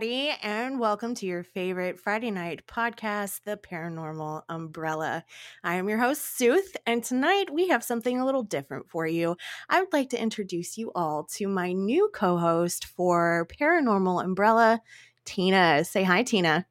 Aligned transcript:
everybody, 0.00 0.34
and 0.42 0.80
welcome 0.80 1.14
to 1.14 1.26
your 1.26 1.42
favorite 1.42 2.00
Friday 2.00 2.30
night 2.30 2.66
podcast, 2.66 3.40
The 3.44 3.58
Paranormal 3.58 4.44
Umbrella. 4.48 5.24
I 5.62 5.74
am 5.74 5.90
your 5.90 5.98
host, 5.98 6.38
Sooth, 6.38 6.74
and 6.86 7.04
tonight 7.04 7.52
we 7.52 7.68
have 7.68 7.84
something 7.84 8.18
a 8.18 8.24
little 8.24 8.42
different 8.42 8.88
for 8.88 9.06
you. 9.06 9.36
I 9.68 9.80
would 9.80 9.92
like 9.92 10.08
to 10.10 10.22
introduce 10.22 10.78
you 10.78 10.90
all 10.94 11.24
to 11.34 11.48
my 11.48 11.72
new 11.72 12.08
co 12.14 12.38
host 12.38 12.86
for 12.86 13.46
Paranormal 13.60 14.24
Umbrella, 14.24 14.80
Tina. 15.26 15.84
Say 15.84 16.04
hi, 16.04 16.22
Tina. 16.22 16.64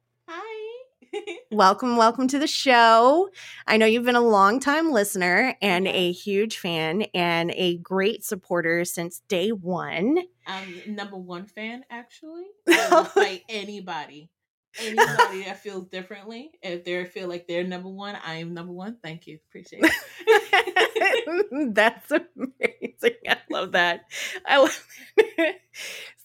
welcome, 1.50 1.96
welcome 1.96 2.28
to 2.28 2.38
the 2.38 2.46
show. 2.46 3.28
I 3.66 3.76
know 3.76 3.86
you've 3.86 4.04
been 4.04 4.16
a 4.16 4.20
long 4.20 4.60
time 4.60 4.90
listener 4.90 5.56
and 5.60 5.86
a 5.88 6.12
huge 6.12 6.58
fan 6.58 7.02
and 7.14 7.52
a 7.52 7.78
great 7.78 8.24
supporter 8.24 8.84
since 8.84 9.22
day 9.28 9.50
one. 9.50 10.18
I'm 10.46 10.94
number 10.94 11.16
one 11.16 11.46
fan, 11.46 11.84
actually. 11.90 12.44
I 12.68 12.88
will 12.90 13.04
fight 13.04 13.44
anybody. 13.48 14.30
Anybody 14.78 15.44
that 15.44 15.60
feels 15.62 15.86
differently. 15.86 16.52
If 16.62 16.84
they 16.84 17.04
feel 17.04 17.28
like 17.28 17.46
they're 17.46 17.64
number 17.64 17.88
one, 17.88 18.16
I 18.24 18.36
am 18.36 18.54
number 18.54 18.72
one. 18.72 18.98
Thank 19.02 19.26
you. 19.26 19.38
Appreciate 19.48 19.84
it. 19.84 21.74
That's 21.74 22.10
amazing. 22.10 23.18
I 23.28 23.36
love 23.50 23.72
that. 23.72 24.04
I 24.46 24.58
love 24.58 24.86
it. 25.16 25.56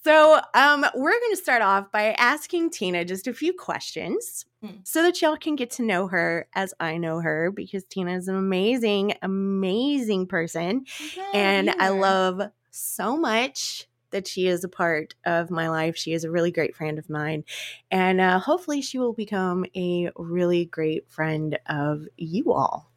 So, 0.04 0.40
um, 0.54 0.86
we're 0.94 1.20
going 1.20 1.32
to 1.32 1.42
start 1.42 1.64
off 1.64 1.92
by 1.92 2.12
asking 2.20 2.70
Tina 2.70 3.04
just 3.06 3.26
a 3.26 3.34
few 3.34 3.54
questions 3.54 4.46
hmm. 4.64 4.76
so 4.84 5.02
that 5.02 5.20
y'all 5.20 5.36
can 5.36 5.56
get 5.56 5.72
to 5.72 5.84
know 5.84 6.06
her 6.06 6.48
as 6.54 6.76
I 6.80 6.98
know 6.98 7.22
her 7.22 7.50
because 7.50 7.86
Tina 7.86 8.16
is 8.16 8.28
an 8.28 8.36
amazing, 8.36 9.16
amazing 9.24 10.28
person. 10.28 10.86
Yeah, 11.18 11.24
and 11.34 11.72
I 11.72 11.90
love 11.90 12.40
so 12.70 13.18
much 13.18 13.88
that 14.16 14.28
she 14.30 14.48
is 14.48 14.64
a 14.64 14.70
part 14.70 15.14
of 15.26 15.52
my 15.52 15.68
life. 15.68 15.98
She 15.98 16.14
is 16.14 16.24
a 16.24 16.32
really 16.32 16.50
great 16.50 16.74
friend 16.74 16.98
of 16.98 17.10
mine. 17.10 17.44
And 17.92 18.22
uh, 18.22 18.40
hopefully, 18.40 18.82
she 18.82 18.98
will 18.98 19.12
become 19.12 19.66
a 19.76 20.10
really 20.16 20.66
great 20.66 21.12
friend 21.12 21.60
of 21.68 22.06
you 22.16 22.54
all. 22.54 22.90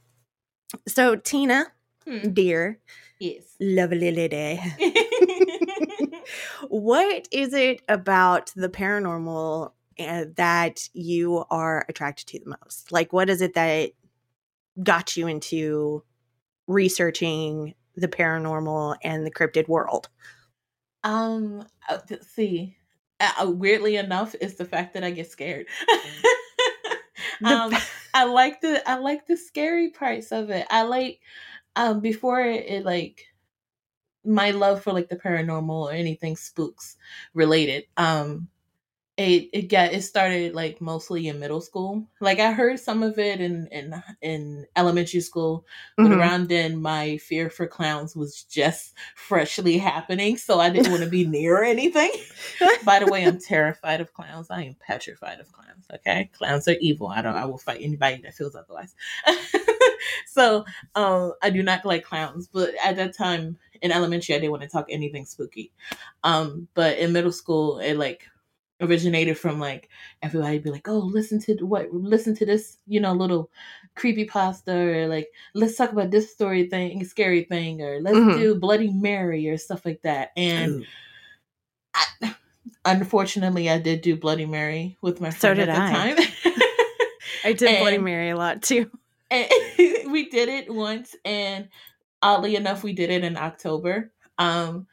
So, 0.86 1.16
Tina, 1.16 1.66
hmm. 2.06 2.30
dear, 2.32 2.78
yes, 3.18 3.42
lovely 3.58 4.12
lady. 4.12 4.60
what 6.68 7.26
is 7.32 7.52
it 7.52 7.82
about 7.88 8.52
the 8.54 8.68
paranormal 8.68 9.72
uh, 9.98 10.24
that 10.36 10.88
you 10.92 11.44
are 11.50 11.84
attracted 11.88 12.28
to 12.28 12.38
the 12.38 12.56
most? 12.62 12.92
Like, 12.92 13.12
what 13.12 13.28
is 13.28 13.42
it 13.42 13.54
that 13.54 13.90
got 14.80 15.16
you 15.16 15.26
into 15.26 16.04
researching 16.68 17.74
the 17.96 18.06
paranormal 18.06 18.98
and 19.02 19.26
the 19.26 19.32
cryptid 19.32 19.66
world? 19.66 20.08
Um, 21.08 21.64
uh, 21.88 21.98
see, 22.20 22.76
uh, 23.18 23.50
weirdly 23.50 23.96
enough, 23.96 24.34
is 24.42 24.56
the 24.56 24.66
fact 24.66 24.92
that 24.92 25.02
I 25.02 25.10
get 25.10 25.30
scared. 25.30 25.66
um, 27.44 27.72
I 28.12 28.24
like 28.24 28.60
the 28.60 28.86
I 28.88 28.96
like 28.96 29.26
the 29.26 29.38
scary 29.38 29.88
parts 29.88 30.32
of 30.32 30.50
it. 30.50 30.66
I 30.68 30.82
like 30.82 31.20
um 31.76 32.00
before 32.00 32.42
it, 32.42 32.66
it 32.66 32.84
like 32.84 33.24
my 34.22 34.50
love 34.50 34.82
for 34.82 34.92
like 34.92 35.08
the 35.08 35.16
paranormal 35.16 35.70
or 35.70 35.92
anything 35.92 36.36
spooks 36.36 36.98
related. 37.32 37.84
Um 37.96 38.48
it 39.18 39.50
it 39.52 39.62
got 39.62 39.92
it 39.92 40.02
started 40.02 40.54
like 40.54 40.80
mostly 40.80 41.26
in 41.26 41.40
middle 41.40 41.60
school. 41.60 42.06
Like 42.20 42.38
I 42.38 42.52
heard 42.52 42.78
some 42.78 43.02
of 43.02 43.18
it 43.18 43.40
in 43.40 43.66
in 43.72 44.00
in 44.22 44.66
elementary 44.76 45.20
school, 45.20 45.66
but 45.96 46.04
mm-hmm. 46.04 46.20
around 46.20 46.48
then 46.48 46.80
my 46.80 47.16
fear 47.16 47.50
for 47.50 47.66
clowns 47.66 48.14
was 48.14 48.44
just 48.44 48.94
freshly 49.16 49.76
happening, 49.76 50.36
so 50.36 50.60
I 50.60 50.70
didn't 50.70 50.92
want 50.92 51.02
to 51.02 51.10
be 51.10 51.26
near 51.26 51.64
anything. 51.64 52.12
By 52.84 53.00
the 53.00 53.10
way, 53.10 53.26
I'm 53.26 53.40
terrified 53.40 54.00
of 54.00 54.14
clowns. 54.14 54.50
I 54.50 54.62
am 54.62 54.76
petrified 54.78 55.40
of 55.40 55.50
clowns. 55.50 55.86
Okay, 55.92 56.30
clowns 56.32 56.68
are 56.68 56.76
evil. 56.80 57.08
I 57.08 57.20
don't. 57.20 57.34
I 57.34 57.44
will 57.44 57.58
fight 57.58 57.80
anybody 57.82 58.22
that 58.22 58.34
feels 58.34 58.54
otherwise. 58.54 58.94
so 60.28 60.64
um, 60.94 61.32
I 61.42 61.50
do 61.50 61.64
not 61.64 61.84
like 61.84 62.04
clowns, 62.04 62.46
but 62.46 62.70
at 62.84 62.94
that 62.94 63.16
time 63.16 63.58
in 63.82 63.90
elementary, 63.90 64.36
I 64.36 64.38
didn't 64.38 64.52
want 64.52 64.62
to 64.62 64.68
talk 64.68 64.86
anything 64.88 65.24
spooky. 65.24 65.72
Um, 66.22 66.68
but 66.74 66.98
in 66.98 67.12
middle 67.12 67.32
school, 67.32 67.80
it 67.80 67.94
like 67.94 68.28
originated 68.80 69.38
from 69.38 69.58
like 69.58 69.88
everybody 70.22 70.58
be 70.58 70.70
like, 70.70 70.88
oh, 70.88 70.98
listen 70.98 71.40
to 71.40 71.54
what, 71.64 71.92
listen 71.92 72.34
to 72.36 72.46
this, 72.46 72.78
you 72.86 73.00
know, 73.00 73.12
little 73.12 73.50
creepy 73.94 74.24
pasta, 74.24 74.72
or 74.72 75.08
like 75.08 75.28
let's 75.54 75.76
talk 75.76 75.92
about 75.92 76.10
this 76.10 76.32
story 76.32 76.68
thing, 76.68 77.04
scary 77.04 77.44
thing, 77.44 77.82
or 77.82 78.00
let's 78.00 78.16
mm-hmm. 78.16 78.38
do 78.38 78.54
Bloody 78.54 78.92
Mary 78.92 79.48
or 79.48 79.56
stuff 79.56 79.84
like 79.84 80.02
that. 80.02 80.30
And 80.36 80.86
I, 81.94 82.34
unfortunately, 82.84 83.68
I 83.70 83.78
did 83.78 84.02
do 84.02 84.16
Bloody 84.16 84.46
Mary 84.46 84.96
with 85.00 85.20
my 85.20 85.30
friend 85.30 85.56
so 85.56 85.62
at 85.62 85.66
the 85.66 85.72
I. 85.72 85.92
time. 85.92 86.16
I 87.44 87.52
did 87.52 87.68
and, 87.68 87.78
Bloody 87.80 87.98
Mary 87.98 88.30
a 88.30 88.36
lot 88.36 88.62
too. 88.62 88.90
And 89.30 89.48
we 90.10 90.28
did 90.28 90.48
it 90.48 90.72
once, 90.72 91.14
and 91.24 91.68
oddly 92.22 92.56
enough, 92.56 92.82
we 92.82 92.92
did 92.92 93.10
it 93.10 93.24
in 93.24 93.36
October. 93.36 94.12
Um, 94.38 94.86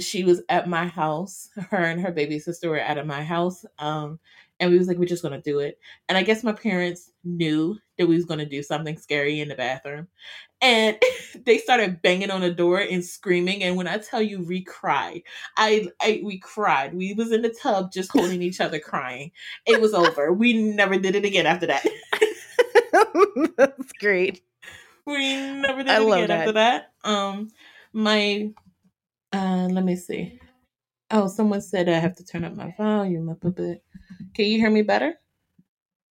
she 0.00 0.24
was 0.24 0.42
at 0.48 0.68
my 0.68 0.86
house. 0.86 1.50
Her 1.70 1.78
and 1.84 2.00
her 2.00 2.12
baby 2.12 2.38
sister 2.38 2.70
were 2.70 2.78
at 2.78 3.06
my 3.06 3.22
house. 3.22 3.64
Um, 3.78 4.18
and 4.60 4.70
we 4.70 4.78
was 4.78 4.86
like, 4.88 4.98
we're 4.98 5.04
just 5.04 5.22
gonna 5.22 5.42
do 5.42 5.58
it. 5.58 5.78
And 6.08 6.16
I 6.16 6.22
guess 6.22 6.44
my 6.44 6.52
parents 6.52 7.10
knew 7.24 7.76
that 7.98 8.06
we 8.06 8.14
was 8.14 8.24
gonna 8.24 8.46
do 8.46 8.62
something 8.62 8.96
scary 8.96 9.40
in 9.40 9.48
the 9.48 9.54
bathroom. 9.54 10.08
And 10.60 10.96
they 11.44 11.58
started 11.58 12.00
banging 12.02 12.30
on 12.30 12.40
the 12.40 12.52
door 12.52 12.78
and 12.78 13.04
screaming. 13.04 13.62
And 13.62 13.76
when 13.76 13.88
I 13.88 13.98
tell 13.98 14.22
you 14.22 14.42
we 14.42 14.62
cried, 14.62 15.22
I, 15.56 15.88
I 16.00 16.22
we 16.24 16.38
cried. 16.38 16.94
We 16.94 17.14
was 17.14 17.32
in 17.32 17.42
the 17.42 17.50
tub 17.50 17.92
just 17.92 18.12
holding 18.12 18.42
each 18.42 18.60
other 18.60 18.78
crying. 18.78 19.32
It 19.66 19.80
was 19.80 19.92
over. 19.92 20.32
We 20.32 20.54
never 20.54 20.98
did 20.98 21.14
it 21.14 21.24
again 21.24 21.46
after 21.46 21.66
that. 21.66 21.84
That's 23.56 23.92
great. 23.92 24.42
We 25.04 25.36
never 25.36 25.82
did 25.82 25.88
I 25.88 26.00
it 26.00 26.08
again 26.08 26.28
that. 26.28 26.38
after 26.40 26.52
that. 26.52 26.92
Um 27.02 27.50
my 27.92 28.50
uh, 29.34 29.68
let 29.70 29.84
me 29.84 29.96
see. 29.96 30.38
Oh, 31.10 31.28
someone 31.28 31.60
said 31.60 31.88
I 31.88 31.98
have 31.98 32.16
to 32.16 32.24
turn 32.24 32.44
up 32.44 32.54
my 32.54 32.74
volume 32.76 33.28
up 33.28 33.44
a 33.44 33.50
bit. 33.50 33.84
Can 34.34 34.46
you 34.46 34.58
hear 34.58 34.70
me 34.70 34.82
better? 34.82 35.14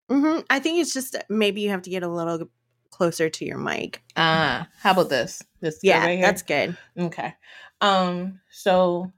Mm-hmm. 0.09 0.41
I 0.49 0.59
think 0.59 0.79
it's 0.79 0.93
just 0.93 1.15
maybe 1.29 1.61
you 1.61 1.69
have 1.69 1.81
to 1.83 1.89
get 1.89 2.03
a 2.03 2.07
little 2.07 2.49
closer 2.89 3.29
to 3.29 3.45
your 3.45 3.57
mic. 3.57 4.01
Ah, 4.15 4.61
uh, 4.61 4.65
how 4.79 4.91
about 4.91 5.09
this? 5.09 5.41
This 5.61 5.79
yeah, 5.81 6.05
right 6.05 6.21
that's 6.21 6.41
good. 6.43 6.77
Okay. 6.97 7.33
Um, 7.81 8.39
so 8.51 9.11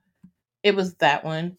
it 0.63 0.75
was 0.75 0.95
that 0.95 1.23
one, 1.23 1.57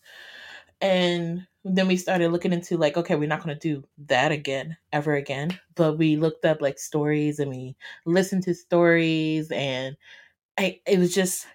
and 0.80 1.46
then 1.64 1.88
we 1.88 1.96
started 1.96 2.30
looking 2.30 2.52
into 2.52 2.76
like, 2.76 2.96
okay, 2.96 3.16
we're 3.16 3.28
not 3.28 3.42
going 3.42 3.56
to 3.56 3.68
do 3.68 3.84
that 4.06 4.32
again 4.32 4.76
ever 4.92 5.14
again. 5.14 5.58
But 5.74 5.98
we 5.98 6.16
looked 6.16 6.44
up 6.44 6.60
like 6.60 6.78
stories 6.78 7.38
and 7.38 7.50
we 7.50 7.76
listened 8.06 8.44
to 8.44 8.54
stories, 8.54 9.50
and 9.50 9.96
I 10.56 10.80
it 10.86 10.98
was 10.98 11.14
just 11.14 11.46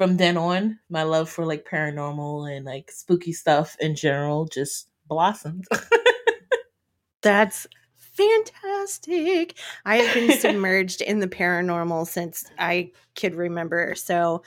from 0.00 0.16
then 0.16 0.38
on, 0.38 0.78
my 0.88 1.02
love 1.02 1.28
for 1.28 1.44
like 1.44 1.68
paranormal 1.70 2.56
and 2.56 2.64
like 2.64 2.90
spooky 2.90 3.34
stuff 3.34 3.76
in 3.80 3.94
general 3.94 4.46
just 4.46 4.88
blossomed. 5.06 5.66
That's 7.22 7.66
fantastic. 7.98 9.58
I 9.84 9.96
have 9.96 10.14
been 10.14 10.32
submerged 10.40 11.02
in 11.02 11.20
the 11.20 11.28
paranormal 11.28 12.06
since 12.06 12.46
I 12.58 12.92
could 13.14 13.34
remember. 13.34 13.94
So 13.94 14.42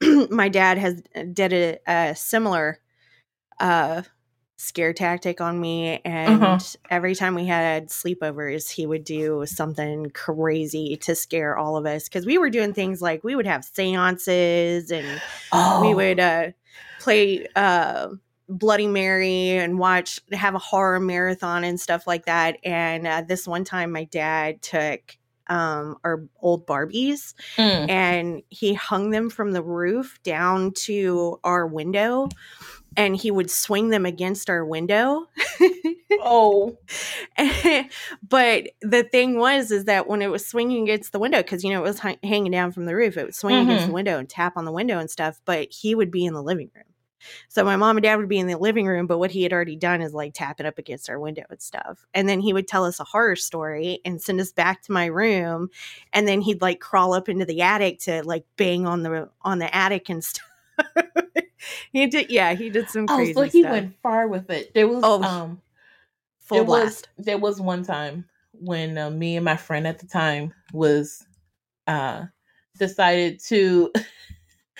my 0.28 0.48
dad 0.48 0.76
has 0.76 1.00
uh, 1.14 1.22
did 1.32 1.52
a, 1.52 1.78
a 1.86 2.16
similar 2.16 2.80
uh 3.60 4.02
scare 4.58 4.94
tactic 4.94 5.40
on 5.40 5.60
me 5.60 6.00
and 6.04 6.42
uh-huh. 6.42 6.58
every 6.88 7.14
time 7.14 7.34
we 7.34 7.44
had 7.44 7.88
sleepovers 7.88 8.70
he 8.70 8.86
would 8.86 9.04
do 9.04 9.44
something 9.44 10.08
crazy 10.10 10.96
to 10.96 11.14
scare 11.14 11.58
all 11.58 11.76
of 11.76 11.84
us 11.84 12.04
because 12.04 12.24
we 12.24 12.38
were 12.38 12.48
doing 12.48 12.72
things 12.72 13.02
like 13.02 13.22
we 13.22 13.36
would 13.36 13.46
have 13.46 13.64
seances 13.64 14.90
and 14.90 15.20
oh. 15.52 15.86
we 15.86 15.94
would 15.94 16.18
uh, 16.18 16.46
play 17.00 17.46
uh, 17.54 18.08
bloody 18.48 18.86
mary 18.86 19.50
and 19.50 19.78
watch 19.78 20.20
have 20.32 20.54
a 20.54 20.58
horror 20.58 21.00
marathon 21.00 21.62
and 21.62 21.78
stuff 21.78 22.06
like 22.06 22.24
that 22.24 22.56
and 22.64 23.06
uh, 23.06 23.22
this 23.28 23.46
one 23.46 23.64
time 23.64 23.92
my 23.92 24.04
dad 24.04 24.62
took 24.62 25.18
um, 25.48 25.96
our 26.02 26.24
old 26.40 26.66
Barbies, 26.66 27.34
mm. 27.56 27.88
and 27.88 28.42
he 28.48 28.74
hung 28.74 29.10
them 29.10 29.30
from 29.30 29.52
the 29.52 29.62
roof 29.62 30.18
down 30.24 30.72
to 30.72 31.38
our 31.44 31.66
window 31.66 32.28
and 32.96 33.16
he 33.16 33.30
would 33.30 33.50
swing 33.50 33.90
them 33.90 34.06
against 34.06 34.48
our 34.50 34.64
window. 34.64 35.26
oh. 36.20 36.78
but 38.28 38.68
the 38.80 39.02
thing 39.04 39.38
was 39.38 39.70
is 39.70 39.84
that 39.84 40.08
when 40.08 40.22
it 40.22 40.30
was 40.30 40.46
swinging 40.46 40.84
against 40.84 41.12
the 41.12 41.18
window 41.18 41.42
cuz 41.42 41.62
you 41.62 41.70
know 41.70 41.80
it 41.80 41.88
was 41.88 42.04
h- 42.04 42.18
hanging 42.22 42.52
down 42.52 42.72
from 42.72 42.86
the 42.86 42.94
roof, 42.94 43.16
it 43.16 43.24
would 43.24 43.34
swing 43.34 43.56
mm-hmm. 43.56 43.70
against 43.70 43.86
the 43.88 43.92
window 43.92 44.18
and 44.18 44.28
tap 44.28 44.56
on 44.56 44.64
the 44.64 44.72
window 44.72 44.98
and 44.98 45.10
stuff, 45.10 45.40
but 45.44 45.68
he 45.70 45.94
would 45.94 46.10
be 46.10 46.24
in 46.24 46.34
the 46.34 46.42
living 46.42 46.70
room. 46.74 46.84
So 47.48 47.64
my 47.64 47.76
mom 47.76 47.96
and 47.96 48.04
dad 48.04 48.16
would 48.16 48.28
be 48.28 48.38
in 48.38 48.46
the 48.46 48.56
living 48.56 48.86
room, 48.86 49.06
but 49.06 49.18
what 49.18 49.30
he 49.30 49.42
had 49.42 49.52
already 49.52 49.76
done 49.76 50.00
is 50.00 50.14
like 50.14 50.34
tap 50.34 50.60
it 50.60 50.66
up 50.66 50.78
against 50.78 51.10
our 51.10 51.18
window 51.18 51.42
and 51.50 51.60
stuff. 51.60 52.06
And 52.14 52.28
then 52.28 52.40
he 52.40 52.52
would 52.52 52.68
tell 52.68 52.84
us 52.84 53.00
a 53.00 53.04
horror 53.04 53.36
story 53.36 54.00
and 54.04 54.20
send 54.20 54.40
us 54.40 54.52
back 54.52 54.82
to 54.82 54.92
my 54.92 55.06
room, 55.06 55.68
and 56.12 56.26
then 56.26 56.40
he'd 56.40 56.62
like 56.62 56.80
crawl 56.80 57.14
up 57.14 57.28
into 57.28 57.44
the 57.44 57.62
attic 57.62 58.00
to 58.00 58.22
like 58.24 58.44
bang 58.56 58.86
on 58.86 59.02
the 59.02 59.30
on 59.42 59.58
the 59.58 59.74
attic 59.74 60.08
and 60.08 60.24
stuff. 60.24 60.44
he 61.92 62.06
did. 62.06 62.30
Yeah, 62.30 62.54
he 62.54 62.70
did 62.70 62.88
some 62.90 63.08
Oh, 63.08 63.16
crazy 63.16 63.32
so 63.34 63.42
he 63.42 63.60
stuff. 63.60 63.70
went 63.70 63.94
far 64.02 64.28
with 64.28 64.50
it. 64.50 64.74
There 64.74 64.88
was 64.88 65.04
Oh, 65.04 65.20
um 65.20 65.62
Full 66.40 66.58
there 66.58 66.64
blast. 66.64 67.08
was 67.18 67.24
there 67.26 67.38
was 67.38 67.60
one 67.60 67.84
time 67.84 68.26
when 68.52 68.98
uh, 68.98 69.10
me 69.10 69.36
and 69.36 69.44
my 69.44 69.56
friend 69.56 69.86
at 69.86 69.98
the 69.98 70.06
time 70.06 70.52
was 70.72 71.26
uh 71.86 72.24
decided 72.78 73.40
to 73.48 73.92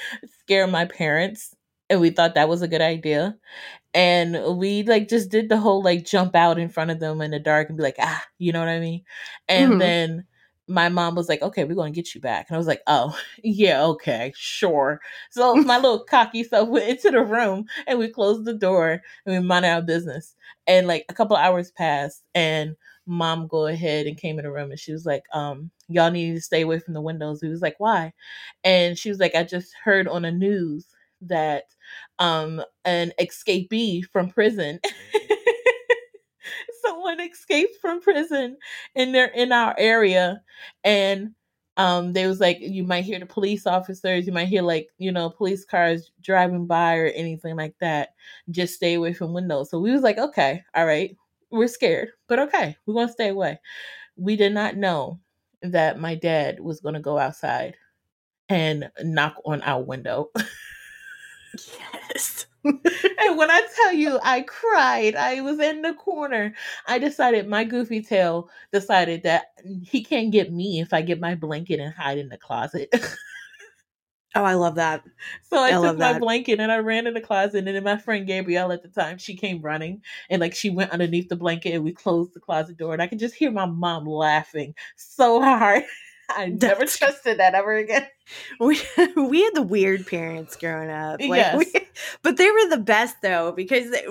scare 0.40 0.66
my 0.66 0.84
parents 0.84 1.54
and 1.88 2.00
we 2.00 2.10
thought 2.10 2.34
that 2.34 2.48
was 2.48 2.62
a 2.62 2.68
good 2.68 2.80
idea 2.80 3.36
and 3.94 4.58
we 4.58 4.82
like 4.84 5.08
just 5.08 5.30
did 5.30 5.48
the 5.48 5.58
whole 5.58 5.82
like 5.82 6.04
jump 6.04 6.34
out 6.36 6.58
in 6.58 6.68
front 6.68 6.90
of 6.92 7.00
them 7.00 7.20
in 7.22 7.30
the 7.32 7.40
dark 7.40 7.68
and 7.68 7.78
be 7.78 7.84
like 7.84 7.96
ah 8.00 8.24
you 8.38 8.52
know 8.52 8.60
what 8.60 8.68
i 8.68 8.80
mean 8.80 9.02
and 9.48 9.78
Mhm. 9.78 9.80
then 9.80 10.24
my 10.68 10.88
mom 10.88 11.14
was 11.14 11.28
like 11.28 11.42
okay 11.42 11.64
we're 11.64 11.74
gonna 11.74 11.90
get 11.90 12.14
you 12.14 12.20
back. 12.20 12.46
And 12.48 12.56
i 12.56 12.58
was 12.58 12.66
like 12.66 12.82
oh 12.86 13.16
yeah 13.44 13.84
okay 13.84 14.32
sure. 14.36 15.00
So 15.30 15.54
my 15.56 15.76
little 15.76 16.00
cocky 16.10 16.44
self 16.44 16.68
went 16.68 16.88
into 16.88 17.10
the 17.10 17.22
room 17.24 17.66
and 17.86 17.98
we 17.98 18.08
closed 18.08 18.44
the 18.44 18.54
door 18.54 19.02
and 19.26 19.34
we 19.34 19.40
minded 19.46 19.68
our 19.70 19.82
business. 19.82 20.34
And 20.66 20.86
like 20.86 21.04
a 21.08 21.14
couple 21.14 21.36
hours 21.36 21.70
passed 21.70 22.22
and 22.34 22.76
mom 23.08 23.46
go 23.46 23.66
ahead 23.66 24.06
and 24.06 24.16
came 24.18 24.36
in 24.38 24.44
the 24.44 24.50
room 24.50 24.70
and 24.72 24.80
she 24.80 24.90
was 24.92 25.06
like 25.06 25.22
um 25.32 25.70
y'all 25.88 26.10
need 26.10 26.34
to 26.34 26.40
stay 26.40 26.62
away 26.62 26.78
from 26.80 26.94
the 26.94 27.00
windows. 27.00 27.40
We 27.42 27.48
was 27.48 27.62
like 27.62 27.76
why? 27.78 28.12
And 28.64 28.98
she 28.98 29.08
was 29.08 29.18
like 29.20 29.34
i 29.34 29.42
just 29.44 29.72
heard 29.84 30.08
on 30.08 30.22
the 30.22 30.32
news 30.32 30.86
that 31.22 31.64
um 32.18 32.62
an 32.84 33.12
escapee 33.20 34.02
from 34.12 34.28
prison 34.30 34.80
someone 36.86 37.20
escaped 37.20 37.76
from 37.80 38.00
prison 38.00 38.56
in 38.94 39.12
their 39.12 39.26
in 39.28 39.52
our 39.52 39.74
area. 39.78 40.42
And 40.84 41.32
um 41.78 42.12
they 42.14 42.26
was 42.26 42.40
like 42.40 42.58
you 42.60 42.84
might 42.84 43.04
hear 43.04 43.18
the 43.18 43.26
police 43.26 43.66
officers. 43.66 44.26
You 44.26 44.32
might 44.32 44.48
hear 44.48 44.62
like 44.62 44.88
you 44.98 45.12
know 45.12 45.30
police 45.30 45.64
cars 45.64 46.10
driving 46.22 46.66
by 46.66 46.96
or 46.96 47.06
anything 47.08 47.56
like 47.56 47.74
that. 47.80 48.10
Just 48.50 48.74
stay 48.74 48.94
away 48.94 49.12
from 49.12 49.32
windows. 49.34 49.70
So 49.70 49.78
we 49.78 49.92
was 49.92 50.02
like 50.02 50.18
okay 50.18 50.62
all 50.74 50.86
right. 50.86 51.16
We're 51.50 51.68
scared 51.68 52.08
but 52.28 52.38
okay. 52.40 52.76
We're 52.86 52.94
gonna 52.94 53.12
stay 53.12 53.28
away. 53.28 53.60
We 54.16 54.36
did 54.36 54.54
not 54.54 54.76
know 54.76 55.20
that 55.62 55.98
my 56.00 56.14
dad 56.16 56.60
was 56.60 56.80
gonna 56.80 57.00
go 57.00 57.18
outside 57.18 57.76
and 58.48 58.90
knock 59.02 59.36
on 59.46 59.62
our 59.62 59.82
window. 59.82 60.30
Yes. 62.04 62.46
and 63.18 63.38
when 63.38 63.50
I 63.50 63.62
tell 63.76 63.92
you 63.92 64.18
I 64.22 64.42
cried, 64.42 65.14
I 65.14 65.40
was 65.40 65.58
in 65.60 65.82
the 65.82 65.94
corner. 65.94 66.54
I 66.86 66.98
decided 66.98 67.48
my 67.48 67.64
goofy 67.64 68.02
tail 68.02 68.50
decided 68.72 69.22
that 69.22 69.52
he 69.82 70.02
can't 70.02 70.32
get 70.32 70.52
me 70.52 70.80
if 70.80 70.92
I 70.92 71.02
get 71.02 71.20
my 71.20 71.34
blanket 71.34 71.80
and 71.80 71.94
hide 71.94 72.18
in 72.18 72.28
the 72.28 72.38
closet. 72.38 72.88
Oh, 74.34 74.44
I 74.44 74.54
love 74.54 74.74
that. 74.74 75.02
so 75.42 75.58
I, 75.58 75.68
I 75.68 75.72
took 75.72 75.96
my 75.96 76.12
that. 76.12 76.20
blanket 76.20 76.60
and 76.60 76.70
I 76.70 76.78
ran 76.78 77.06
in 77.06 77.14
the 77.14 77.22
closet. 77.22 77.66
And 77.66 77.68
then 77.68 77.82
my 77.82 77.96
friend 77.96 78.26
Gabrielle 78.26 78.70
at 78.70 78.82
the 78.82 78.88
time, 78.88 79.16
she 79.16 79.34
came 79.34 79.62
running 79.62 80.02
and 80.28 80.40
like 80.40 80.54
she 80.54 80.68
went 80.68 80.90
underneath 80.90 81.28
the 81.30 81.36
blanket 81.36 81.72
and 81.74 81.84
we 81.84 81.92
closed 81.92 82.34
the 82.34 82.40
closet 82.40 82.76
door. 82.76 82.92
And 82.92 83.00
I 83.02 83.06
could 83.06 83.18
just 83.18 83.34
hear 83.34 83.50
my 83.50 83.64
mom 83.64 84.06
laughing 84.06 84.74
so 84.96 85.40
hard. 85.40 85.84
I 86.36 86.46
never 86.46 86.84
trusted 86.86 87.38
that 87.38 87.54
ever 87.54 87.76
again. 87.76 88.06
We 88.58 88.80
we 89.16 89.42
had 89.44 89.54
the 89.54 89.62
weird 89.62 90.06
parents 90.06 90.56
growing 90.56 90.90
up. 90.90 91.20
Like 91.20 91.28
Yes. 91.38 91.56
we, 91.58 91.72
but 92.22 92.36
they 92.36 92.50
were 92.50 92.68
the 92.70 92.82
best 92.82 93.16
though 93.22 93.52
because 93.52 93.90
they- 93.92 94.06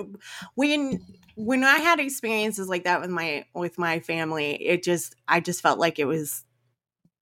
when 0.54 1.00
when 1.34 1.62
I 1.64 1.76
had 1.76 2.00
experiences 2.00 2.66
like 2.66 2.84
that 2.84 3.02
with 3.02 3.10
my 3.10 3.44
with 3.54 3.78
my 3.78 4.00
family, 4.00 4.54
it 4.54 4.82
just 4.82 5.14
I 5.28 5.40
just 5.40 5.60
felt 5.60 5.78
like 5.78 5.98
it 5.98 6.06
was 6.06 6.44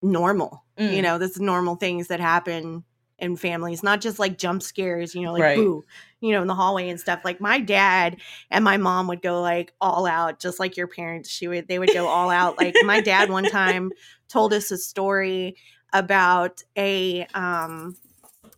normal. 0.02 0.64
You 0.78 0.86
Mm. 0.88 1.02
know, 1.02 1.18
this 1.18 1.38
normal 1.38 1.76
things 1.76 2.08
that 2.08 2.20
happen 2.20 2.84
in 3.18 3.36
families, 3.36 3.82
not 3.82 4.00
just 4.00 4.18
like 4.18 4.38
jump 4.38 4.62
scares, 4.62 5.14
you 5.14 5.22
know, 5.22 5.32
like 5.32 5.42
Right. 5.42 5.54
boo, 5.54 5.84
you 6.20 6.32
know, 6.32 6.42
in 6.42 6.48
the 6.48 6.54
hallway 6.54 6.88
and 6.88 7.00
stuff. 7.00 7.20
Like 7.24 7.40
my 7.40 7.60
dad 7.60 8.20
and 8.50 8.64
my 8.64 8.76
mom 8.76 9.06
would 9.08 9.22
go 9.22 9.40
like 9.40 9.72
all 9.80 10.06
out, 10.06 10.40
just 10.40 10.58
like 10.58 10.76
your 10.76 10.88
parents. 10.88 11.28
She 11.30 11.46
would 11.48 11.68
they 11.68 11.78
would 11.78 11.92
go 11.92 12.06
all 12.08 12.30
out. 12.30 12.56
Like 12.58 12.80
my 12.80 13.00
dad 13.00 13.30
one 13.30 13.46
time 13.46 13.92
told 14.28 14.52
us 14.52 14.70
a 14.70 14.78
story 14.78 15.56
about 15.92 16.62
a 16.76 17.26
um 17.34 17.96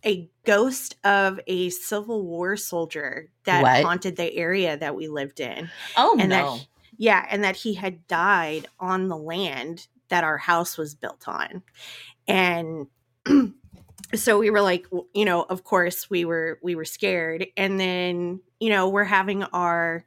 a 0.05 0.29
ghost 0.45 0.95
of 1.03 1.39
a 1.47 1.69
Civil 1.69 2.25
War 2.25 2.55
soldier 2.55 3.31
that 3.45 3.67
What? 3.67 3.81
haunted 3.81 4.15
the 4.15 4.33
area 4.35 4.77
that 4.77 4.95
we 4.95 5.07
lived 5.07 5.39
in. 5.39 5.71
Oh 5.95 6.15
And 6.17 6.31
that 6.31 6.49
no. 6.49 6.67
Yeah, 6.97 7.25
and 7.29 7.43
that 7.43 7.55
he 7.57 7.73
had 7.75 8.07
died 8.07 8.67
on 8.79 9.07
the 9.07 9.17
land 9.17 9.87
that 10.09 10.23
our 10.23 10.37
house 10.37 10.77
was 10.77 10.95
built 10.95 11.27
on. 11.27 11.63
And 12.27 12.87
so 14.15 14.39
we 14.39 14.49
were 14.49 14.61
like, 14.61 14.85
you 15.13 15.25
know, 15.25 15.43
of 15.43 15.63
course 15.63 16.09
we 16.09 16.25
were 16.25 16.59
we 16.61 16.75
were 16.75 16.85
scared. 16.85 17.47
And 17.57 17.79
then, 17.79 18.41
you 18.59 18.69
know, 18.69 18.89
we're 18.89 19.03
having 19.03 19.43
our 19.43 20.03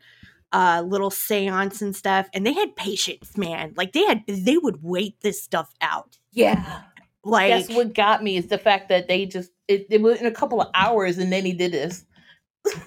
uh 0.52 0.82
little 0.84 1.10
seance 1.10 1.80
and 1.80 1.94
stuff 1.94 2.28
and 2.34 2.44
they 2.44 2.52
had 2.52 2.74
patience 2.74 3.38
man 3.38 3.72
like 3.76 3.92
they 3.92 4.04
had 4.04 4.24
they 4.26 4.58
would 4.58 4.82
wait 4.82 5.14
this 5.20 5.40
stuff 5.40 5.72
out 5.80 6.18
yeah. 6.32 6.82
like 7.24 7.50
That's 7.50 7.68
what 7.68 7.94
got 7.94 8.22
me 8.22 8.36
is 8.36 8.48
the 8.48 8.58
fact 8.58 8.88
that 8.88 9.08
they 9.08 9.26
just 9.26 9.50
it, 9.68 9.86
it 9.90 10.02
was 10.02 10.20
in 10.20 10.26
a 10.26 10.32
couple 10.32 10.60
of 10.60 10.68
hours 10.74 11.18
and 11.18 11.32
then 11.32 11.44
he 11.44 11.52
did 11.52 11.72
this. 11.72 12.04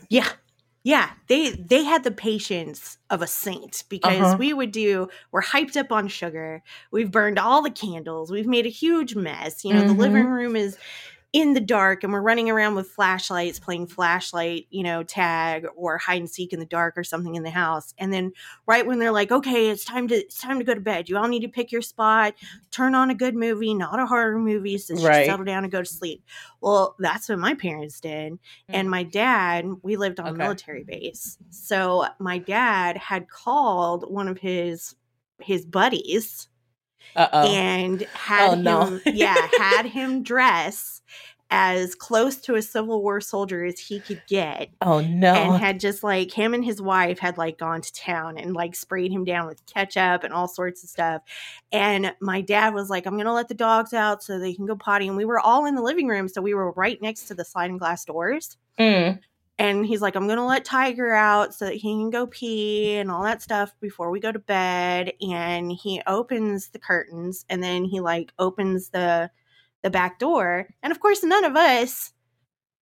Yeah. 0.10 0.28
Yeah, 0.86 1.12
they 1.28 1.52
they 1.52 1.84
had 1.86 2.04
the 2.04 2.12
patience 2.12 2.98
of 3.10 3.22
a 3.22 3.28
saint 3.28 3.84
because 3.90 4.36
Uh-huh. 4.36 4.38
we 4.38 4.54
would 4.54 4.72
do 4.72 5.08
we're 5.32 5.42
hyped 5.42 5.78
up 5.78 5.92
on 5.94 6.10
sugar. 6.10 6.62
We've 6.92 7.10
burned 7.12 7.40
all 7.40 7.62
the 7.62 7.72
candles. 7.72 8.32
We've 8.32 8.48
made 8.48 8.66
a 8.66 8.70
huge 8.70 9.16
mess. 9.16 9.64
You 9.64 9.74
know, 9.74 9.84
the 9.84 9.94
Mhm. 9.94 9.94
living 9.94 10.28
room 10.28 10.58
is 10.58 10.78
in 11.34 11.54
the 11.56 11.60
dark 11.60 12.04
and 12.04 12.14
we're 12.14 12.22
running 12.22 12.48
around 12.48 12.76
with 12.76 12.88
flashlights 12.92 13.60
playing 13.60 13.88
flashlight, 13.88 14.68
you 14.70 14.84
know, 14.84 15.02
tag 15.02 15.66
or 15.76 15.98
hide 15.98 16.20
and 16.22 16.30
seek 16.30 16.54
in 16.54 16.60
the 16.60 16.66
dark 16.66 16.96
or 16.96 17.04
something 17.04 17.34
in 17.34 17.42
the 17.42 17.50
house. 17.50 17.92
And 17.98 18.14
then 18.14 18.32
right 18.68 18.86
when 18.86 19.00
they're 19.00 19.12
like, 19.12 19.32
"Okay, 19.32 19.70
it's 19.70 19.84
time 19.84 20.08
to 20.10 20.16
it's 20.16 20.40
time 20.40 20.60
to 20.60 20.64
go 20.64 20.76
to 20.76 20.80
bed. 20.80 21.10
You 21.10 21.18
all 21.18 21.28
need 21.28 21.42
to 21.42 21.48
pick 21.48 21.72
your 21.72 21.82
spot, 21.82 22.36
turn 22.70 22.94
on 22.94 23.10
a 23.10 23.16
good 23.16 23.34
movie, 23.36 23.74
not 23.74 24.00
a 24.00 24.06
horror 24.06 24.38
movie, 24.38 24.78
so 24.78 24.94
just 24.94 25.06
Right. 25.08 25.26
settle 25.26 25.44
down 25.46 25.64
and 25.64 25.72
go 25.72 25.82
to 25.82 25.86
sleep." 25.90 26.24
Well, 26.62 26.96
that's 27.00 27.28
what 27.30 27.40
my 27.40 27.56
parents 27.56 28.00
did 28.00 28.38
and 28.70 28.88
my 28.90 29.02
dad 29.04 29.66
we 29.82 29.98
lived 29.98 30.20
on 30.20 30.28
a 30.28 30.34
Mm. 30.34 30.38
Military 30.38 30.84
base 30.84 31.38
so 31.50 32.06
my 32.20 32.38
dad 32.38 32.96
had 32.98 33.28
called 33.28 34.10
one 34.10 34.28
of 34.28 34.38
his 34.38 34.96
his 35.42 35.66
buddies 35.66 36.48
Uh 37.16 37.28
oh. 37.34 37.48
and 37.48 38.02
had 38.14 38.52
Oh, 38.52 38.56
no. 38.62 38.86
him 38.86 39.02
yeah 39.14 39.48
had 39.58 39.86
him 39.88 40.24
dress 40.24 41.02
as 41.56 41.94
close 41.94 42.38
to 42.38 42.56
a 42.56 42.62
civil 42.64 43.04
war 43.04 43.22
soldier 43.22 43.64
as 43.64 43.80
he 43.80 44.00
could 44.00 44.20
get 44.28 44.70
Oh 44.82 45.02
no. 45.02 45.32
and 45.36 45.62
had 45.62 45.80
just 45.80 46.04
like 46.04 46.32
him 46.32 46.56
and 46.56 46.66
his 46.66 46.82
wife 46.82 47.20
had 47.20 47.38
like 47.38 47.60
gone 47.60 47.80
to 47.82 47.94
town 47.94 48.40
and 48.40 48.56
like 48.56 48.74
sprayed 48.76 49.12
him 49.12 49.24
down 49.24 49.46
with 49.46 49.64
ketchup 49.68 50.24
and 50.24 50.34
all 50.34 50.48
sorts 50.48 50.84
of 50.84 50.90
stuff. 50.90 51.22
And 51.72 52.12
my 52.20 52.42
dad 52.42 52.74
was 52.74 52.90
like, 52.90 53.06
I'm 53.06 53.18
gonna 53.18 53.36
let 53.36 53.50
the 53.50 53.54
dogs 53.54 53.94
out 53.94 54.24
so 54.24 54.40
they 54.40 54.56
can 54.56 54.66
go 54.66 54.76
potty. 54.76 55.08
And 55.08 55.16
we 55.16 55.26
were 55.26 55.40
all 55.40 55.68
in 55.68 55.76
the 55.76 55.84
living 55.84 56.08
room, 56.08 56.28
so 56.28 56.42
we 56.42 56.56
were 56.56 56.72
right 56.72 57.00
next 57.04 57.26
to 57.26 57.36
the 57.36 57.46
sliding 57.46 57.78
glass 57.78 58.04
doors. 58.04 58.58
Mm. 58.80 59.20
And 59.60 59.86
he's 59.86 60.02
like, 60.02 60.16
I'm 60.16 60.28
gonna 60.28 60.48
let 60.48 60.66
Tiger 60.66 61.14
out 61.14 61.54
so 61.54 61.66
that 61.66 61.76
he 61.76 61.82
can 61.94 62.10
go 62.10 62.26
pee 62.26 62.96
and 62.96 63.12
all 63.12 63.22
that 63.26 63.44
stuff 63.44 63.76
before 63.80 64.10
we 64.10 64.20
go 64.20 64.32
to 64.32 64.40
bed. 64.40 65.14
And 65.22 65.72
he 65.72 66.02
opens 66.08 66.70
the 66.70 66.80
curtains 66.80 67.46
and 67.48 67.62
then 67.62 67.86
he 67.86 68.00
like 68.00 68.34
opens 68.40 68.90
the 68.90 69.30
the 69.84 69.90
back 69.90 70.18
door. 70.20 70.68
And 70.82 70.92
of 70.92 71.00
course, 71.00 71.24
none 71.24 71.44
of 71.46 71.56
us 71.56 72.12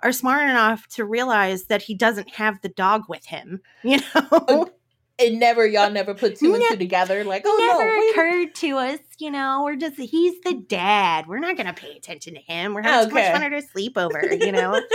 are 0.02 0.12
smart 0.12 0.50
enough 0.50 0.88
to 0.88 1.06
realize 1.06 1.66
that 1.66 1.84
he 1.84 1.94
doesn't 1.94 2.30
have 2.36 2.62
the 2.62 2.70
dog 2.70 3.04
with 3.10 3.26
him. 3.26 3.62
You 3.84 4.00
know, 4.16 4.70
It 5.18 5.34
never 5.34 5.68
y'all 5.68 5.92
never 5.92 6.16
put 6.16 6.38
two 6.40 6.54
and 6.56 6.60
Ne- 6.64 6.70
two 6.70 6.78
together. 6.78 7.24
Like, 7.24 7.44
oh 7.46 7.58
never 7.60 7.84
no, 7.86 8.10
occurred 8.10 8.56
to 8.56 8.78
us. 8.78 9.00
You 9.20 9.30
know, 9.30 9.62
we're 9.64 9.76
just 9.76 9.98
he's 9.98 10.42
the 10.42 10.56
dad. 10.68 11.28
We're 11.28 11.38
not 11.40 11.58
gonna 11.58 11.74
pay 11.74 11.92
attention 11.96 12.34
to 12.34 12.40
him. 12.40 12.74
We're 12.74 12.82
having 12.82 13.12
Okay. 13.14 13.22
much 13.30 13.32
fun 13.34 13.44
at 13.44 13.54
our 13.54 13.62
sleepover. 13.62 14.44
You 14.44 14.52
know. 14.52 14.82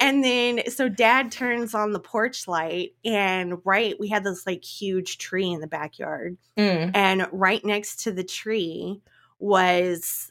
And 0.00 0.22
then 0.22 0.70
so 0.70 0.88
dad 0.88 1.32
turns 1.32 1.74
on 1.74 1.92
the 1.92 1.98
porch 1.98 2.46
light 2.46 2.90
and 3.04 3.54
right 3.64 3.98
we 3.98 4.08
had 4.08 4.22
this 4.22 4.46
like 4.46 4.62
huge 4.62 5.18
tree 5.18 5.50
in 5.50 5.60
the 5.60 5.66
backyard 5.66 6.36
Mm. 6.56 6.92
and 6.94 7.26
right 7.32 7.64
next 7.64 8.04
to 8.04 8.12
the 8.12 8.22
tree 8.22 9.00
was 9.38 10.30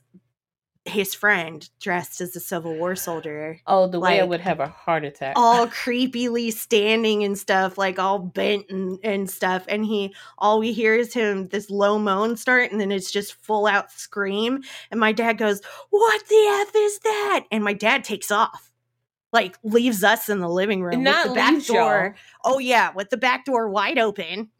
his 0.88 1.14
friend 1.14 1.70
dressed 1.80 2.22
as 2.22 2.36
a 2.36 2.40
Civil 2.40 2.76
War 2.78 2.96
soldier 2.96 3.60
Oh, 3.68 3.88
the 3.88 4.00
way 4.00 4.20
I 4.20 4.24
would 4.24 4.42
have 4.42 4.60
a 4.60 4.68
heart 4.68 5.04
attack. 5.06 5.34
all 5.36 5.68
creepily 5.84 6.52
standing 6.54 7.24
and 7.24 7.38
stuff 7.38 7.78
like 7.78 8.00
all 8.00 8.20
bent 8.20 8.66
and, 8.70 8.98
and 9.04 9.30
stuff 9.30 9.66
and 9.68 9.86
he 9.86 10.16
all 10.38 10.60
we 10.60 10.74
hear 10.74 10.96
is 10.96 11.14
him 11.14 11.48
this 11.50 11.70
low 11.70 12.00
moan 12.00 12.38
start 12.38 12.72
and 12.72 12.80
then 12.82 12.92
it's 12.92 13.12
just 13.12 13.34
full 13.36 13.68
out 13.68 13.92
scream 13.92 14.62
and 14.92 15.00
my 15.00 15.12
dad 15.12 15.38
goes 15.38 15.62
what 15.90 16.28
the 16.28 16.66
f 16.68 16.72
is 16.76 17.00
that 17.00 17.46
and 17.52 17.64
my 17.64 17.74
dad 17.74 18.04
takes 18.04 18.32
off 18.32 18.72
like 19.34 19.58
leaves 19.64 20.04
us 20.04 20.30
in 20.30 20.40
the 20.40 20.50
living 20.50 20.82
room 20.82 21.04
with 21.04 21.24
the 21.28 21.34
back 21.34 21.52
leaves 21.54 21.68
y'all. 21.68 21.76
door 21.76 22.16
oh 22.46 22.60
yeah 22.60 22.92
with 22.94 23.10
the 23.10 23.18
back 23.18 23.44
door 23.46 23.70
wide 23.70 23.98
open 24.00 24.50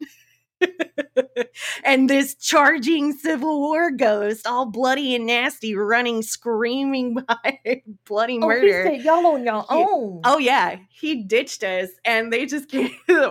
and 1.84 2.08
this 2.10 2.34
charging 2.34 3.12
Civil 3.12 3.60
War 3.60 3.90
ghost, 3.90 4.46
all 4.46 4.66
bloody 4.66 5.14
and 5.14 5.26
nasty, 5.26 5.74
running, 5.74 6.22
screaming 6.22 7.14
by 7.28 7.82
bloody 8.06 8.38
murder. 8.38 8.84
Oh, 8.86 8.90
he 8.90 8.98
said 8.98 9.04
y'all 9.04 9.26
on 9.26 9.44
your 9.44 9.62
He- 9.62 9.66
own. 9.70 10.20
Oh 10.24 10.38
yeah, 10.38 10.76
he 10.90 11.22
ditched 11.24 11.62
us, 11.62 11.88
and 12.04 12.32
they 12.32 12.46
just 12.46 12.68
came 12.70 12.90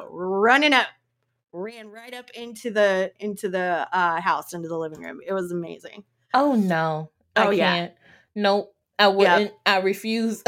running 0.10 0.74
up, 0.74 0.88
ran 1.51 1.89
right 1.89 2.13
up 2.13 2.29
into 2.31 2.72
the 2.72 3.12
into 3.19 3.50
the 3.50 3.88
uh, 3.91 4.22
house, 4.22 4.53
into 4.53 4.67
the 4.67 4.77
living 4.77 5.01
room. 5.01 5.19
It 5.25 5.34
was 5.34 5.51
amazing. 5.51 6.03
Oh 6.34 6.55
no. 6.55 7.12
I 7.36 7.48
Oh, 7.48 7.50
yeah. 7.51 7.74
can't. 7.75 7.93
Nope. 8.36 8.74
I 9.00 9.07
wouldn't. 9.10 9.51
I 9.65 9.77
refuse. 9.81 10.41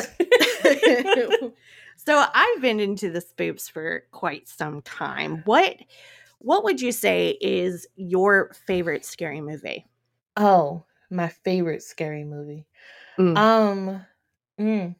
so 1.98 2.25
I've 2.33 2.62
been 2.62 2.79
into 2.79 3.12
the 3.12 3.21
spoofs 3.21 3.69
for 3.69 4.05
quite 4.12 4.48
some 4.48 4.81
time. 4.81 5.43
What 5.45 5.75
what 6.39 6.63
would 6.63 6.81
you 6.81 6.91
say 6.91 7.38
is 7.41 7.88
your 7.96 8.53
favorite 8.65 9.05
scary 9.05 9.41
movie? 9.41 9.86
oh, 10.38 10.84
my 11.12 11.27
favorite 11.27 11.81
scary 11.84 12.24
movie. 12.24 12.65
Mm. 13.17 13.38
Um 13.38 14.05
mm, 14.60 14.96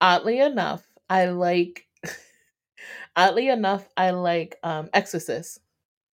oddly 0.00 0.38
enough, 0.40 0.86
I 1.08 1.26
like 1.26 1.86
oddly 3.16 3.48
enough, 3.48 3.88
I 3.96 4.10
like 4.10 4.58
um 4.62 4.88
Exorcist 4.92 5.60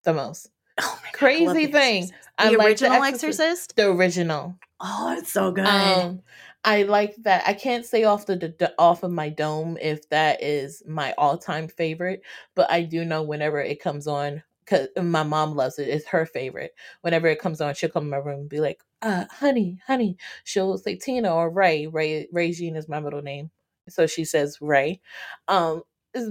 the 0.05 0.15
most. 0.15 0.51
Oh 0.81 1.01
my 1.03 1.11
God, 1.11 1.13
I 1.13 1.19
Crazy 1.19 1.67
The 1.67 1.73
thing. 1.73 2.03
Exorcist. 2.05 2.29
I 2.39 2.51
The 2.51 2.57
like 2.57 2.79
The 2.79 2.87
original 2.87 3.03
Exorcist. 3.03 3.25
Exorcist. 3.25 3.77
The 3.77 3.91
original. 3.91 4.55
Oh, 4.81 5.17
it's 5.19 5.33
so 5.33 5.51
good. 5.51 5.67
Um, 5.67 6.23
I 6.65 6.83
like 6.83 7.15
that. 7.23 7.45
I 7.47 7.55
can't 7.55 7.87
say 7.87 8.05
off 8.05 8.27
the, 8.27 8.37
the 8.37 8.75
off 8.79 9.03
of 9.03 9.11
my 9.13 9.29
dome 9.31 9.79
if 9.81 10.09
that 10.11 10.43
is 10.43 10.83
my 10.87 11.15
all 11.17 11.39
time 11.39 11.69
favorite, 11.69 12.23
but 12.55 12.71
I 12.71 12.83
do 12.83 13.05
know 13.05 13.23
whenever 13.23 13.61
it 13.61 13.81
comes 13.83 14.07
on, 14.07 14.43
cause 14.67 14.89
my 15.01 15.23
mom 15.23 15.55
loves 15.57 15.79
it. 15.79 15.89
It's 15.89 16.07
her 16.09 16.27
favorite. 16.27 16.73
Whenever 17.03 17.29
it 17.29 17.41
comes 17.41 17.61
on, 17.61 17.75
she'll 17.75 17.89
come 17.91 18.05
in 18.05 18.11
my 18.11 18.17
room 18.19 18.41
and 18.41 18.49
be 18.49 18.61
like, 18.61 18.83
"Uh, 19.03 19.25
honey, 19.31 19.81
honey." 19.87 20.17
She'll 20.45 20.77
say 20.79 20.97
Tina 20.97 21.35
or 21.35 21.49
Ray. 21.51 21.87
Ray 21.87 22.29
Ray 22.33 22.53
Jean 22.53 22.77
is 22.77 22.89
my 22.89 23.01
middle 23.01 23.23
name, 23.23 23.51
so 23.89 24.07
she 24.07 24.25
says 24.25 24.59
Ray. 24.61 25.01
Um, 25.49 25.83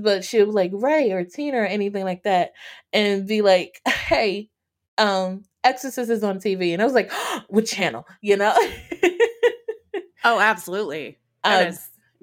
but 0.01 0.24
she'll 0.25 0.48
be 0.48 0.51
like 0.51 0.72
Ray 0.74 1.12
or 1.12 1.24
Tina 1.25 1.57
or 1.60 1.65
anything 1.65 2.03
like 2.05 2.24
that, 2.24 2.51
and 2.93 3.27
be 3.27 3.41
like, 3.41 3.81
"Hey, 3.88 4.50
um." 4.98 5.43
Exorcist 5.63 6.10
is 6.10 6.24
on 6.24 6.39
TV, 6.39 6.72
and 6.72 6.81
I 6.81 6.86
was 6.86 6.93
like, 6.93 7.12
"What 7.50 7.65
channel?" 7.65 8.05
You 8.22 8.38
know. 8.38 8.55
oh, 10.36 10.39
absolutely. 10.39 11.17
Um, 11.43 11.74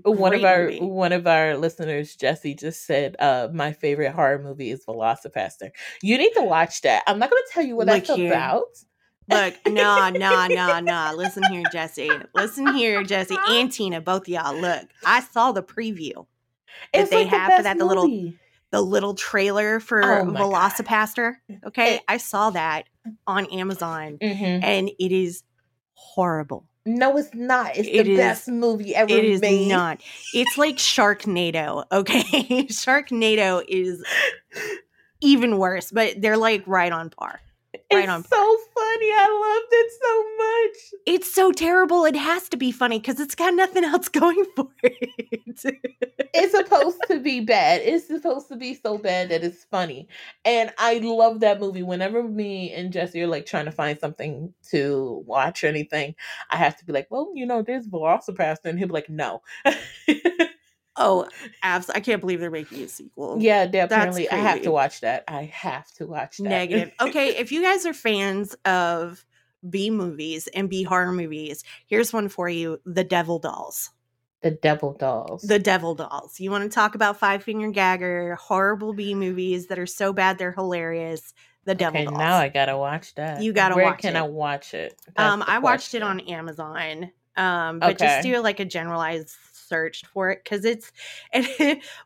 one 0.05 0.35
of 0.35 0.45
our 0.45 0.65
movie. 0.65 0.81
one 0.81 1.13
of 1.13 1.27
our 1.27 1.57
listeners, 1.57 2.17
Jesse, 2.17 2.55
just 2.55 2.85
said, 2.87 3.17
uh, 3.21 3.49
"My 3.53 3.73
favorite 3.73 4.13
horror 4.13 4.39
movie 4.43 4.71
is 4.71 4.85
VelociPastor." 4.87 5.71
You 6.03 6.19
need 6.19 6.33
to 6.35 6.43
watch 6.43 6.83
that. 6.83 7.05
I'm 7.07 7.19
not 7.19 7.31
going 7.31 7.43
to 7.47 7.53
tell 7.53 7.65
you 7.65 7.77
what 7.77 7.87
Look 7.87 8.05
that's 8.07 8.17
here. 8.19 8.33
about. 8.33 8.65
Look, 9.31 9.55
nah, 9.67 10.11
nah, 10.11 10.47
nah, 10.49 10.81
nah. 10.81 11.13
Listen 11.13 11.45
here, 11.45 11.63
Jesse. 11.73 12.11
Listen 12.35 12.75
here, 12.75 13.03
Jesse 13.05 13.37
and 13.49 13.73
Tina, 13.73 14.01
both 14.01 14.23
of 14.23 14.29
y'all. 14.29 14.55
Look, 14.55 14.83
I 15.07 15.21
saw 15.21 15.53
the 15.53 15.63
preview, 15.63 16.27
that 16.93 17.03
It's 17.03 17.11
they 17.11 17.23
like 17.23 17.31
the 17.31 17.39
have 17.39 17.53
for 17.57 17.63
that, 17.63 17.79
the 17.79 17.85
little- 17.85 18.09
movie. 18.09 18.39
the 18.73 18.83
little 18.83 19.15
trailer 19.15 19.79
for 19.81 20.03
Oh 20.03 20.25
my 20.25 20.41
God. 20.41 20.73
VelociPastor. 20.73 21.35
Okay, 21.69 21.95
It- 21.95 22.03
I 22.09 22.17
saw 22.19 22.51
that 22.51 22.85
on 23.27 23.47
Amazon, 23.47 24.19
Mhm. 24.21 24.63
and 24.65 24.91
it 24.99 25.13
is 25.13 25.43
horrible. 25.95 26.67
No, 26.87 27.17
it's 27.17 27.33
not. 27.35 27.77
It's 27.77 27.89
It 27.91 28.05
the 28.05 28.13
is- 28.13 28.19
best 28.19 28.49
movie 28.49 28.95
ever 28.95 29.09
made. 29.09 29.25
It 29.25 29.31
is 29.31 29.41
made. 29.41 29.69
not. 29.69 30.01
It's 30.35 30.59
like 30.59 30.77
Sharknado. 30.77 31.85
Okay, 31.93 32.67
Sharknado 32.67 33.65
is 33.67 34.05
even 35.23 35.59
worse, 35.59 35.91
but 35.91 36.21
they're 36.21 36.37
like 36.37 36.63
right 36.67 36.93
on 36.93 37.11
par. 37.11 37.41
Right 37.93 38.05
it's 38.05 38.09
on 38.09 38.25
so 38.25 38.59
funny. 38.75 39.11
I 39.13 39.59
loved 39.61 39.73
it 39.73 39.93
so 40.03 40.25
much. 40.39 41.03
It's 41.07 41.33
so 41.33 41.53
terrible. 41.53 42.05
It 42.05 42.17
has 42.17 42.49
to 42.51 42.57
be 42.57 42.73
funny 42.73 42.99
because 42.99 43.21
it's 43.21 43.35
got 43.35 43.55
nothing 43.55 43.85
else 43.85 44.09
going 44.21 44.45
for 44.57 44.69
it. 44.83 45.11
It's 46.35 46.53
supposed 46.53 46.99
to 47.09 47.21
be 47.21 47.41
bad. 47.41 47.81
It's 47.83 48.07
supposed 48.07 48.49
to 48.49 48.57
be 48.57 48.75
so 48.75 48.99
bad 48.99 49.29
that 49.29 49.45
it's 49.45 49.65
funny. 49.65 50.09
And 50.45 50.73
I 50.79 50.99
love 50.99 51.41
that 51.41 51.61
movie. 51.61 51.83
Whenever 51.83 52.23
me 52.23 52.73
and 52.73 52.93
Jesse 52.93 53.23
are 53.23 53.29
like 53.29 53.47
trying 53.47 53.67
to 53.67 53.73
find 53.73 53.99
something 53.99 54.53
to 54.71 55.23
watch 55.27 55.63
or 55.63 55.69
anything, 55.69 56.15
I 56.51 56.57
have 56.57 56.77
to 56.79 56.85
be 56.85 56.93
like, 56.93 57.09
well, 57.11 57.31
you 57.35 57.47
know, 57.47 57.63
there's 57.63 57.87
VelociPastor. 57.87 58.65
And 58.65 58.79
he'll 58.79 58.89
be 58.89 58.95
like, 58.95 59.11
no. 59.11 59.43
oh, 60.97 61.29
abs! 61.63 61.91
I 61.91 62.01
can't 62.01 62.21
believe 62.21 62.41
they're 62.41 62.51
making 62.51 62.83
a 62.83 62.89
sequel. 62.89 63.39
yeah, 63.41 63.67
definitely. 63.67 64.29
I 64.31 64.37
have 64.37 64.63
to 64.63 64.71
watch 64.71 65.01
that. 65.03 65.25
I 65.29 65.45
have 65.45 65.91
to 65.95 66.07
watch 66.07 66.39
that. 66.39 66.45
Negative. 66.45 66.93
Okay, 67.01 67.37
if 67.37 67.53
you 67.53 67.63
guys 67.69 67.87
are 67.87 67.95
fans 67.95 68.55
of 68.65 69.25
B 69.69 69.91
movies 69.91 70.47
and 70.55 70.69
B 70.69 70.83
horror 70.83 71.13
movies, 71.13 71.65
here's 71.87 72.13
one 72.13 72.29
for 72.29 72.49
you: 72.49 72.81
The 72.85 73.05
Devil 73.05 73.39
Dolls. 73.39 73.91
the 74.43 74.51
Devil 74.51 74.93
Dolls. 74.93 75.43
The 75.43 75.59
Devil 75.59 75.95
Dolls. 75.95 76.39
You 76.39 76.51
want 76.51 76.65
to 76.65 76.75
talk 76.75 76.95
about 76.95 77.19
Five 77.19 77.43
Finger 77.43 77.71
Gagger, 77.71 78.35
horrible 78.37 78.93
B 78.93 79.15
movies 79.15 79.69
that 79.69 79.79
are 79.79 79.87
so 79.87 80.13
bad 80.13 80.37
they're 80.39 80.53
hilarious? 80.53 81.33
The 81.65 81.75
Devil 81.75 82.01
Dolls. 82.05 82.09
okay, 82.09 82.15
Dolls. 82.17 82.19
now 82.19 82.37
I 82.37 82.49
gotta 82.51 82.77
watch 82.77 83.15
that. 83.15 83.43
You 83.43 83.55
gotta 83.55 83.75
Where 83.75 83.87
watch 83.87 84.01
can 84.03 84.17
it. 84.17 84.19
I 84.19 84.23
watch 84.23 84.75
it? 84.75 84.95
um, 85.17 85.39
That's 85.41 85.51
I 85.51 85.59
watched 85.61 85.95
it 85.95 86.03
on 86.03 86.21
Amazon. 86.21 87.11
Um, 87.37 87.81
but 87.81 87.95
Okay. 87.95 88.05
just 88.07 88.23
do 88.23 88.39
like 88.41 88.61
a 88.61 88.65
generalized 88.67 89.31
search 89.69 90.05
for 90.13 90.31
it 90.31 90.41
because 90.45 90.65
it's 90.65 90.93
and 91.33 91.47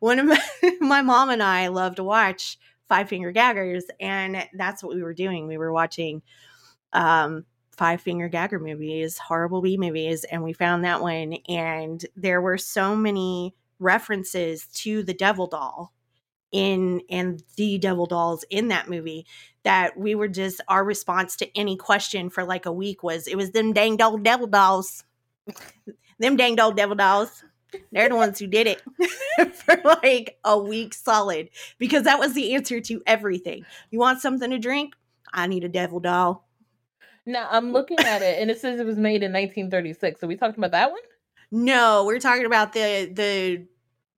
one 0.00 0.18
of 0.18 0.26
my, 0.26 0.40
my 0.80 1.02
mom 1.02 1.30
and 1.30 1.42
I 1.42 1.68
love 1.68 1.96
to 1.96 2.04
watch 2.04 2.58
Five 2.88 3.08
Finger 3.08 3.32
Gaggers, 3.32 3.84
and 4.00 4.48
that's 4.54 4.82
what 4.82 4.94
we 4.94 5.02
were 5.02 5.14
doing. 5.14 5.46
We 5.46 5.58
were 5.58 5.72
watching 5.72 6.22
um 6.92 7.44
Five 7.76 8.00
Finger 8.00 8.28
Gagger 8.28 8.58
movies, 8.58 9.18
horrible 9.18 9.62
B 9.62 9.76
movies, 9.76 10.24
and 10.24 10.42
we 10.42 10.52
found 10.52 10.84
that 10.84 11.00
one, 11.00 11.34
and 11.48 12.04
there 12.16 12.40
were 12.40 12.58
so 12.58 12.96
many 12.96 13.54
references 13.78 14.66
to 14.66 15.02
the 15.04 15.14
Devil 15.14 15.46
Doll 15.46 15.92
in 16.52 17.02
and 17.10 17.42
the 17.56 17.78
Devil 17.78 18.06
Dolls 18.06 18.44
in 18.50 18.68
that 18.68 18.88
movie 18.88 19.26
that 19.64 19.98
we 19.98 20.14
were 20.14 20.28
just 20.28 20.60
our 20.68 20.82
response 20.84 21.36
to 21.36 21.58
any 21.58 21.76
question 21.76 22.30
for 22.30 22.44
like 22.44 22.66
a 22.66 22.72
week 22.72 23.02
was 23.02 23.26
it 23.26 23.36
was 23.36 23.50
them 23.50 23.72
dang 23.72 24.00
old 24.00 24.22
devil 24.22 24.46
dolls. 24.46 25.04
them 26.18 26.36
dang 26.36 26.58
old 26.60 26.76
devil 26.76 26.96
dolls. 26.96 27.44
They're 27.92 28.08
the 28.08 28.16
ones 28.16 28.38
who 28.38 28.46
did 28.46 28.66
it 28.66 28.82
for 29.54 29.80
like 29.84 30.38
a 30.44 30.58
week 30.58 30.94
solid 30.94 31.50
because 31.78 32.04
that 32.04 32.18
was 32.18 32.34
the 32.34 32.54
answer 32.54 32.80
to 32.80 33.02
everything. 33.06 33.64
You 33.90 33.98
want 33.98 34.20
something 34.20 34.50
to 34.50 34.58
drink? 34.58 34.94
I 35.32 35.46
need 35.46 35.64
a 35.64 35.68
devil 35.68 36.00
doll. 36.00 36.48
Now 37.26 37.48
I'm 37.50 37.72
looking 37.72 38.00
at 38.00 38.22
it 38.22 38.40
and 38.40 38.50
it 38.50 38.58
says 38.58 38.80
it 38.80 38.86
was 38.86 38.96
made 38.96 39.22
in 39.22 39.32
1936. 39.32 40.20
So 40.20 40.26
we 40.26 40.36
talking 40.36 40.58
about 40.58 40.70
that 40.72 40.90
one? 40.90 41.00
No, 41.50 42.04
we're 42.04 42.20
talking 42.20 42.46
about 42.46 42.72
the 42.72 43.10
the 43.12 43.66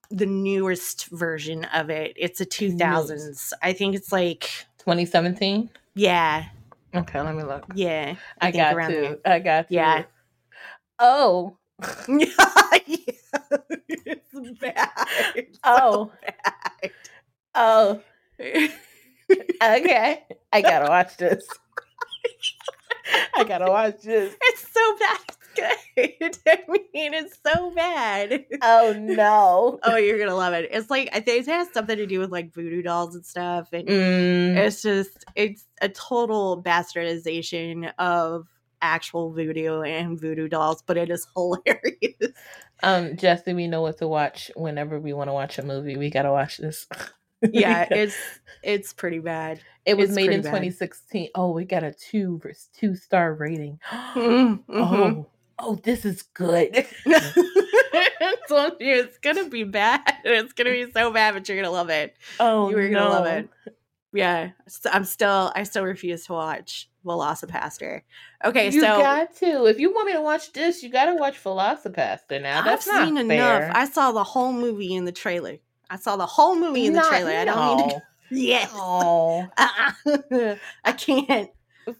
the 0.09 0.25
newest 0.25 1.07
version 1.07 1.63
of 1.65 1.89
it. 1.89 2.13
It's 2.17 2.41
a 2.41 2.45
2000s. 2.45 3.53
I 3.61 3.73
think 3.73 3.95
it's 3.95 4.11
like 4.11 4.49
2017. 4.79 5.69
yeah, 5.95 6.45
Okay, 6.93 7.21
let 7.21 7.35
me 7.35 7.43
look. 7.43 7.65
yeah. 7.73 8.15
I, 8.41 8.51
think 8.51 8.63
got 8.63 8.87
to. 8.89 9.19
I 9.25 9.39
got. 9.39 9.71
Yeah. 9.71 10.03
Oh. 10.99 11.57
yeah, 12.07 12.27
it's 13.89 14.59
bad. 14.59 14.89
It's 15.35 15.57
so 15.57 15.61
Oh. 15.65 16.11
bad. 16.21 16.91
Oh. 17.55 18.01
Okay. 19.63 20.23
I 20.53 20.61
gotta 20.61 20.85
watch 20.89 21.17
this. 21.17 21.45
I 23.35 23.43
gotta 23.43 23.67
watch 23.67 24.01
this. 24.01 24.33
It's 24.41 24.67
so 24.71 24.97
bad. 24.99 25.19
It's 25.97 26.37
good. 26.37 26.37
I 26.47 26.71
mean, 26.71 27.13
it's 27.13 27.37
so 27.45 27.71
bad. 27.71 28.45
Oh 28.61 28.93
no. 28.97 29.79
Oh, 29.83 29.95
you're 29.97 30.19
gonna 30.19 30.35
love 30.35 30.53
it. 30.53 30.69
It's 30.71 30.89
like 30.89 31.09
I 31.13 31.19
think 31.19 31.47
it 31.47 31.51
has 31.51 31.67
something 31.73 31.97
to 31.97 32.05
do 32.05 32.19
with 32.19 32.31
like 32.31 32.53
voodoo 32.53 32.81
dolls 32.81 33.15
and 33.15 33.25
stuff, 33.25 33.73
and 33.73 33.87
Mm, 33.87 34.55
it's 34.57 34.81
just 34.81 35.25
it's 35.35 35.65
a 35.81 35.89
total 35.89 36.61
bastardization 36.63 37.91
of 37.97 38.47
actual 38.81 39.31
voodoo 39.31 39.81
and 39.81 40.19
voodoo 40.19 40.47
dolls, 40.47 40.81
but 40.81 40.97
it 40.97 41.09
is 41.09 41.27
hilarious. 41.35 42.33
um, 42.83 43.15
Jesse, 43.17 43.53
we 43.53 43.67
know 43.67 43.81
what 43.81 43.97
to 43.99 44.07
watch 44.07 44.51
whenever 44.55 44.99
we 44.99 45.13
want 45.13 45.29
to 45.29 45.33
watch 45.33 45.57
a 45.57 45.63
movie. 45.63 45.97
We 45.97 46.09
gotta 46.09 46.31
watch 46.31 46.57
this. 46.57 46.87
Yeah, 47.51 47.87
it's 47.89 48.15
it's 48.61 48.93
pretty 48.93 49.17
bad. 49.17 49.61
it 49.83 49.97
was 49.97 50.09
it's 50.09 50.15
made 50.15 50.29
in 50.29 50.41
bad. 50.41 50.49
2016. 50.51 51.29
Oh, 51.33 51.49
we 51.49 51.65
got 51.65 51.81
a 51.83 51.91
two 51.91 52.37
vers- 52.37 52.69
two 52.77 52.93
star 52.93 53.33
rating. 53.33 53.79
Mhm. 54.13 54.63
Oh, 54.69 55.25
oh, 55.57 55.75
this 55.83 56.05
is 56.05 56.21
good. 56.21 56.85
I 57.07 58.35
told 58.47 58.73
you 58.79 58.93
it's 58.93 59.17
gonna 59.17 59.49
be 59.49 59.63
bad. 59.63 60.01
It's 60.23 60.53
gonna 60.53 60.69
be 60.69 60.91
so 60.91 61.11
bad, 61.11 61.33
but 61.33 61.49
you're 61.49 61.57
gonna 61.59 61.73
love 61.73 61.89
it. 61.89 62.15
Oh, 62.39 62.69
you 62.69 62.75
were 62.75 62.89
gonna 62.89 63.09
love 63.09 63.25
it. 63.25 63.49
Yeah, 64.13 64.51
I'm 64.91 65.05
still 65.05 65.51
I 65.55 65.63
still 65.63 65.83
refuse 65.83 66.25
to 66.27 66.33
watch 66.33 66.90
VelociPastor. 67.05 68.01
Okay, 68.45 68.65
you 68.65 68.71
so 68.81 68.97
you 68.97 69.03
got 69.03 69.35
to. 69.37 69.65
If 69.65 69.79
you 69.79 69.93
want 69.93 70.07
me 70.07 70.13
to 70.13 70.21
watch 70.21 70.51
this, 70.53 70.83
you 70.83 70.89
got 70.89 71.05
to 71.05 71.15
watch 71.15 71.41
VelociPastor. 71.43 72.41
Now 72.41 72.59
I've 72.59 72.65
that's 72.65 72.87
not 72.87 73.07
seen 73.07 73.15
fair. 73.27 73.63
enough. 73.63 73.75
I 73.75 73.85
saw 73.85 74.11
the 74.11 74.23
whole 74.23 74.53
movie 74.53 74.93
in 74.95 75.05
the 75.05 75.11
trailer. 75.11 75.57
I 75.89 75.97
saw 75.97 76.15
the 76.15 76.25
whole 76.25 76.55
movie 76.55 76.85
in 76.85 76.93
the 76.93 76.99
Not- 76.99 77.09
trailer. 77.09 77.31
I 77.31 77.45
don't 77.45 77.77
need 77.77 77.89
to. 77.89 77.95
no. 77.95 78.01
Yes. 78.33 78.71
Oh, 78.73 79.45
Uh-uh. 79.57 80.55
I 80.85 80.91
can't. 80.93 81.49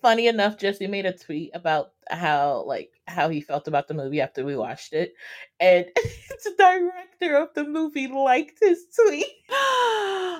funny 0.01 0.27
enough, 0.27 0.57
Jesse 0.57 0.87
made 0.87 1.05
a 1.05 1.11
tweet 1.11 1.51
about 1.53 1.91
how 2.09 2.63
like 2.65 2.89
how 3.05 3.27
he 3.27 3.41
felt 3.41 3.67
about 3.67 3.89
the 3.89 3.93
movie 3.93 4.21
after 4.21 4.45
we 4.45 4.55
watched 4.55 4.93
it, 4.93 5.13
and 5.59 5.85
the 5.95 6.53
director 6.57 7.35
of 7.35 7.49
the 7.53 7.65
movie 7.65 8.07
liked 8.07 8.59
his 8.61 8.85
tweet. 8.97 9.25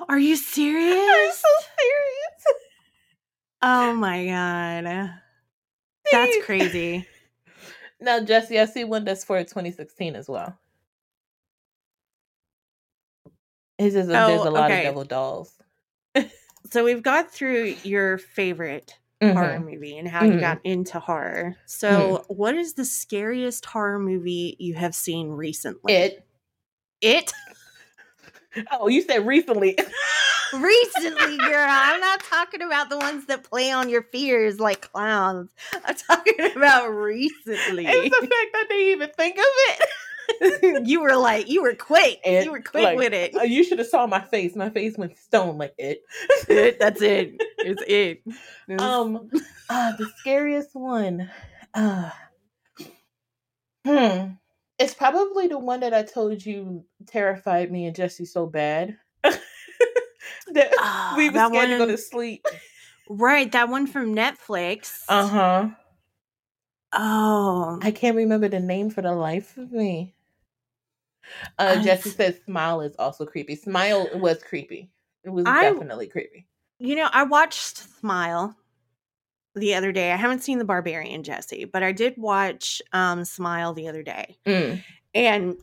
Are 0.08 0.18
you 0.18 0.36
serious? 0.36 0.96
I'm 0.96 1.30
so 1.32 1.66
serious. 1.78 2.21
Oh 3.62 3.94
my 3.94 4.26
god. 4.26 5.10
That's 6.10 6.36
crazy. 6.44 7.06
Now, 8.00 8.18
Jesse, 8.18 8.58
I 8.58 8.64
see 8.64 8.82
one 8.82 9.04
that's 9.04 9.22
for 9.22 9.38
2016 9.44 10.16
as 10.16 10.28
well. 10.28 10.58
A, 13.78 13.90
there's 13.90 14.10
Oh, 14.44 14.48
a 14.48 14.50
lot 14.50 14.70
okay. 14.72 14.78
of 14.80 14.82
devil 14.82 15.04
dolls. 15.04 15.54
So 16.70 16.84
we've 16.84 17.02
got 17.02 17.30
through 17.30 17.74
your 17.84 18.18
favorite 18.18 18.96
Mhm. 19.22 19.34
horror 19.34 19.60
movie 19.60 19.98
and 19.98 20.08
how 20.08 20.24
you 20.24 20.32
Mhm. 20.32 20.40
got 20.40 20.60
into 20.64 20.98
horror. 21.00 21.56
So, 21.66 22.24
what 22.28 22.54
is 22.54 22.74
the 22.74 22.84
scariest 22.84 23.66
horror 23.66 23.98
movie 23.98 24.56
you 24.58 24.74
have 24.74 24.94
seen 24.94 25.30
recently? 25.30 25.92
It. 25.92 26.24
It 27.00 27.32
Oh, 28.70 28.88
you 28.88 29.02
said 29.02 29.26
recently. 29.26 29.76
Recently, 30.52 31.36
girl. 31.38 31.66
I'm 31.68 32.00
not 32.00 32.20
talking 32.20 32.62
about 32.62 32.90
the 32.90 32.98
ones 32.98 33.26
that 33.26 33.44
play 33.44 33.70
on 33.70 33.88
your 33.88 34.02
fears 34.02 34.60
like 34.60 34.80
clowns. 34.92 35.50
I'm 35.84 35.94
talking 35.94 36.34
about 36.56 36.88
recently. 36.88 37.86
it's 37.86 38.20
the 38.20 38.26
fact 38.26 38.52
that 38.52 38.66
they 38.68 38.92
even 38.92 39.10
think 39.10 39.38
of 39.38 39.44
it. 39.44 39.88
you 40.86 41.00
were 41.00 41.16
like, 41.16 41.48
you 41.48 41.62
were 41.62 41.74
quick. 41.74 42.20
It, 42.24 42.44
you 42.44 42.52
were 42.52 42.60
quick 42.60 42.84
like, 42.84 42.98
with 42.98 43.12
it. 43.12 43.34
Uh, 43.34 43.42
you 43.42 43.64
should 43.64 43.78
have 43.78 43.88
saw 43.88 44.06
my 44.06 44.20
face. 44.20 44.54
My 44.56 44.70
face 44.70 44.96
went 44.96 45.16
stone 45.18 45.58
like 45.58 45.74
it. 45.78 46.02
It- 46.48 46.78
That's 46.78 47.02
it. 47.02 47.34
It's 47.58 47.82
it. 47.86 48.22
It's- 48.68 48.80
Um, 48.80 49.30
uh, 49.70 49.92
the 49.96 50.10
scariest 50.18 50.74
one. 50.74 51.30
Uh, 51.74 52.10
hmm. 53.86 54.32
It's 54.78 54.94
probably 54.94 55.46
the 55.46 55.58
one 55.58 55.80
that 55.80 55.94
I 55.94 56.02
told 56.02 56.44
you 56.44 56.84
terrified 57.06 57.70
me 57.70 57.86
and 57.86 57.94
Jesse 57.94 58.24
so 58.24 58.46
bad. 58.46 58.96
that 60.52 60.70
Ah, 60.78 61.14
we 61.16 61.28
were 61.28 61.34
that 61.34 61.48
scared 61.50 61.68
to 61.70 61.78
go 61.78 61.86
to 61.86 61.98
sleep. 61.98 62.46
right, 63.08 63.50
that 63.52 63.68
one 63.68 63.86
from 63.86 64.14
Netflix. 64.14 65.02
Uh 65.08 65.26
huh. 65.26 65.68
Oh, 66.92 67.78
I 67.82 67.90
can't 67.90 68.16
remember 68.16 68.48
the 68.48 68.60
name 68.60 68.90
for 68.90 69.00
the 69.02 69.12
life 69.12 69.56
of 69.56 69.72
me. 69.72 70.14
Uh, 71.58 71.76
I- 71.78 71.82
Jesse 71.82 72.10
says 72.10 72.38
Smile 72.44 72.82
is 72.82 72.94
also 72.98 73.24
creepy. 73.24 73.56
Smile 73.56 74.08
was 74.14 74.42
creepy. 74.42 74.90
It 75.24 75.30
was 75.30 75.44
I- 75.46 75.62
definitely 75.70 76.08
creepy. 76.08 76.46
you 76.78 76.94
know, 76.96 77.08
I 77.12 77.22
watched 77.22 77.78
Smile 78.00 78.54
the 79.54 79.74
other 79.74 79.92
day. 79.92 80.12
I 80.12 80.16
haven't 80.16 80.40
seen 80.42 80.58
The 80.58 80.64
Barbarian 80.64 81.22
Jesse, 81.22 81.64
but 81.64 81.82
I 81.82 81.92
did 81.92 82.14
watch 82.18 82.82
um 82.92 83.24
Smile 83.24 83.72
the 83.72 83.88
other 83.88 84.02
day. 84.02 84.36
Mm. 84.46 84.82
And 85.14 85.56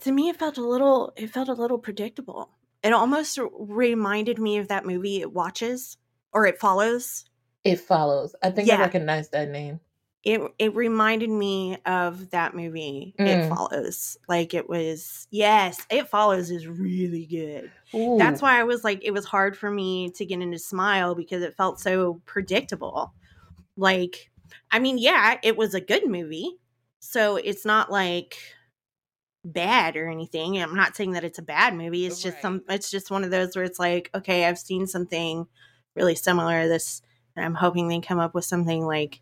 to 0.00 0.12
me 0.12 0.28
it 0.30 0.36
felt 0.36 0.58
a 0.58 0.66
little 0.66 1.12
it 1.16 1.28
felt 1.30 1.48
a 1.48 1.54
little 1.54 1.78
predictable. 1.78 2.50
It 2.82 2.92
almost 2.92 3.38
reminded 3.58 4.38
me 4.38 4.58
of 4.58 4.68
that 4.68 4.86
movie 4.86 5.20
It 5.20 5.32
Watches 5.32 5.96
or 6.32 6.46
It 6.46 6.58
Follows. 6.58 7.24
It 7.64 7.80
follows. 7.80 8.34
I 8.42 8.50
think 8.50 8.68
Yeah. 8.68 8.76
I 8.78 8.80
recognize 8.80 9.28
that 9.30 9.48
name. 9.50 9.80
It 10.22 10.40
it 10.58 10.74
reminded 10.74 11.30
me 11.30 11.78
of 11.86 12.30
that 12.30 12.54
movie 12.54 13.14
It 13.18 13.22
Mm. 13.22 13.48
Follows. 13.48 14.18
Like 14.28 14.52
it 14.54 14.68
was 14.68 15.26
yes, 15.30 15.86
It 15.90 16.08
Follows 16.08 16.50
is 16.50 16.66
really 16.66 17.26
good. 17.26 17.70
Ooh. 17.94 18.16
That's 18.18 18.40
why 18.42 18.58
I 18.60 18.64
was 18.64 18.84
like, 18.84 19.00
it 19.02 19.12
was 19.12 19.24
hard 19.24 19.56
for 19.56 19.70
me 19.70 20.10
to 20.10 20.24
get 20.26 20.40
into 20.40 20.58
Smile 20.58 21.14
because 21.14 21.42
it 21.42 21.56
felt 21.56 21.80
so 21.80 22.20
predictable. 22.26 23.12
Like, 23.76 24.30
I 24.70 24.78
mean, 24.78 24.98
yeah, 24.98 25.38
it 25.42 25.56
was 25.56 25.74
a 25.74 25.80
good 25.80 26.06
movie. 26.08 26.58
So 27.00 27.36
it's 27.36 27.64
not 27.64 27.90
like 27.90 28.36
bad 29.44 29.96
or 29.96 30.08
anything. 30.08 30.60
I'm 30.60 30.76
not 30.76 30.96
saying 30.96 31.12
that 31.12 31.24
it's 31.24 31.38
a 31.38 31.42
bad 31.42 31.74
movie. 31.74 32.06
It's 32.06 32.22
just 32.22 32.40
some, 32.40 32.62
it's 32.68 32.90
just 32.90 33.10
one 33.10 33.24
of 33.24 33.30
those 33.30 33.56
where 33.56 33.64
it's 33.64 33.78
like, 33.78 34.10
okay, 34.14 34.44
I've 34.44 34.58
seen 34.58 34.86
something 34.86 35.46
really 35.96 36.14
similar 36.14 36.68
this, 36.68 37.02
and 37.36 37.44
I'm 37.44 37.54
hoping 37.54 37.88
they 37.88 38.00
come 38.00 38.18
up 38.18 38.34
with 38.34 38.44
something 38.44 38.84
like 38.84 39.20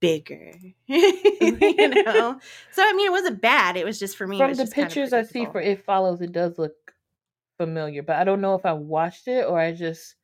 bigger. 0.00 0.52
you 0.86 2.02
know? 2.04 2.40
So, 2.72 2.82
I 2.84 2.92
mean, 2.92 3.06
it 3.06 3.12
wasn't 3.12 3.40
bad. 3.40 3.76
It 3.76 3.84
was 3.84 3.98
just 3.98 4.16
for 4.16 4.26
me. 4.26 4.38
From 4.38 4.52
the 4.52 4.62
just 4.62 4.74
kinda 4.74 4.88
pictures 4.88 5.12
I 5.12 5.22
see 5.22 5.46
for 5.46 5.60
It 5.60 5.84
Follows, 5.84 6.20
it 6.20 6.32
does 6.32 6.58
look 6.58 6.74
familiar, 7.58 8.02
but 8.02 8.16
I 8.16 8.24
don't 8.24 8.40
know 8.40 8.54
if 8.54 8.64
I 8.64 8.72
watched 8.72 9.28
it 9.28 9.46
or 9.46 9.58
I 9.58 9.72
just. 9.72 10.14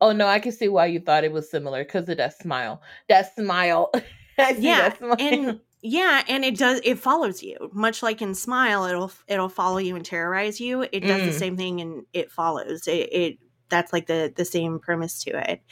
Oh 0.00 0.10
no, 0.10 0.26
I 0.26 0.40
can 0.40 0.50
see 0.50 0.68
why 0.68 0.86
you 0.86 0.98
thought 0.98 1.22
it 1.22 1.30
was 1.30 1.48
similar 1.48 1.84
because 1.84 2.08
of 2.08 2.16
that 2.16 2.36
smile. 2.36 2.82
That 3.08 3.34
smile. 3.34 3.92
I 4.38 4.54
see 4.54 4.62
yeah 4.62 4.88
that 4.88 4.98
smile. 4.98 5.16
and 5.18 5.60
yeah 5.82 6.22
and 6.28 6.44
it 6.44 6.56
does 6.58 6.80
it 6.84 6.98
follows 6.98 7.42
you 7.42 7.56
much 7.72 8.02
like 8.02 8.20
in 8.20 8.34
smile 8.34 8.84
it'll 8.84 9.10
it'll 9.28 9.48
follow 9.48 9.78
you 9.78 9.96
and 9.96 10.04
terrorize 10.04 10.60
you 10.60 10.82
it 10.92 11.00
does 11.00 11.22
the 11.22 11.30
Mm. 11.30 11.38
same 11.38 11.56
thing 11.56 11.80
and 11.80 12.04
it 12.12 12.30
follows 12.30 12.86
it, 12.86 13.08
it 13.12 13.38
that's 13.70 13.92
like 13.92 14.06
the 14.06 14.32
the 14.36 14.44
same 14.44 14.78
premise 14.78 15.22
to 15.24 15.50
it 15.50 15.62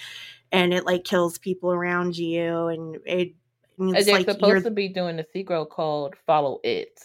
and 0.50 0.72
it 0.72 0.86
like 0.86 1.04
kills 1.04 1.36
people 1.38 1.70
around 1.72 2.16
you 2.16 2.68
and 2.68 2.96
it 3.04 3.34
it's 3.80 4.06
they're 4.06 4.14
like 4.16 4.30
supposed 4.30 4.64
to 4.64 4.70
be 4.70 4.88
doing 4.88 5.18
a 5.18 5.24
sequel 5.32 5.64
called 5.66 6.16
Follow 6.26 6.58
It. 6.64 6.98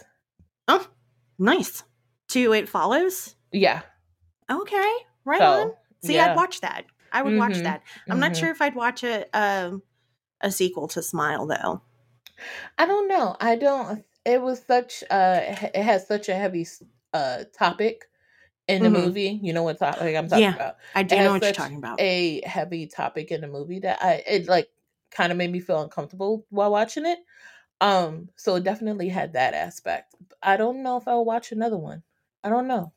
Oh, 0.67 0.87
nice 1.37 1.83
to 2.29 2.53
it 2.53 2.69
follows 2.69 3.35
Yeah. 3.51 3.81
okay 4.49 4.91
right 5.25 5.39
so, 5.39 5.45
on 5.45 5.71
see 6.03 6.15
yeah. 6.15 6.31
i'd 6.31 6.35
watch 6.37 6.61
that 6.61 6.85
i 7.11 7.21
would 7.21 7.35
watch 7.37 7.53
Mhm, 7.53 7.63
that 7.63 7.81
i'm 8.09 8.19
not 8.19 8.31
mhm. 8.31 8.39
sure 8.39 8.49
if 8.49 8.61
i'd 8.61 8.75
watch 8.75 9.03
a 9.03 9.25
um 9.37 9.83
a 10.41 10.49
sequel 10.51 10.87
to 10.89 11.01
smile 11.03 11.45
though 11.45 11.81
I 12.77 12.85
don't 12.85 13.07
know. 13.07 13.35
I 13.39 13.55
don't. 13.55 14.03
It 14.25 14.41
was 14.41 14.61
such. 14.63 15.03
Uh, 15.09 15.41
it 15.73 15.83
has 15.83 16.07
such 16.07 16.29
a 16.29 16.35
heavy 16.35 16.65
uh 17.13 17.43
topic 17.57 18.05
in 18.67 18.83
the 18.83 18.89
Mhm. 18.89 19.03
movie. 19.05 19.39
You 19.43 19.53
know 19.53 19.63
what 19.63 19.79
topic 19.79 20.15
I'm 20.15 20.27
talking 20.27 20.41
Yeah. 20.43 20.55
about? 20.55 20.75
i 20.95 21.03
do 21.03 21.17
know 21.17 21.31
what 21.31 21.43
you're 21.43 21.53
talking 21.53 21.77
about 21.77 21.99
A 21.99 22.41
heavy 22.45 22.87
topic 22.87 23.31
in 23.31 23.41
the 23.41 23.47
movie 23.47 23.79
that 23.79 23.99
I 24.01 24.23
it 24.27 24.47
like 24.47 24.69
kind 25.11 25.31
of 25.31 25.37
made 25.37 25.51
me 25.51 25.59
feel 25.59 25.81
uncomfortable 25.81 26.45
while 26.49 26.71
watching 26.71 27.05
it. 27.05 27.19
Um, 27.81 28.29
so 28.37 28.55
it 28.55 28.63
definitely 28.63 29.09
had 29.09 29.33
that 29.33 29.53
aspect. 29.53 30.15
I 30.41 30.57
don't 30.57 30.83
know 30.83 30.97
if 30.97 31.07
I'll 31.07 31.25
watch 31.25 31.51
another 31.51 31.77
one. 31.77 32.03
I 32.43 32.49
don't 32.49 32.67
know. 32.67 32.93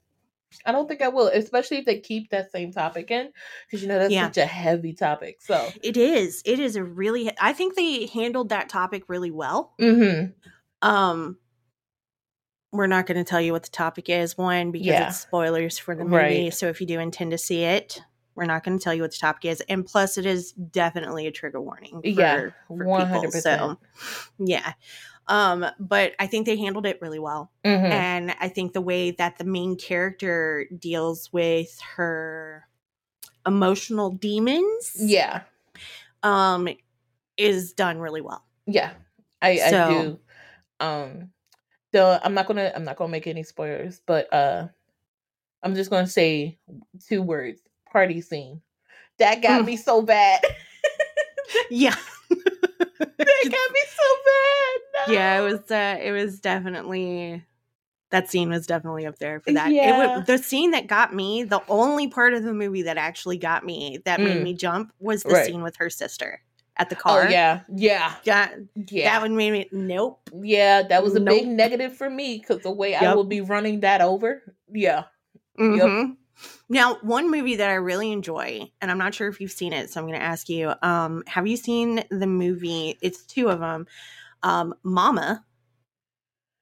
I 0.65 0.73
don't 0.73 0.89
think 0.89 1.03
I 1.03 1.09
will, 1.09 1.27
especially 1.29 1.79
if 1.79 1.85
they 1.87 2.01
keep 2.01 2.31
that 2.31 2.53
same 2.53 2.73
topic 2.73 3.11
in, 3.11 3.31
because 3.67 3.83
you 3.83 3.89
know 3.89 3.99
that's 3.99 4.13
Yeah. 4.13 4.27
such 4.27 4.39
a 4.39 4.47
heavy 4.47 4.93
topic. 4.95 5.39
So, 5.41 5.69
It 5.83 5.97
is. 5.97 6.43
It 6.45 6.59
is 6.61 6.77
a 6.77 6.85
really 6.85 7.31
I 7.41 7.53
think 7.53 7.75
they 7.75 8.07
handled 8.07 8.49
that 8.51 8.69
topic 8.69 9.05
really 9.09 9.31
well. 9.31 9.75
mm-hmm. 9.81 10.31
Um 10.89 11.39
we're 12.73 12.87
not 12.87 13.07
going 13.07 13.17
to 13.17 13.25
tell 13.25 13.41
you 13.41 13.53
what 13.53 13.63
the 13.63 13.71
topic 13.71 14.09
is 14.11 14.37
one 14.37 14.71
because 14.71 14.87
Yeah. 14.89 15.09
it's 15.09 15.21
spoilers 15.21 15.79
for 15.79 15.95
the 15.95 16.05
movie. 16.05 16.17
Right. 16.17 16.55
So 16.55 16.69
if 16.69 16.81
you 16.81 16.87
do 16.87 16.99
intend 17.01 17.31
to 17.31 17.39
see 17.39 17.63
it, 17.63 18.03
we're 18.35 18.45
not 18.45 18.65
going 18.65 18.77
to 18.79 18.83
tell 18.85 18.93
you 18.93 19.01
what 19.03 19.13
the 19.13 19.19
topic 19.19 19.47
is 19.47 19.63
and 19.69 19.87
plus 19.87 20.19
it 20.19 20.27
is 20.27 20.53
definitely 20.53 21.27
a 21.27 21.31
trigger 21.31 21.61
warning 21.61 22.03
for, 22.03 22.07
Yeah, 22.07 22.51
100%. 22.69 23.79
Yeah. 24.39 24.73
Um 25.29 25.67
but 25.81 26.13
I 26.19 26.27
think 26.27 26.47
they 26.47 26.57
handled 26.57 26.87
it 26.87 27.01
really 27.03 27.19
well. 27.19 27.51
Mm-hmm. 27.65 27.87
And 27.93 28.35
I 28.41 28.49
think 28.49 28.73
the 28.73 28.81
way 28.81 29.11
that 29.13 29.39
the 29.39 29.45
main 29.45 29.77
character 29.77 30.67
deals 30.79 31.33
with 31.33 31.79
her 31.97 32.65
emotional 33.47 34.11
demons 34.11 34.93
yeah, 34.99 35.43
um 36.23 36.69
is 37.37 37.73
done 37.73 37.99
really 37.99 38.21
well. 38.21 38.45
yeah, 38.67 38.93
I, 39.43 39.51
I 39.53 39.71
So- 39.71 39.89
do. 39.91 40.19
Um, 40.85 41.31
the 41.93 42.21
I'm 42.23 42.35
not 42.35 42.47
gonna 42.47 42.71
I'm 42.75 42.85
not 42.85 42.97
gonna 42.97 43.11
make 43.11 43.27
any 43.27 43.43
spoilers, 43.43 44.01
but 44.07 44.31
uh, 44.33 44.69
I'm 45.63 45.75
just 45.75 45.89
gonna 45.91 46.07
say 46.07 46.59
two 47.09 47.23
words: 47.23 47.61
party 47.91 48.21
scene. 48.21 48.61
That 49.19 49.41
got 49.43 49.63
Mm. 49.63 49.67
me 49.67 49.77
so 49.77 50.03
bad. 50.03 50.41
Yeah. 51.71 51.95
that 52.99 53.19
got 53.19 53.71
me 53.73 53.81
so 53.97 54.15
bad. 54.25 55.13
yeah, 55.13 55.39
it 55.39 55.43
was 55.43 55.71
uh 55.71 55.99
it 56.01 56.13
was 56.13 56.41
definitely 56.41 57.45
that 58.11 58.31
scene 58.31 58.51
was 58.51 58.67
definitely 58.67 59.05
up 59.07 59.19
there 59.19 59.41
for 59.41 59.53
that. 59.53 59.69
It 59.69 59.75
Yeah. 59.75 60.17
wa- 60.19 60.21
the 60.25 60.39
scene 60.39 60.71
that 60.71 60.87
got 60.87 61.13
me, 61.15 61.43
the 61.43 61.61
only 61.69 62.07
part 62.09 62.35
of 62.35 62.45
the 62.45 62.55
movie 62.55 62.83
that 62.83 62.97
actually 62.97 63.37
got 63.37 63.65
me 63.65 63.99
that 64.05 64.21
made 64.21 64.39
Mm. 64.39 64.43
me 64.45 64.55
jump 64.55 64.93
was 65.01 65.25
the 65.25 65.31
Right. 65.31 65.47
scene 65.47 65.63
with 65.63 65.77
her 65.77 65.91
sister 65.91 66.41
at 66.77 66.89
the 66.89 66.95
Oh 66.97 67.01
car. 67.01 67.29
yeah, 67.31 67.63
yeah, 67.75 68.15
Yeah, 68.23 68.51
yeah. 68.91 69.11
that 69.11 69.23
one 69.23 69.35
made 69.37 69.51
me 69.51 69.69
nope. 69.73 70.21
yeah, 70.33 70.83
that 70.83 71.03
was 71.03 71.17
a 71.17 71.21
big 71.21 71.47
negative 71.49 71.97
for 71.97 72.09
me 72.09 72.39
because 72.39 72.63
the 72.63 72.71
way 72.71 72.95
I 72.95 73.03
Yep. 73.03 73.17
will 73.17 73.25
be 73.25 73.41
running 73.41 73.81
that 73.81 74.01
over. 74.01 74.43
Yeah. 74.71 75.05
Mhm. 75.59 76.17
Now, 76.69 76.97
one 77.03 77.31
movie 77.31 77.57
that 77.57 77.69
I 77.71 77.75
really 77.75 78.13
enjoy, 78.13 78.71
and 78.81 78.91
I'm 78.91 78.99
not 78.99 79.15
sure 79.15 79.29
if 79.29 79.41
you've 79.41 79.53
seen 79.53 79.73
it, 79.73 79.91
so 79.91 80.01
I'm 80.01 80.07
going 80.07 80.19
to 80.19 80.25
ask 80.25 80.49
you: 80.49 80.73
um, 80.83 81.23
Have 81.27 81.47
you 81.47 81.57
seen 81.57 82.03
the 82.11 82.27
movie? 82.27 82.99
It's 83.01 83.23
two 83.25 83.49
of 83.49 83.61
them. 83.61 83.87
Um, 84.43 84.75
Mama. 84.83 85.45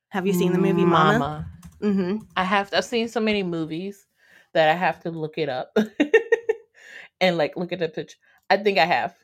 Have 0.08 0.26
you 0.26 0.32
seen 0.32 0.52
the 0.52 0.58
movie 0.58 0.84
Mama? 0.84 1.18
Mama. 1.18 1.46
Mm-hmm. 1.80 2.16
I 2.37 2.44
have. 2.44 2.72
I've 2.72 2.84
seen 2.84 3.08
so 3.08 3.20
many 3.20 3.42
movies 3.42 4.06
that 4.52 4.68
I 4.68 4.74
have 4.74 5.00
to 5.02 5.10
look 5.10 5.38
it 5.38 5.48
up 5.48 5.76
and 7.20 7.37
like 7.37 7.56
look 7.56 7.72
at 7.72 7.80
the 7.80 7.88
picture. 7.88 8.16
I 8.48 8.58
think 8.58 8.78
I 8.78 8.84
have. 8.87 9.14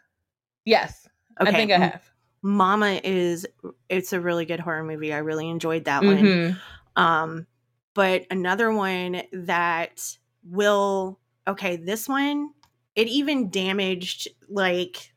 Yes, 0.64 1.08
Okay. 1.40 1.48
I 1.50 1.52
think 1.52 1.70
I 1.70 1.78
have. 1.78 2.02
Mama 2.42 3.00
is 3.04 3.46
it's 3.88 4.12
a 4.12 4.20
really 4.20 4.46
good 4.46 4.60
horror 4.60 4.82
movie. 4.82 5.12
I 5.12 5.18
really 5.18 5.48
enjoyed 5.48 5.84
that 5.84 6.02
one. 6.04 6.16
Mhm. 6.16 6.56
Um, 6.96 7.46
but 7.94 8.26
another 8.30 8.72
one 8.72 9.22
that 9.32 10.16
will 10.44 11.18
okay, 11.46 11.76
this 11.76 12.08
one 12.08 12.50
it 12.96 13.08
even 13.08 13.50
damaged 13.50 14.28
like 14.48 15.12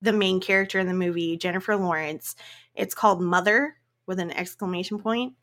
the 0.00 0.12
main 0.12 0.40
character 0.40 0.78
in 0.78 0.86
the 0.86 0.94
movie, 0.94 1.36
Jennifer 1.36 1.76
Lawrence. 1.76 2.34
It's 2.74 2.94
called 2.94 3.20
Mother 3.20 3.76
with 4.06 4.18
an 4.18 4.30
exclamation 4.32 4.98
point. 4.98 5.34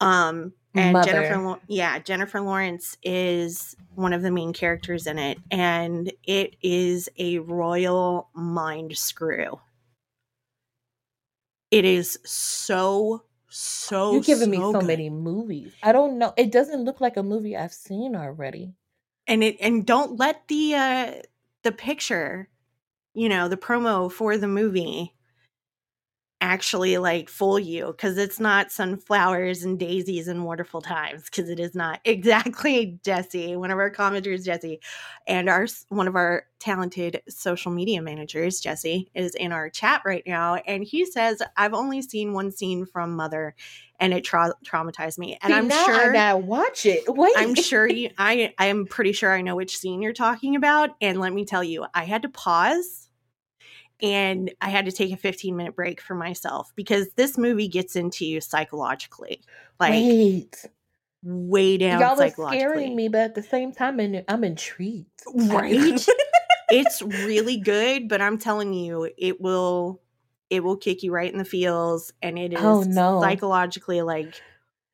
Um 0.00 0.52
and 0.74 0.92
Mother. 0.92 1.12
Jennifer 1.12 1.60
yeah, 1.66 1.98
Jennifer 1.98 2.40
Lawrence 2.40 2.96
is 3.02 3.76
one 3.94 4.12
of 4.12 4.22
the 4.22 4.30
main 4.30 4.52
characters 4.52 5.06
in 5.06 5.18
it 5.18 5.38
and 5.50 6.12
it 6.24 6.56
is 6.62 7.08
a 7.18 7.38
royal 7.38 8.30
mind 8.34 8.96
screw. 8.96 9.60
It 11.70 11.84
is 11.84 12.18
so 12.24 13.24
so 13.60 14.12
You're 14.12 14.22
giving 14.22 14.50
me 14.50 14.58
so 14.58 14.72
so 14.72 14.80
good. 14.80 14.86
many 14.86 15.10
movies. 15.10 15.72
I 15.82 15.90
don't 15.92 16.18
know. 16.18 16.32
It 16.36 16.52
doesn't 16.52 16.84
look 16.84 17.00
like 17.00 17.16
a 17.16 17.22
movie 17.22 17.56
I've 17.56 17.72
seen 17.72 18.14
already. 18.14 18.74
and 19.26 19.42
it 19.42 19.56
and 19.60 19.84
don't 19.84 20.18
let 20.18 20.46
the 20.48 20.74
uh 20.74 21.12
the 21.64 21.72
picture 21.72 22.48
you 23.14 23.28
know 23.28 23.48
the 23.48 23.56
promo 23.56 24.10
for 24.10 24.38
the 24.38 24.48
movie 24.48 25.12
actually 26.40 26.98
like 26.98 27.28
fool 27.28 27.58
you 27.58 27.86
because 27.86 28.16
it's 28.16 28.38
not 28.38 28.70
sunflowers 28.70 29.64
and 29.64 29.78
daisies 29.78 30.28
and 30.28 30.44
wonderful 30.44 30.80
times 30.80 31.24
because 31.24 31.50
it 31.50 31.58
is 31.58 31.74
not 31.74 32.00
exactly 32.04 32.98
jesse 33.04 33.56
one 33.56 33.70
of 33.70 33.78
our 33.78 33.90
commenters 33.90 34.44
jesse 34.44 34.80
and 35.26 35.48
our 35.48 35.66
one 35.88 36.06
of 36.06 36.14
our 36.14 36.44
talented 36.60 37.20
social 37.28 37.72
media 37.72 38.00
managers 38.00 38.60
jesse 38.60 39.10
is 39.14 39.34
in 39.34 39.50
our 39.50 39.68
chat 39.68 40.00
right 40.04 40.22
now 40.26 40.54
and 40.54 40.84
he 40.84 41.04
says 41.04 41.42
i've 41.56 41.74
only 41.74 42.00
seen 42.00 42.32
one 42.32 42.52
scene 42.52 42.86
from 42.86 43.16
mother 43.16 43.54
and 43.98 44.14
it 44.14 44.22
tra- 44.22 44.54
traumatized 44.64 45.18
me 45.18 45.36
and 45.42 45.50
See, 45.50 45.56
i'm 45.56 45.68
sure 45.68 46.10
I 46.10 46.12
gotta 46.12 46.38
watch 46.38 46.86
it. 46.86 47.02
Wait, 47.08 47.32
I'm 47.36 47.54
sure 47.56 47.88
you 47.88 48.10
I 48.16 48.54
I 48.58 48.66
am 48.66 48.86
pretty 48.86 49.12
sure 49.12 49.32
I 49.32 49.40
know 49.40 49.56
which 49.56 49.76
scene 49.76 50.02
you're 50.02 50.12
talking 50.12 50.54
about 50.54 50.90
and 51.00 51.18
let 51.18 51.32
me 51.32 51.44
tell 51.44 51.64
you 51.64 51.84
I 51.94 52.04
had 52.04 52.22
to 52.22 52.28
pause 52.28 53.07
and 54.00 54.52
I 54.60 54.68
had 54.68 54.84
to 54.86 54.92
take 54.92 55.12
a 55.12 55.16
15 55.16 55.56
minute 55.56 55.74
break 55.74 56.00
for 56.00 56.14
myself 56.14 56.72
because 56.76 57.08
this 57.16 57.36
movie 57.36 57.68
gets 57.68 57.96
into 57.96 58.24
you 58.24 58.40
psychologically 58.40 59.42
like 59.80 59.92
Wait, 59.92 60.66
way 61.22 61.78
down 61.78 62.00
y'all 62.00 62.12
are 62.12 62.16
psychologically 62.16 62.58
scaring 62.60 62.96
me, 62.96 63.08
but 63.08 63.20
at 63.20 63.34
the 63.34 63.42
same 63.42 63.72
time, 63.72 63.98
I'm- 64.00 64.24
I'm 64.28 64.44
intrigued. 64.44 65.22
Right? 65.34 66.06
it's 66.70 67.00
really 67.00 67.56
good 67.56 68.08
but 68.08 68.20
I'm 68.20 68.36
telling 68.36 68.74
you 68.74 69.10
it 69.16 69.40
will 69.40 70.02
it 70.50 70.62
will 70.62 70.76
kick 70.76 71.02
you 71.02 71.12
right 71.12 71.32
in 71.32 71.38
the 71.38 71.44
feels 71.44 72.12
and 72.20 72.38
it 72.38 72.52
oh, 72.56 72.80
is 72.80 72.86
Oh, 72.86 72.90
no. 72.90 73.20
psychologically 73.22 74.02
like 74.02 74.40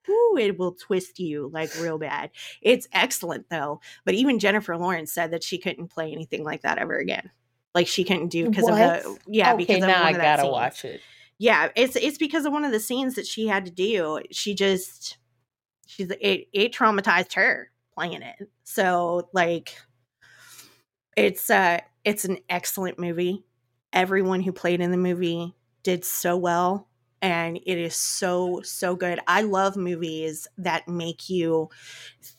Ooh, 0.08 0.36
it 0.38 0.58
will 0.58 0.72
twist 0.72 1.18
you 1.18 1.50
like 1.52 1.70
real 1.80 1.98
bad. 1.98 2.30
It's 2.60 2.86
excellent 2.92 3.48
though. 3.48 3.80
But 4.04 4.14
even 4.14 4.38
Jennifer 4.38 4.76
Lawrence 4.76 5.12
said 5.12 5.30
that 5.30 5.42
she 5.42 5.58
couldn't 5.58 5.88
play 5.88 6.12
anything 6.12 6.44
like 6.44 6.62
that 6.62 6.78
ever 6.78 6.96
again. 6.98 7.30
Like 7.74 7.87
she 7.87 8.04
couldn't 8.04 8.28
do 8.28 8.48
because 8.48 8.68
of 8.68 8.76
the 8.76 9.18
yeah 9.26 9.54
okay, 9.54 9.64
because 9.64 9.82
of 9.82 9.88
one 9.88 9.90
I 9.90 10.10
of 10.10 10.16
gotta 10.16 10.46
watch 10.46 10.84
it. 10.84 11.00
Yeah, 11.38 11.68
it's 11.74 11.96
it's 11.96 12.18
because 12.18 12.44
of 12.44 12.52
one 12.52 12.64
of 12.64 12.72
the 12.72 12.80
scenes 12.80 13.14
that 13.16 13.26
she 13.26 13.48
had 13.48 13.64
to 13.64 13.70
do. 13.70 14.20
She 14.30 14.54
just 14.54 15.18
she's 15.87 16.10
it 16.20 16.48
it 16.52 16.72
traumatized 16.72 17.34
her 17.34 17.70
playing 17.94 18.22
it. 18.22 18.37
So 18.62 19.28
like 19.32 19.76
it's 21.16 21.50
uh 21.50 21.80
it's 22.04 22.24
an 22.24 22.38
excellent 22.48 22.98
movie. 22.98 23.44
Everyone 23.92 24.40
who 24.40 24.52
played 24.52 24.80
in 24.80 24.90
the 24.90 24.96
movie 24.96 25.54
did 25.82 26.04
so 26.04 26.37
well 26.37 26.88
and 27.22 27.56
it 27.56 27.78
is 27.78 27.96
so 27.96 28.60
so 28.62 28.94
good. 28.94 29.18
I 29.26 29.42
love 29.42 29.76
movies 29.76 30.46
that 30.58 30.87
make 30.88 31.30
you 31.30 31.70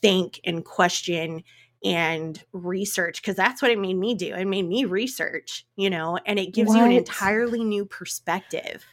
think 0.01 0.39
and 0.45 0.63
question 0.63 1.43
and 1.85 2.43
research 2.51 3.21
because 3.21 3.35
that's 3.35 3.61
what 3.61 3.69
it 3.69 3.79
made 3.79 3.93
me 3.93 4.15
do. 4.15 4.33
It 4.33 4.45
made 4.45 4.67
me 4.67 4.85
research, 4.85 5.65
you 5.75 5.89
know, 5.89 6.17
and 6.25 6.39
it 6.39 6.53
gives 6.53 6.75
you 6.75 6.83
an 6.83 6.91
entirely 6.91 7.63
new 7.63 7.85
perspective 7.85 8.83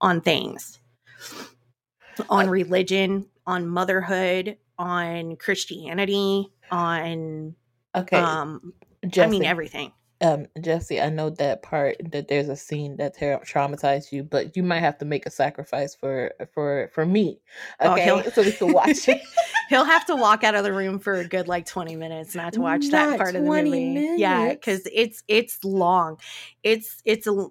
on 0.00 0.20
things 0.20 0.78
on 2.28 2.48
religion, 2.48 3.26
on 3.46 3.66
motherhood, 3.66 4.58
on 4.78 5.36
Christianity, 5.36 6.52
on 6.70 7.54
Okay, 7.94 8.16
um 8.18 8.74
Jesse, 9.06 9.26
I 9.26 9.30
mean 9.30 9.44
everything. 9.44 9.92
Um, 10.20 10.46
Jesse, 10.60 11.00
I 11.00 11.10
know 11.10 11.30
that 11.30 11.62
part 11.62 11.96
that 12.10 12.28
there's 12.28 12.48
a 12.48 12.56
scene 12.56 12.96
that 12.96 13.16
ter- 13.16 13.38
traumatized 13.40 14.10
you, 14.12 14.22
but 14.24 14.56
you 14.56 14.62
might 14.62 14.80
have 14.80 14.98
to 14.98 15.04
make 15.04 15.26
a 15.26 15.30
sacrifice 15.30 15.94
for 15.94 16.32
for 16.52 16.90
for 16.92 17.06
me, 17.06 17.40
Oh, 17.80 17.92
okay, 17.92 18.04
he'll- 18.04 18.22
so 18.32 18.42
we 18.42 18.52
can 18.52 18.72
watch 18.72 19.08
it. 19.08 19.20
He'll 19.68 19.84
have 19.84 20.06
to 20.06 20.16
walk 20.16 20.44
out 20.44 20.54
of 20.54 20.64
the 20.64 20.72
room 20.72 20.98
for 20.98 21.12
a 21.16 21.28
good 21.28 21.46
like 21.46 21.66
20 21.66 21.94
minutes 21.94 22.34
not 22.34 22.54
to 22.54 22.60
watch 22.62 22.88
that 22.88 23.10
Not 23.10 23.18
part 23.18 23.36
of 23.36 23.42
the 23.42 23.46
20 23.48 23.70
movie. 23.70 24.14
Yeah, 24.16 24.54
cuz 24.54 24.80
it's 24.92 25.22
it's 25.28 25.62
long. 25.62 26.18
It's 26.62 27.02
it's 27.04 27.26
a 27.26 27.48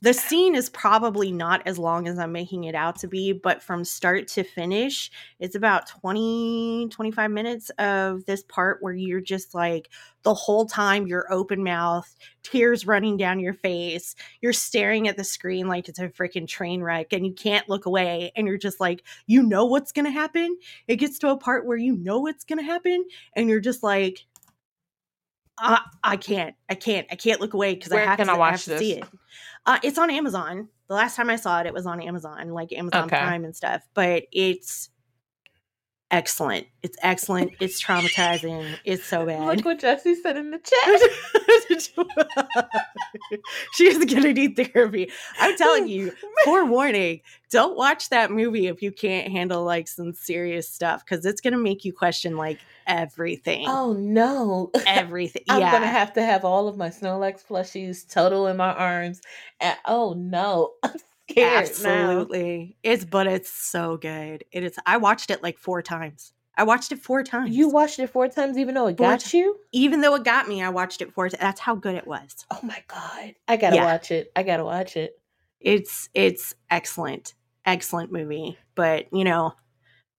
the 0.00 0.14
scene 0.14 0.54
is 0.54 0.70
probably 0.70 1.32
not 1.32 1.66
as 1.66 1.78
long 1.78 2.06
as 2.06 2.18
I'm 2.18 2.30
making 2.32 2.64
it 2.64 2.74
out 2.74 2.98
to 3.00 3.08
be, 3.08 3.32
but 3.32 3.62
from 3.62 3.84
start 3.84 4.28
to 4.28 4.44
finish, 4.44 5.10
it's 5.40 5.56
about 5.56 5.88
20 5.88 6.88
25 6.90 7.30
minutes 7.30 7.70
of 7.78 8.24
this 8.24 8.42
part 8.44 8.78
where 8.80 8.94
you're 8.94 9.20
just 9.20 9.54
like 9.54 9.90
the 10.22 10.34
whole 10.34 10.66
time 10.66 11.06
you're 11.06 11.32
open 11.32 11.64
mouth, 11.64 12.14
tears 12.42 12.86
running 12.86 13.16
down 13.16 13.40
your 13.40 13.54
face, 13.54 14.14
you're 14.40 14.52
staring 14.52 15.08
at 15.08 15.16
the 15.16 15.24
screen 15.24 15.68
like 15.68 15.88
it's 15.88 15.98
a 15.98 16.08
freaking 16.08 16.46
train 16.46 16.82
wreck 16.82 17.12
and 17.12 17.26
you 17.26 17.32
can't 17.32 17.68
look 17.68 17.86
away 17.86 18.30
and 18.36 18.46
you're 18.46 18.58
just 18.58 18.80
like 18.80 19.02
you 19.26 19.42
know 19.42 19.64
what's 19.64 19.92
going 19.92 20.04
to 20.04 20.10
happen? 20.10 20.56
It 20.86 20.96
gets 20.96 21.18
to 21.20 21.30
a 21.30 21.36
part 21.36 21.66
where 21.66 21.76
you 21.76 21.96
know 21.96 22.20
what's 22.20 22.44
going 22.44 22.58
to 22.58 22.64
happen 22.64 23.04
and 23.34 23.48
you're 23.48 23.60
just 23.60 23.82
like 23.82 24.24
I, 25.60 25.80
I 26.04 26.16
can't 26.16 26.54
i 26.68 26.74
can't 26.74 27.06
i 27.10 27.16
can't 27.16 27.40
look 27.40 27.54
away 27.54 27.74
because 27.74 27.92
i 27.92 27.98
have 28.00 28.18
to, 28.18 28.30
I 28.30 28.36
watch 28.36 28.52
have 28.52 28.64
to 28.64 28.78
see 28.78 28.92
it 28.92 29.00
this? 29.00 29.20
uh, 29.66 29.78
it's 29.82 29.98
on 29.98 30.10
amazon 30.10 30.68
the 30.88 30.94
last 30.94 31.16
time 31.16 31.30
i 31.30 31.36
saw 31.36 31.60
it 31.60 31.66
it 31.66 31.74
was 31.74 31.86
on 31.86 32.00
amazon 32.00 32.50
like 32.50 32.72
amazon 32.72 33.04
Okay. 33.04 33.18
prime 33.18 33.44
and 33.44 33.54
stuff 33.54 33.82
but 33.94 34.24
it's 34.32 34.90
excellent 36.10 36.66
it's 36.82 36.96
excellent 37.02 37.52
it's 37.60 37.82
traumatizing 37.82 38.76
it's 38.84 39.04
so 39.04 39.26
bad 39.26 39.58
Look 39.58 39.64
what 39.64 39.78
Jesse 39.78 40.14
said 40.14 40.36
in 40.36 40.50
the 40.50 40.58
chat. 40.64 41.00
She's 43.74 44.04
gonna 44.04 44.32
need 44.32 44.56
therapy. 44.56 45.10
I'm 45.40 45.56
telling 45.56 45.88
you, 45.88 46.12
forewarning, 46.44 47.20
don't 47.50 47.76
watch 47.76 48.10
that 48.10 48.30
movie 48.30 48.66
if 48.66 48.82
you 48.82 48.92
can't 48.92 49.32
handle 49.32 49.64
like 49.64 49.88
some 49.88 50.12
serious 50.12 50.68
stuff 50.68 51.04
because 51.04 51.24
it's 51.24 51.40
gonna 51.40 51.58
make 51.58 51.84
you 51.84 51.92
question 51.92 52.36
like 52.36 52.58
everything. 52.86 53.66
Oh 53.68 53.94
no. 53.94 54.70
Everything. 54.86 55.42
I'm 55.48 55.60
yeah. 55.60 55.72
gonna 55.72 55.86
have 55.86 56.12
to 56.14 56.22
have 56.22 56.44
all 56.44 56.68
of 56.68 56.76
my 56.76 56.88
Snorlax 56.88 57.46
plushies 57.46 58.08
total 58.08 58.46
in 58.46 58.56
my 58.56 58.72
arms. 58.72 59.20
And 59.60 59.76
oh 59.86 60.14
no, 60.14 60.74
Scared 61.30 61.52
now. 61.52 61.58
Absolutely. 61.60 62.76
It's 62.82 63.04
but 63.04 63.26
it's 63.26 63.50
so 63.50 63.96
good. 63.96 64.44
It 64.52 64.64
is 64.64 64.76
I 64.86 64.96
watched 64.96 65.30
it 65.30 65.42
like 65.42 65.58
four 65.58 65.82
times. 65.82 66.32
I 66.56 66.64
watched 66.64 66.90
it 66.90 66.98
four 67.00 67.22
times. 67.22 67.54
You 67.54 67.68
watched 67.68 67.98
it 68.00 68.08
four 68.10 68.26
times, 68.28 68.58
even 68.58 68.74
though 68.74 68.88
it 68.88 68.96
Four 68.98 69.06
got 69.10 69.20
ti- 69.20 69.38
you. 69.38 69.58
even 69.72 70.00
though 70.00 70.16
it 70.16 70.24
got 70.24 70.48
me, 70.48 70.60
I 70.62 70.70
watched 70.70 71.00
it 71.02 71.12
four 71.12 71.28
times. 71.28 71.40
That's 71.40 71.60
how 71.60 71.74
good 71.76 71.94
it 71.94 72.06
was. 72.06 72.44
Oh 72.50 72.58
my 72.62 72.82
god, 72.88 73.34
I 73.46 73.56
gotta 73.56 73.76
Yeah. 73.76 73.84
watch 73.84 74.10
it. 74.10 74.32
I 74.34 74.42
gotta 74.42 74.64
watch 74.64 74.96
it. 74.96 75.20
It's 75.60 76.08
it's 76.14 76.54
excellent. 76.70 77.34
Excellent 77.64 78.10
movie. 78.10 78.58
But 78.74 79.06
you 79.12 79.22
know, 79.24 79.52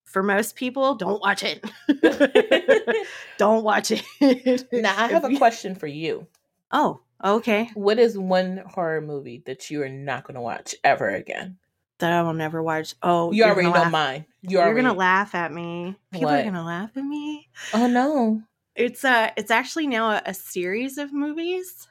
for 0.05 0.23
most 0.23 0.55
people, 0.55 0.95
don't 0.95 1.21
watch 1.21 1.43
it. 1.43 1.63
don't 3.37 3.63
watch 3.63 3.91
it. 3.91 4.65
now 4.71 4.93
I 4.97 5.07
have 5.07 5.25
a 5.25 5.37
question 5.37 5.75
for 5.75 5.87
you. 5.87 6.27
Oh, 6.71 7.01
okay. 7.23 7.69
What 7.73 7.99
is 7.99 8.17
one 8.17 8.63
horror 8.67 9.01
movie 9.01 9.43
that 9.45 9.69
you 9.69 9.81
are 9.83 9.89
not 9.89 10.25
gonna 10.25 10.41
watch 10.41 10.75
ever 10.83 11.09
again? 11.09 11.57
That 11.99 12.13
I 12.13 12.21
will 12.21 12.33
never 12.33 12.63
watch. 12.63 12.95
Oh, 13.03 13.31
You 13.31 13.43
already 13.43 13.63
gonna 13.63 13.75
know 13.75 13.81
laugh. 13.83 13.91
mine. 13.91 14.25
You 14.41 14.51
You're 14.51 14.61
already. 14.63 14.81
gonna 14.83 14.93
laugh 14.97 15.35
at 15.35 15.51
me. 15.51 15.97
People 16.13 16.29
are 16.29 16.43
gonna 16.43 16.65
laugh 16.65 16.91
at 16.95 17.03
me. 17.03 17.49
Oh 17.73 17.87
no. 17.87 18.41
It's 18.75 19.03
uh 19.03 19.31
it's 19.35 19.51
actually 19.51 19.87
now 19.87 20.11
a, 20.11 20.21
a 20.27 20.33
series 20.33 20.97
of 20.97 21.11
movies. 21.11 21.87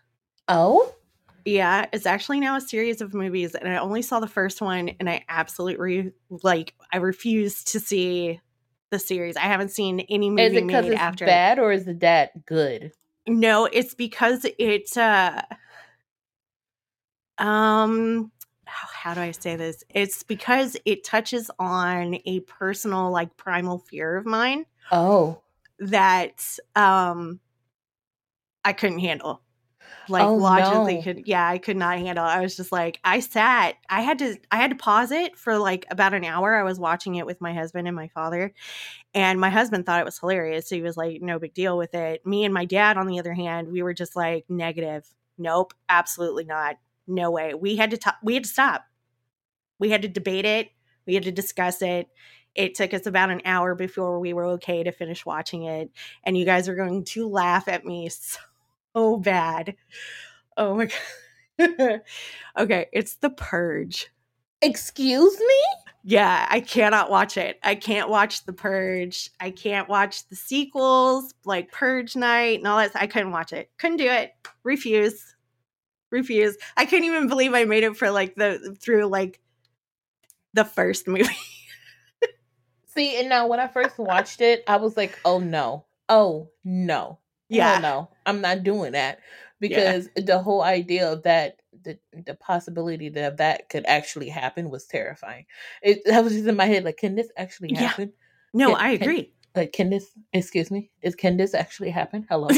Oh. 0.49 0.95
Yeah, 1.45 1.87
it's 1.93 2.05
actually 2.07 2.41
now 2.41 2.57
a 2.57 2.61
series 2.61 3.01
of 3.01 3.15
movies, 3.15 3.55
and 3.55 3.69
I 3.73 3.79
only 3.79 4.03
saw 4.03 4.21
the 4.21 4.27
first 4.27 4.61
one, 4.61 4.91
and 5.01 5.09
I 5.09 5.25
absolutely 5.31 6.13
like. 6.43 6.75
I 6.93 6.99
refuse 6.99 7.65
to 7.65 7.81
see 7.81 8.41
the 8.91 8.99
series. 8.99 9.37
I 9.37 9.43
haven't 9.43 9.71
seen 9.71 10.01
any 10.11 10.29
movie 10.29 10.43
Is 10.43 10.53
it 10.55 10.67
because 10.67 10.85
made 10.85 10.93
it's 10.93 11.01
after. 11.01 11.25
it. 11.25 11.29
bad 11.29 11.59
or 11.59 11.73
is 11.73 11.85
the 11.87 11.95
that 11.95 12.45
good? 12.45 12.93
No, 13.29 13.67
it's 13.67 13.95
because 13.95 14.47
it's 14.59 14.97
uh 14.97 15.43
um 17.39 18.33
how, 18.65 18.89
how 18.93 19.15
do 19.15 19.21
I 19.21 19.31
say 19.31 19.57
this? 19.57 19.85
It's 19.91 20.23
because 20.23 20.77
it 20.85 21.05
touches 21.05 21.51
on 21.59 22.19
a 22.27 22.41
personal 22.41 23.11
like 23.11 23.37
primal 23.37 23.79
fear 23.79 24.17
of 24.17 24.27
mine. 24.27 24.67
Oh. 24.91 25.41
that 25.81 26.43
um 26.75 27.41
I 28.65 28.73
couldn't 28.73 28.99
handle. 29.01 29.43
Like 30.09 30.27
Oh, 30.27 30.35
logically 30.35 30.97
no. 30.97 31.03
could 31.03 31.27
yeah, 31.27 31.47
I 31.49 31.59
could 31.59 31.77
not 31.77 31.99
handle. 31.99 32.25
it. 32.25 32.29
I 32.29 32.41
was 32.41 32.57
just 32.57 32.73
like 32.73 32.99
I 33.05 33.21
sat, 33.21 33.77
I 33.89 34.01
had 34.03 34.19
to 34.21 34.37
I 34.51 34.57
had 34.57 34.71
to 34.71 34.77
pause 34.77 35.11
it 35.13 35.37
for 35.37 35.59
like 35.59 35.87
about 35.91 36.15
an 36.15 36.25
hour. 36.25 36.55
I 36.57 36.63
was 36.63 36.79
watching 36.79 37.17
it 37.17 37.27
with 37.27 37.41
my 37.41 37.53
husband 37.55 37.87
and 37.87 37.97
my 37.97 38.09
father. 38.09 38.53
And 39.15 39.41
my 39.41 39.51
husband 39.51 39.87
thought 39.87 40.01
it 40.01 40.05
was 40.05 40.19
hilarious. 40.19 40.69
So 40.69 40.77
he 40.77 40.83
was 40.83 40.97
like, 40.97 41.23
no 41.23 41.39
big 41.39 41.55
deal 41.55 41.77
with 41.79 41.95
it. 41.95 42.25
Me 42.27 42.45
and 42.45 42.55
my 42.55 42.65
dad, 42.65 42.97
on 42.97 43.07
the 43.07 43.19
other 43.19 43.35
hand, 43.35 43.69
we 43.69 43.83
were 43.83 43.95
just 43.95 44.17
like 44.17 44.45
negative. 44.49 45.07
Nope, 45.39 45.75
absolutely 45.89 46.45
not. 46.45 46.77
No 47.07 47.31
way. 47.31 47.55
We 47.55 47.77
had 47.77 47.91
to 47.91 47.97
talk 47.97 48.17
we 48.23 48.35
had 48.35 48.45
to 48.45 48.51
stop. 48.51 48.85
We 49.79 49.91
had 49.91 50.03
to 50.03 50.09
debate 50.09 50.45
it. 50.45 50.71
We 51.07 51.15
had 51.15 51.25
to 51.25 51.33
discuss 51.33 51.83
it. 51.83 52.09
It 52.55 52.75
took 52.75 52.93
us 52.93 53.07
about 53.07 53.31
an 53.31 53.43
hour 53.45 53.75
before 53.75 54.19
we 54.19 54.33
were 54.33 54.45
okay 54.47 54.83
to 54.83 54.91
finish 54.93 55.25
watching 55.25 55.63
it. 55.65 55.91
And 56.25 56.37
you 56.37 56.45
guys 56.45 56.69
are 56.69 56.75
going 56.75 57.05
to 57.05 57.29
laugh 57.29 57.69
at 57.69 57.85
me 57.85 58.09
so 58.11 58.39
bad. 58.95 59.77
Oh 60.57 60.75
my 60.75 60.87
god. 60.87 62.01
okay, 62.59 62.87
it's 62.93 63.17
The 63.17 63.31
Purge. 63.31 64.09
Excuse 64.61 65.39
me? 65.39 65.63
Yeah, 66.05 66.47
I 66.49 66.61
cannot 66.61 67.11
watch 67.11 67.37
it. 67.37 67.59
I 67.63 67.75
can't 67.75 68.09
watch 68.09 68.45
The 68.45 68.53
Purge. 68.53 69.31
I 69.41 69.51
can't 69.51 69.89
watch 69.89 70.29
the 70.29 70.37
sequels 70.37 71.35
like 71.45 71.73
Purge 71.73 72.17
Night 72.17 72.59
and 72.59 72.67
all 72.67 72.79
that. 72.79 72.93
I 72.95 73.07
couldn't 73.07 73.33
watch 73.33 73.53
it. 73.53 73.71
Couldn't 73.79 73.99
do 73.99 74.09
it. 74.09 74.33
Refuse. 74.63 75.37
Refuse. 76.11 76.57
I 76.77 76.87
couldn't 76.87 77.05
even 77.05 77.29
believe 77.29 77.55
I 77.55 77.65
made 77.65 77.85
it 77.85 77.97
for 77.97 78.11
like 78.11 78.35
the 78.37 78.77
through 78.81 79.07
like 79.07 79.41
the 80.55 80.65
first 80.65 81.07
movie. 81.09 81.29
See, 82.87 83.19
and 83.19 83.29
now 83.29 83.47
when 83.47 83.61
I 83.61 83.69
first 83.69 83.99
watched 83.99 84.41
it, 84.41 84.65
I 84.67 84.77
was 84.77 84.97
like, 84.97 85.19
oh 85.25 85.39
no. 85.39 85.85
Oh 86.09 86.51
no. 86.65 87.19
Yeah. 87.49 87.79
No. 87.79 88.11
I'm 88.27 88.41
not 88.41 88.63
doing 88.63 88.93
that. 88.93 89.21
Because 89.61 90.09
the 90.15 90.39
whole 90.39 90.63
idea 90.63 91.11
of 91.13 91.25
that 91.25 91.57
the 91.83 91.99
the 92.13 92.35
possibility 92.35 93.09
that 93.09 93.39
that 93.39 93.69
could 93.69 93.85
actually 93.87 94.29
happen 94.29 94.71
was 94.71 94.87
terrifying. 94.87 95.47
It 95.83 96.03
that 96.07 96.23
was 96.23 96.33
just 96.33 96.47
in 96.47 96.57
my 96.57 96.67
head, 96.67 96.85
like, 96.85 96.97
can 96.97 97.15
this 97.15 97.31
actually 97.37 97.75
happen? 97.75 98.13
Yeah. 98.55 98.67
No, 98.67 98.75
Can- 98.75 98.85
I 98.85 98.97
can- 98.97 99.03
agree. 99.03 99.33
Like, 99.57 99.73
can 99.73 99.91
this 99.91 100.11
excuse 100.33 100.71
me? 100.71 100.91
Is 101.03 101.17
can 101.17 101.37
this 101.37 101.55
actually 101.55 101.91
happen? 101.91 102.25
Hello. 102.31 102.49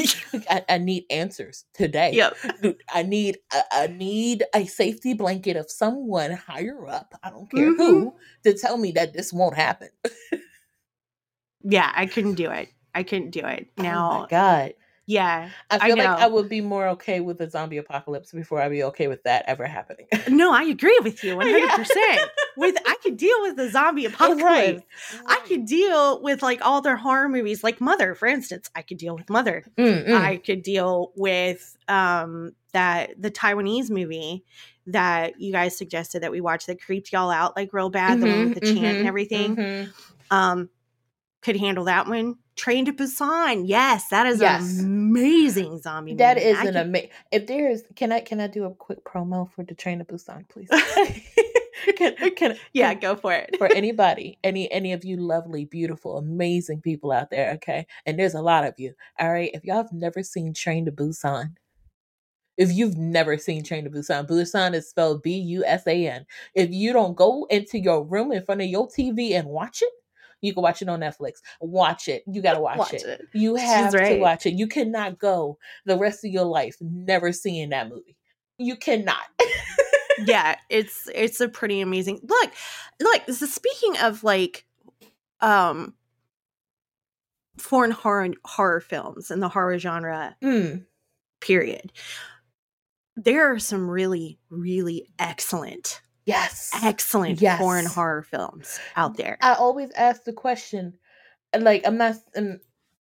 I, 0.50 0.64
I 0.68 0.78
need 0.78 1.04
answers 1.08 1.64
today. 1.72 2.12
yep. 2.12 2.36
Dude, 2.62 2.82
I 2.92 3.02
need 3.04 3.38
I, 3.50 3.62
I 3.72 3.86
need 3.86 4.44
a 4.54 4.66
safety 4.66 5.14
blanket 5.14 5.56
of 5.56 5.70
someone 5.70 6.32
higher 6.32 6.86
up. 6.86 7.14
I 7.22 7.30
don't 7.30 7.50
care 7.50 7.74
who 7.74 8.06
mm-hmm. 8.06 8.16
to 8.44 8.58
tell 8.58 8.76
me 8.76 8.92
that 8.92 9.14
this 9.14 9.32
won't 9.32 9.56
happen. 9.56 9.88
Yeah, 11.62 11.90
I 11.94 12.06
couldn't 12.06 12.34
do 12.34 12.50
it. 12.50 12.68
I 12.94 13.02
couldn't 13.02 13.30
do 13.30 13.40
it. 13.40 13.68
oh 13.78 13.82
Now, 13.82 14.20
my 14.20 14.26
god, 14.28 14.74
yeah. 15.10 15.50
I 15.70 15.76
I 15.76 15.86
feel 15.88 15.96
like 15.96 16.08
I 16.08 16.26
would 16.28 16.48
be 16.48 16.60
more 16.60 16.86
okay 16.90 17.18
with 17.20 17.40
a 17.40 17.50
zombie 17.50 17.78
apocalypse 17.78 18.30
before 18.30 18.60
I'd 18.62 18.68
be 18.70 18.84
okay 18.84 19.08
with 19.08 19.24
that 19.24 19.44
ever 19.48 19.66
happening. 19.66 20.06
No, 20.28 20.52
I 20.52 20.62
agree 20.62 20.98
with 21.02 21.24
you 21.24 21.34
100%. 21.34 21.86
Yeah. 21.96 22.24
With 22.56 22.76
I 22.86 22.96
could 23.02 23.16
deal 23.16 23.34
with 23.42 23.56
the 23.56 23.70
zombie 23.70 24.04
apocalypse. 24.10 24.42
Right. 24.42 24.82
I 25.26 25.40
could 25.48 25.64
deal 25.66 26.22
with 26.22 26.42
like 26.42 26.64
all 26.64 26.80
their 26.80 26.96
horror 26.96 27.28
movies, 27.28 27.64
like 27.64 27.80
Mother, 27.80 28.14
for 28.14 28.26
instance. 28.28 28.70
I 28.76 28.82
could 28.82 28.98
deal 28.98 29.16
with 29.16 29.28
Mother. 29.30 29.64
Mm, 29.76 30.06
mm. 30.08 30.14
I 30.14 30.36
could 30.36 30.62
deal 30.62 31.12
with 31.16 31.76
um 31.88 32.52
that 32.72 33.20
the 33.20 33.30
Taiwanese 33.30 33.90
movie 33.90 34.44
that 34.86 35.40
you 35.40 35.50
guys 35.52 35.76
suggested 35.76 36.22
that 36.22 36.30
we 36.30 36.40
watch 36.40 36.66
that 36.66 36.80
creeped 36.80 37.12
y'all 37.12 37.30
out 37.30 37.56
like 37.56 37.72
real 37.72 37.90
bad, 37.90 38.20
the 38.20 38.26
one 38.26 38.44
with 38.50 38.54
the 38.54 38.60
Mhm, 38.60 38.74
chant 38.74 38.96
and 38.98 39.04
mhm, 39.04 39.08
everything. 39.08 39.56
mhm. 39.56 39.92
Um 40.30 40.68
could 41.42 41.56
handle 41.56 41.84
that 41.84 42.06
one. 42.06 42.36
Train 42.56 42.84
to 42.86 42.92
Busan. 42.92 43.62
Yes, 43.66 44.08
that 44.10 44.26
is 44.26 44.40
Yes. 44.40 44.78
an 44.80 44.84
amazing 44.84 45.78
zombie 45.80 46.14
That 46.14 46.36
movie. 46.36 46.48
is 46.48 46.58
I 46.58 46.60
an 46.60 46.66
could- 46.66 46.76
amazing. 46.76 47.10
If 47.32 47.46
there's, 47.46 47.82
can 47.96 48.12
I 48.12 48.20
can 48.20 48.40
I 48.40 48.46
do 48.48 48.64
a 48.64 48.74
quick 48.74 49.04
promo 49.04 49.50
for 49.50 49.64
the 49.64 49.74
Train 49.74 49.98
to 50.00 50.04
Busan, 50.04 50.46
please? 50.48 50.68
can, 51.96 52.14
can 52.36 52.56
Yeah, 52.72 52.92
can- 52.92 53.00
go 53.00 53.16
for 53.16 53.32
it. 53.32 53.56
for 53.56 53.66
anybody, 53.74 54.38
any 54.44 54.70
any 54.70 54.92
of 54.92 55.04
you 55.04 55.16
lovely, 55.16 55.64
beautiful, 55.64 56.18
amazing 56.18 56.80
people 56.82 57.12
out 57.12 57.30
there, 57.30 57.52
okay? 57.52 57.86
And 58.04 58.18
there's 58.18 58.34
a 58.34 58.42
lot 58.42 58.64
of 58.66 58.74
you. 58.78 58.94
All 59.18 59.30
right. 59.32 59.50
If 59.54 59.64
y'all 59.64 59.76
have 59.76 59.92
never 59.92 60.22
seen 60.22 60.52
Train 60.52 60.84
to 60.84 60.92
Busan, 60.92 61.56
if 62.58 62.70
you've 62.72 62.98
never 62.98 63.38
seen 63.38 63.62
Train 63.64 63.84
to 63.84 63.90
Busan, 63.90 64.26
Busan 64.28 64.74
is 64.74 64.88
spelled 64.90 65.22
B 65.22 65.34
U 65.38 65.64
S 65.64 65.86
A 65.86 66.06
N. 66.08 66.26
If 66.54 66.70
you 66.70 66.92
don't 66.92 67.16
go 67.16 67.46
into 67.48 67.78
your 67.78 68.04
room 68.04 68.32
in 68.32 68.44
front 68.44 68.60
of 68.60 68.66
your 68.66 68.86
TV 68.88 69.32
and 69.32 69.48
watch 69.48 69.80
it, 69.80 69.92
you 70.40 70.52
can 70.54 70.62
watch 70.62 70.82
it 70.82 70.88
on 70.88 71.00
Netflix. 71.00 71.34
Watch 71.60 72.08
it. 72.08 72.22
You 72.26 72.42
gotta 72.42 72.60
watch, 72.60 72.78
Watch 72.78 72.94
it. 72.94 73.02
it. 73.04 73.20
You 73.34 73.56
have 73.56 73.92
to 73.92 74.18
watch 74.18 74.46
it. 74.46 74.54
You 74.54 74.66
cannot 74.66 75.18
go 75.18 75.58
the 75.86 75.96
rest 75.96 76.24
of 76.24 76.30
your 76.30 76.44
life 76.44 76.76
never 76.80 77.32
seeing 77.32 77.70
that 77.70 77.88
movie. 77.88 78.16
You 78.58 78.76
cannot. 78.76 79.22
yeah 80.26 80.56
it's 80.68 81.08
it's 81.14 81.40
a 81.40 81.48
pretty 81.48 81.80
amazing 81.80 82.20
look 82.22 82.50
look 83.00 83.22
so 83.30 83.46
speaking 83.46 83.96
of 84.02 84.22
like 84.22 84.66
um 85.40 85.94
foreign 87.56 87.90
horror 87.90 88.28
horror 88.44 88.80
films 88.80 89.30
and 89.30 89.42
the 89.42 89.48
horror 89.48 89.78
genre 89.78 90.36
Mm, 90.42 90.84
period 91.40 91.90
there 93.16 93.50
are 93.52 93.58
some 93.58 93.88
really 93.90 94.38
really 94.50 95.08
excellent 95.18 96.02
yes. 96.26 96.70
excellent 96.82 97.40
Yes. 97.40 97.58
foreign 97.58 97.86
horror 97.86 98.22
films 98.22 98.78
out 98.96 99.16
there 99.16 99.38
I 99.40 99.54
always 99.54 99.90
ask 99.92 100.24
the 100.24 100.32
question, 100.32 100.96
like 101.58 101.86
I'm 101.86 101.96
not. 101.96 102.16
Um, 102.36 102.60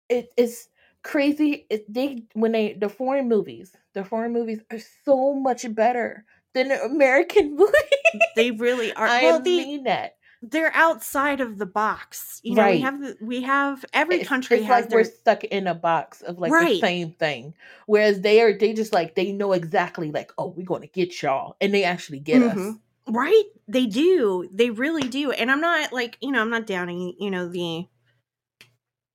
it, 0.09 0.33
it's 0.37 0.67
crazy. 1.03 1.65
It, 1.69 1.91
they 1.93 2.23
when 2.33 2.51
they 2.51 2.73
the 2.73 2.89
foreign 2.89 3.27
movies, 3.29 3.75
the 3.93 4.03
foreign 4.03 4.33
movies 4.33 4.59
are 4.71 4.79
so 5.05 5.33
much 5.33 5.65
better 5.75 6.25
than 6.53 6.69
the 6.69 6.81
American 6.83 7.55
movies. 7.55 8.21
they 8.35 8.51
really 8.51 8.91
are 8.93 9.07
I 9.07 9.21
well 9.23 9.39
they, 9.39 9.57
mean 9.57 9.83
that. 9.83 10.15
they're 10.41 10.71
outside 10.73 11.41
of 11.41 11.57
the 11.59 11.65
box 11.67 12.39
you 12.43 12.55
know 12.55 12.65
we 12.71 12.79
have 12.79 12.99
the- 13.01 13.17
we 13.21 13.41
have 13.43 13.85
every 13.93 14.15
It's- 14.15 14.27
country 14.27 14.57
it's 14.59 14.65
has 14.67 14.81
like 14.85 14.89
their 14.89 14.99
we're 14.99 15.03
stuck 15.03 15.43
in 15.43 15.67
a 15.67 15.75
box 15.75 16.21
of 16.23 16.39
like 16.39 16.51
the 16.51 16.79
same 16.79 17.11
thing. 17.11 17.53
Whereas 17.85 18.21
they 18.21 18.41
are, 18.41 18.57
they 18.57 18.73
just 18.73 18.93
like 18.93 19.13
they 19.15 19.31
know 19.31 19.51
exactly 19.53 20.11
like, 20.11 20.31
oh, 20.39 20.47
we're 20.55 20.65
going 20.65 20.81
to 20.81 20.87
get 20.87 21.21
y'all, 21.21 21.55
and 21.61 21.71
they 21.73 21.83
actually 21.83 22.19
get 22.19 22.41
us. 22.41 22.75
Right? 23.09 23.43
They 23.67 23.85
do. 23.87 24.47
They 24.53 24.69
really 24.69 25.07
do. 25.07 25.31
And 25.31 25.49
I'm 25.51 25.61
not 25.61 25.91
like, 25.91 26.17
you 26.21 26.31
know, 26.31 26.41
I'm 26.41 26.49
not 26.49 26.67
downing, 26.67 27.15
you 27.19 27.31
know, 27.31 27.47
the 27.47 27.87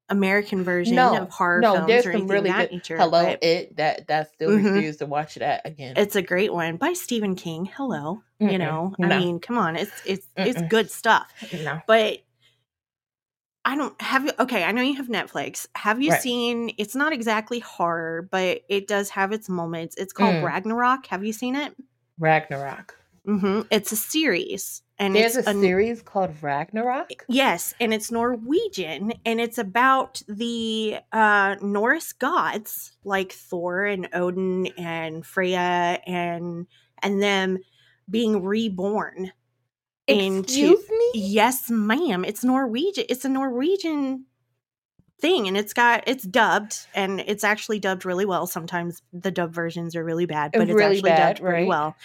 American 0.09 0.63
version 0.65 0.97
No, 0.97 1.17
of 1.23 1.31
horror 1.31 1.63
no, 1.63 1.75
films 1.75 1.89
there's 1.89 2.07
or 2.07 2.13
some 2.13 2.29
really 2.29 2.51
that 2.51 2.59
good. 2.71 2.73
nature. 2.73 2.97
Hello, 2.99 3.25
but 3.25 3.43
it 3.43 3.77
that 3.77 4.07
that 4.09 4.33
still 4.35 4.51
Mhm. 4.51 4.75
refuse 4.75 4.97
to 4.99 5.07
watch 5.07 5.37
that 5.37 5.63
again. 5.65 5.95
it's 5.97 6.17
a 6.17 6.23
great 6.23 6.53
one 6.53 6.77
by 6.77 6.93
Stephen 6.93 7.35
King. 7.37 7.65
Hello. 7.67 8.23
Mm-mm, 8.41 8.53
You 8.53 8.59
know, 8.59 8.95
I 9.01 9.19
mean, 9.19 9.39
come 9.41 9.57
on. 9.57 9.77
It's 9.77 10.03
it's 10.05 10.27
it's 10.37 10.61
Mm-mm. 10.61 10.69
good 10.69 10.91
stuff. 10.91 11.33
no. 11.53 11.81
But 11.87 12.19
I 13.65 13.77
don't 13.77 13.99
have 14.03 14.27
you 14.27 14.33
okay, 14.39 14.63
I 14.63 14.73
know 14.73 14.83
you 14.83 14.97
have 14.97 15.09
Netflix. 15.09 15.67
Have 15.75 16.03
you 16.03 16.11
Right. 16.11 16.21
seen 16.21 16.73
it's 16.77 16.95
not 16.95 17.13
exactly 17.15 17.61
horror, 17.61 18.29
but 18.31 18.63
it 18.69 18.87
does 18.87 19.09
have 19.11 19.33
its 19.33 19.49
moments. 19.49 19.97
It's 19.97 20.13
called 20.13 20.35
Mm. 20.35 20.43
Ragnarok. 20.43 21.07
Have 21.07 21.25
you 21.25 21.33
seen 21.33 21.57
it? 21.57 21.75
Ragnarok. 22.19 22.95
Hmm 23.25 23.63
It's 23.71 23.93
a 23.93 23.97
series. 23.97 24.83
And 24.97 25.17
There's 25.17 25.37
it's 25.37 25.49
a 25.49 25.51
an- 25.51 25.61
series 25.61 26.03
called 26.03 26.31
Ragnarok. 26.41 27.11
Yes, 27.29 27.75
and 27.81 27.93
it's 27.93 28.13
Norwegian, 28.13 29.13
and 29.27 29.41
it's 29.41 29.59
about 29.59 30.23
the 30.29 30.99
uh, 31.13 31.57
Norse 31.61 32.13
gods 32.13 32.93
like 33.03 33.33
Thor 33.33 33.87
and 33.87 34.09
Odin 34.13 34.69
and 34.79 35.27
Freya 35.27 35.99
and 36.07 36.67
and 37.03 37.21
them 37.21 37.59
being 38.09 38.45
reborn. 38.45 39.33
into- 40.07 40.43
Excuse 40.43 40.89
me. 40.91 41.11
Yes, 41.15 41.69
ma'am. 41.71 42.25
It's 42.25 42.45
Norwegian. 42.45 43.07
It's 43.09 43.25
a 43.25 43.29
Norwegian 43.29 44.27
thing, 45.21 45.49
and 45.49 45.57
it's 45.57 45.73
got 45.73 46.05
it's 46.07 46.23
dubbed, 46.25 46.87
and 46.95 47.19
it's 47.21 47.43
actually 47.43 47.81
dubbed 47.81 48.05
really 48.05 48.27
well. 48.27 48.47
Sometimes 48.47 49.03
the 49.13 49.33
dub 49.33 49.53
versions 49.53 49.97
are 49.97 50.05
really 50.05 50.27
bad, 50.27 50.53
but 50.53 50.63
it's 50.63 50.73
Really 50.73 50.97
actually 50.99 51.11
bad, 51.11 51.37
dubbed 51.39 51.49
right. 51.49 51.67
well. 51.67 51.97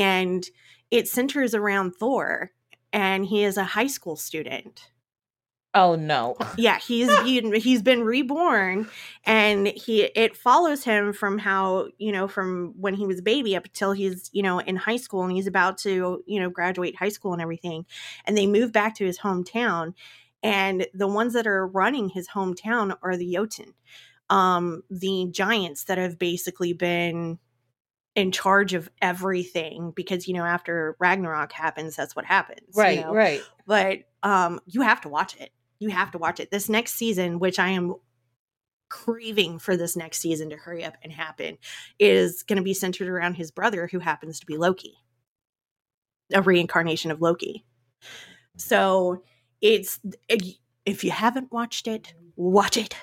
And 0.00 0.46
it 0.90 1.08
centers 1.08 1.54
around 1.54 1.92
Thor, 1.92 2.52
and 2.92 3.24
he 3.26 3.44
is 3.44 3.56
a 3.56 3.64
high 3.64 3.86
school 3.86 4.16
student. 4.16 4.90
Oh 5.76 5.94
no. 5.94 6.36
Yeah, 6.56 6.78
he's 6.78 7.08
been, 7.24 7.52
he's 7.52 7.82
been 7.82 8.02
reborn, 8.02 8.88
and 9.24 9.66
he 9.66 10.04
it 10.04 10.34
follows 10.34 10.84
him 10.84 11.12
from 11.12 11.38
how 11.38 11.88
you 11.98 12.12
know 12.12 12.26
from 12.28 12.72
when 12.78 12.94
he 12.94 13.06
was 13.06 13.18
a 13.18 13.22
baby 13.22 13.54
up 13.54 13.66
until 13.66 13.92
he's 13.92 14.30
you 14.32 14.42
know 14.42 14.58
in 14.58 14.76
high 14.76 14.96
school, 14.96 15.22
and 15.22 15.32
he's 15.32 15.46
about 15.46 15.76
to 15.78 16.24
you 16.26 16.40
know 16.40 16.48
graduate 16.48 16.96
high 16.96 17.10
school 17.10 17.34
and 17.34 17.42
everything, 17.42 17.84
and 18.24 18.36
they 18.36 18.46
move 18.46 18.72
back 18.72 18.94
to 18.96 19.04
his 19.04 19.18
hometown, 19.18 19.92
and 20.42 20.86
the 20.94 21.06
ones 21.06 21.34
that 21.34 21.46
are 21.46 21.66
running 21.66 22.08
his 22.08 22.28
hometown 22.28 22.96
are 23.02 23.16
the 23.18 23.34
Jotun, 23.34 23.74
um, 24.30 24.82
the 24.88 25.28
giants 25.30 25.84
that 25.84 25.98
have 25.98 26.18
basically 26.18 26.72
been 26.72 27.38
in 28.16 28.32
charge 28.32 28.74
of 28.74 28.90
everything 29.00 29.92
because 29.94 30.26
you 30.26 30.34
know 30.34 30.44
after 30.44 30.96
Ragnarok 30.98 31.52
happens, 31.52 31.94
that's 31.94 32.16
what 32.16 32.24
happens, 32.24 32.66
you 32.74 32.82
Right, 32.82 33.00
know? 33.00 33.12
right. 33.14 33.42
but 33.66 33.98
um 34.24 34.58
you 34.66 34.80
have 34.80 35.00
to 35.02 35.08
watch 35.08 35.36
it 35.36 35.50
you 35.78 35.90
have 35.90 36.10
to 36.10 36.18
watch 36.18 36.40
it 36.40 36.50
this 36.50 36.68
next 36.68 36.94
season 36.94 37.38
which 37.38 37.58
i 37.60 37.68
am 37.68 37.94
craving 38.88 39.58
for 39.58 39.76
this 39.76 39.94
next 39.96 40.18
season 40.20 40.48
to 40.50 40.56
hurry 40.56 40.82
up 40.84 40.94
and 41.02 41.12
happen 41.12 41.58
is 41.98 42.42
going 42.44 42.56
to 42.56 42.62
be 42.62 42.72
centered 42.72 43.08
around 43.08 43.34
his 43.34 43.50
brother 43.50 43.86
who 43.88 43.98
happens 43.98 44.40
to 44.40 44.46
be 44.46 44.56
Loki. 44.56 44.94
A 46.32 46.40
reincarnation 46.40 47.10
of 47.10 47.20
Loki. 47.20 47.64
So 48.56 49.22
it's 49.60 50.00
if 50.86 51.04
you 51.04 51.10
haven't 51.10 51.52
watched 51.52 51.86
it, 51.88 52.14
watch 52.36 52.76
it. 52.76 52.96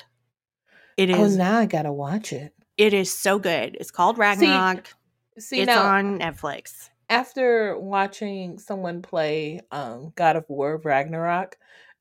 It 0.97 1.09
is. 1.09 1.35
Oh, 1.35 1.37
now 1.37 1.57
I 1.59 1.65
gotta 1.65 1.91
watch 1.91 2.31
it. 2.33 2.53
it 2.77 2.93
is 2.93 3.13
so 3.13 3.37
good. 3.39 3.75
It's 3.79 3.91
called 3.91 4.17
Ragnarok. 4.17 4.87
See 4.87 4.93
it's 5.37 5.67
now, 5.67 5.85
on 5.85 6.19
Netflix. 6.19 6.89
after 7.09 7.77
watching 7.77 8.57
someone 8.59 9.01
play 9.01 9.61
um, 9.71 10.13
God 10.15 10.35
of 10.35 10.45
War 10.49 10.77
Ragnarok, 10.83 11.57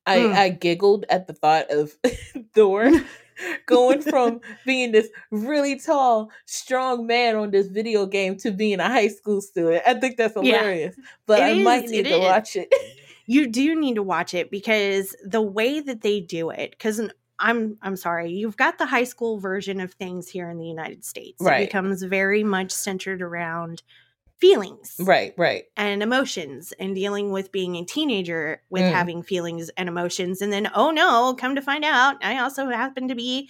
I, 0.06 0.18
Mm. 0.18 0.32
I 0.34 0.48
giggled 0.48 1.04
at 1.08 1.26
the 1.28 1.32
thought 1.32 1.70
of 1.70 1.92
Thor 2.54 2.90
going 3.66 4.02
from 4.02 4.40
being 4.66 4.90
this 4.92 5.08
really 5.30 5.78
tall, 5.78 6.30
strong 6.46 7.06
man 7.06 7.36
on 7.36 7.50
this 7.52 7.68
video 7.68 8.06
game 8.06 8.36
to 8.38 8.50
being 8.50 8.80
a 8.80 8.88
high 8.88 9.08
school 9.08 9.40
student. 9.40 9.82
I 9.86 9.94
think 9.94 10.16
that's 10.16 10.34
Yeah. 10.34 10.58
hilarious. 10.58 10.96
But 11.26 11.40
It 11.40 11.42
I 11.44 11.62
might 11.62 11.88
need 11.88 12.04
to 12.04 12.16
is. 12.16 12.20
watch 12.20 12.56
it. 12.56 12.72
You 13.26 13.46
do 13.46 13.78
need 13.78 13.94
to 13.94 14.02
watch 14.02 14.34
it 14.34 14.50
because 14.50 15.14
the 15.24 15.40
way 15.40 15.78
that 15.80 16.00
they 16.02 16.20
do 16.20 16.50
it, 16.50 16.72
because 16.72 17.00
I'm 17.42 17.76
I'm 17.82 17.96
sorry, 17.96 18.30
you've 18.30 18.56
got 18.56 18.78
the 18.78 18.86
high 18.86 19.04
school 19.04 19.38
version 19.38 19.80
of 19.80 19.92
things 19.92 20.28
here 20.28 20.48
in 20.48 20.58
the 20.58 20.66
United 20.66 21.04
States. 21.04 21.38
Right. 21.40 21.62
It 21.62 21.66
becomes 21.66 22.02
very 22.04 22.44
much 22.44 22.70
centered 22.70 23.20
around 23.20 23.82
feelings 24.38 24.96
right, 24.98 25.34
right. 25.36 25.64
and 25.76 26.02
emotions 26.02 26.72
and 26.80 26.96
dealing 26.96 27.30
with 27.30 27.52
being 27.52 27.76
a 27.76 27.84
teenager 27.84 28.60
with 28.70 28.82
Mm. 28.82 28.90
having 28.90 29.22
feelings 29.22 29.70
and 29.76 29.88
emotions. 29.88 30.42
And 30.42 30.52
then, 30.52 30.68
oh 30.74 30.90
no, 30.90 31.34
come 31.34 31.54
to 31.54 31.62
find 31.62 31.84
out, 31.84 32.16
I 32.24 32.38
also 32.38 32.68
happen 32.68 33.06
to 33.06 33.14
be 33.14 33.48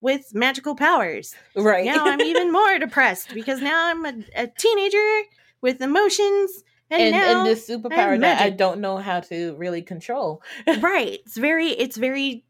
with 0.00 0.34
magical 0.34 0.74
powers. 0.74 1.36
Right. 1.54 1.84
Now 1.84 2.06
I'm 2.06 2.20
even 2.20 2.50
more 2.60 2.76
depressed 2.80 3.32
because 3.32 3.60
now 3.60 3.88
I'm 3.88 4.04
a, 4.04 4.14
a 4.34 4.46
teenager 4.48 5.22
with 5.60 5.80
emotions. 5.80 6.64
And, 6.90 7.02
and, 7.02 7.12
now 7.12 7.38
and 7.38 7.48
this 7.48 7.68
superpower 7.70 8.20
that 8.20 8.42
I 8.42 8.50
don't 8.50 8.80
know 8.80 8.98
how 8.98 9.20
to 9.20 9.54
really 9.54 9.80
control. 9.80 10.42
right 10.80 11.20
it's 11.24 11.38
very 11.38 11.68
it's 11.68 11.96
very 11.96 12.44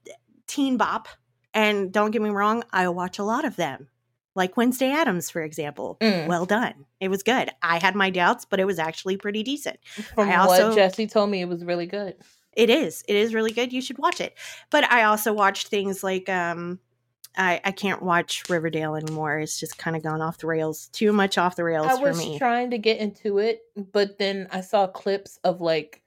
teen 0.55 0.77
bop 0.77 1.09
and 1.55 1.93
don't 1.93 2.11
get 2.13 2.23
me 2.23 2.31
wrong 2.31 2.63
i 2.73 2.87
watch 2.89 3.19
a 3.19 3.25
lot 3.25 3.45
of 3.45 3.57
them. 3.57 3.89
Like 4.35 4.57
wednesday 4.57 4.91
addams 4.91 5.29
for 5.31 5.43
example 5.43 5.97
Mm. 6.01 6.27
well 6.27 6.47
done. 6.47 6.87
It 7.01 7.09
was 7.09 7.23
good. 7.23 7.51
I 7.63 7.79
had 7.79 7.95
my 7.95 8.11
doubts 8.11 8.45
but 8.45 8.61
it 8.61 8.67
was 8.67 8.79
actually 8.79 9.17
pretty 9.17 9.43
decent. 9.43 9.79
From 10.15 10.29
I 10.29 10.37
also- 10.37 10.69
what 10.69 10.77
Jesse 10.77 11.07
told 11.07 11.31
me, 11.31 11.41
it 11.41 11.49
was 11.49 11.65
really 11.65 11.87
good. 11.87 12.15
it 12.55 12.69
is. 12.71 13.03
It 13.09 13.17
is 13.17 13.35
really 13.35 13.53
good. 13.53 13.73
You 13.73 13.81
should 13.83 13.99
watch 13.99 14.21
it. 14.21 14.33
But 14.71 14.85
i 14.91 15.05
also 15.05 15.33
watched 15.33 15.69
things 15.69 16.03
like 16.05 16.29
um 16.29 16.79
i 17.37 17.61
i 17.65 17.73
can't 17.73 18.03
watch 18.03 18.43
riverdale 18.51 18.95
anymore. 18.95 19.39
It's 19.39 19.59
just 19.61 19.77
kind 19.79 19.97
of 19.97 20.03
gone 20.03 20.21
off 20.23 20.39
the 20.39 20.47
rails 20.47 20.89
too 20.89 21.13
much 21.13 21.39
off 21.39 21.57
the 21.57 21.65
rails 21.65 21.87
I 21.87 21.97
for 21.97 22.09
was 22.09 22.37
trying 22.39 22.71
to 22.73 22.79
get 22.79 22.99
into 23.01 23.39
it, 23.39 23.61
but 23.77 24.19
then 24.19 24.49
I 24.51 24.61
saw 24.63 24.87
clips 24.87 25.39
of 25.45 25.61
like 25.61 26.03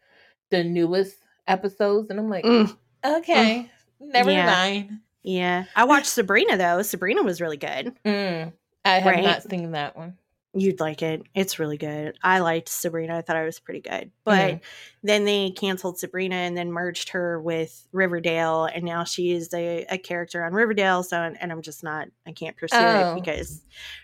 the 0.52 0.64
newest 0.64 1.18
episodes, 1.48 2.10
and 2.12 2.20
I'm 2.20 2.30
like, 2.30 2.44
Mm, 2.46 2.76
okay, 3.04 3.70
never 4.12 4.32
Yeah. 4.32 4.46
mind. 4.46 5.00
yeah 5.24 5.66
i 5.76 5.84
watched 5.84 6.08
sabrina 6.08 6.58
though 6.58 6.82
sabrina 6.82 7.24
was 7.24 7.42
really 7.42 7.58
good 7.58 7.94
Mm, 8.06 8.54
I 8.86 9.00
have 9.00 9.06
Right. 9.14 9.24
not 9.24 9.44
seen 9.44 9.72
that 9.72 9.98
one. 9.98 10.18
You'd 10.58 10.80
like 10.80 11.02
it. 11.02 11.22
It's 11.34 11.60
really 11.60 11.76
good. 11.78 12.18
I 12.24 12.40
liked 12.40 12.70
Sabrina. 12.70 13.18
I 13.18 13.22
thought 13.24 13.36
I 13.36 13.44
was 13.44 13.60
pretty 13.60 13.82
good. 13.82 14.12
But 14.24 14.52
Mhm. 14.54 14.62
then 15.04 15.26
they 15.26 15.50
canceled 15.52 15.98
Sabrina 16.00 16.36
and 16.36 16.56
then 16.56 16.72
merged 16.72 17.10
her 17.10 17.42
with 17.42 17.86
Riverdale. 17.92 18.64
And 18.66 18.86
now 18.86 19.04
she's 19.04 19.54
a, 19.54 19.86
a 19.90 19.98
character 19.98 20.46
on 20.46 20.54
Riverdale. 20.54 21.04
So, 21.04 21.18
and 21.22 21.52
I'm 21.52 21.62
just 21.62 21.84
not, 21.84 22.08
I 22.26 22.32
can't 22.32 22.56
pursue 22.56 22.78
Oh. 22.78 23.12
it 23.12 23.16
because 23.20 23.64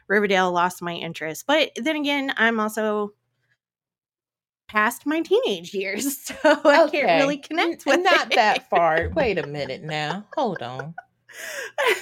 Riverdale 0.10 0.52
lost 0.52 0.82
my 0.82 0.94
interest. 0.94 1.46
But 1.48 1.72
then 1.78 1.96
again, 1.96 2.34
I'm 2.36 2.60
also 2.60 3.14
past 4.72 5.06
my 5.06 5.22
teenage 5.22 5.74
years. 5.74 6.18
So 6.32 6.36
I 6.44 6.84
Okay. 6.84 7.02
can't 7.02 7.22
really 7.22 7.38
connect 7.38 7.86
with 7.86 8.02
not 8.02 8.32
it. 8.32 8.36
that 8.36 8.70
far. 8.70 9.10
Wait 9.16 9.38
a 9.38 9.46
minute 9.46 9.84
now. 9.84 10.26
Hold 10.36 10.62
on. 10.62 10.94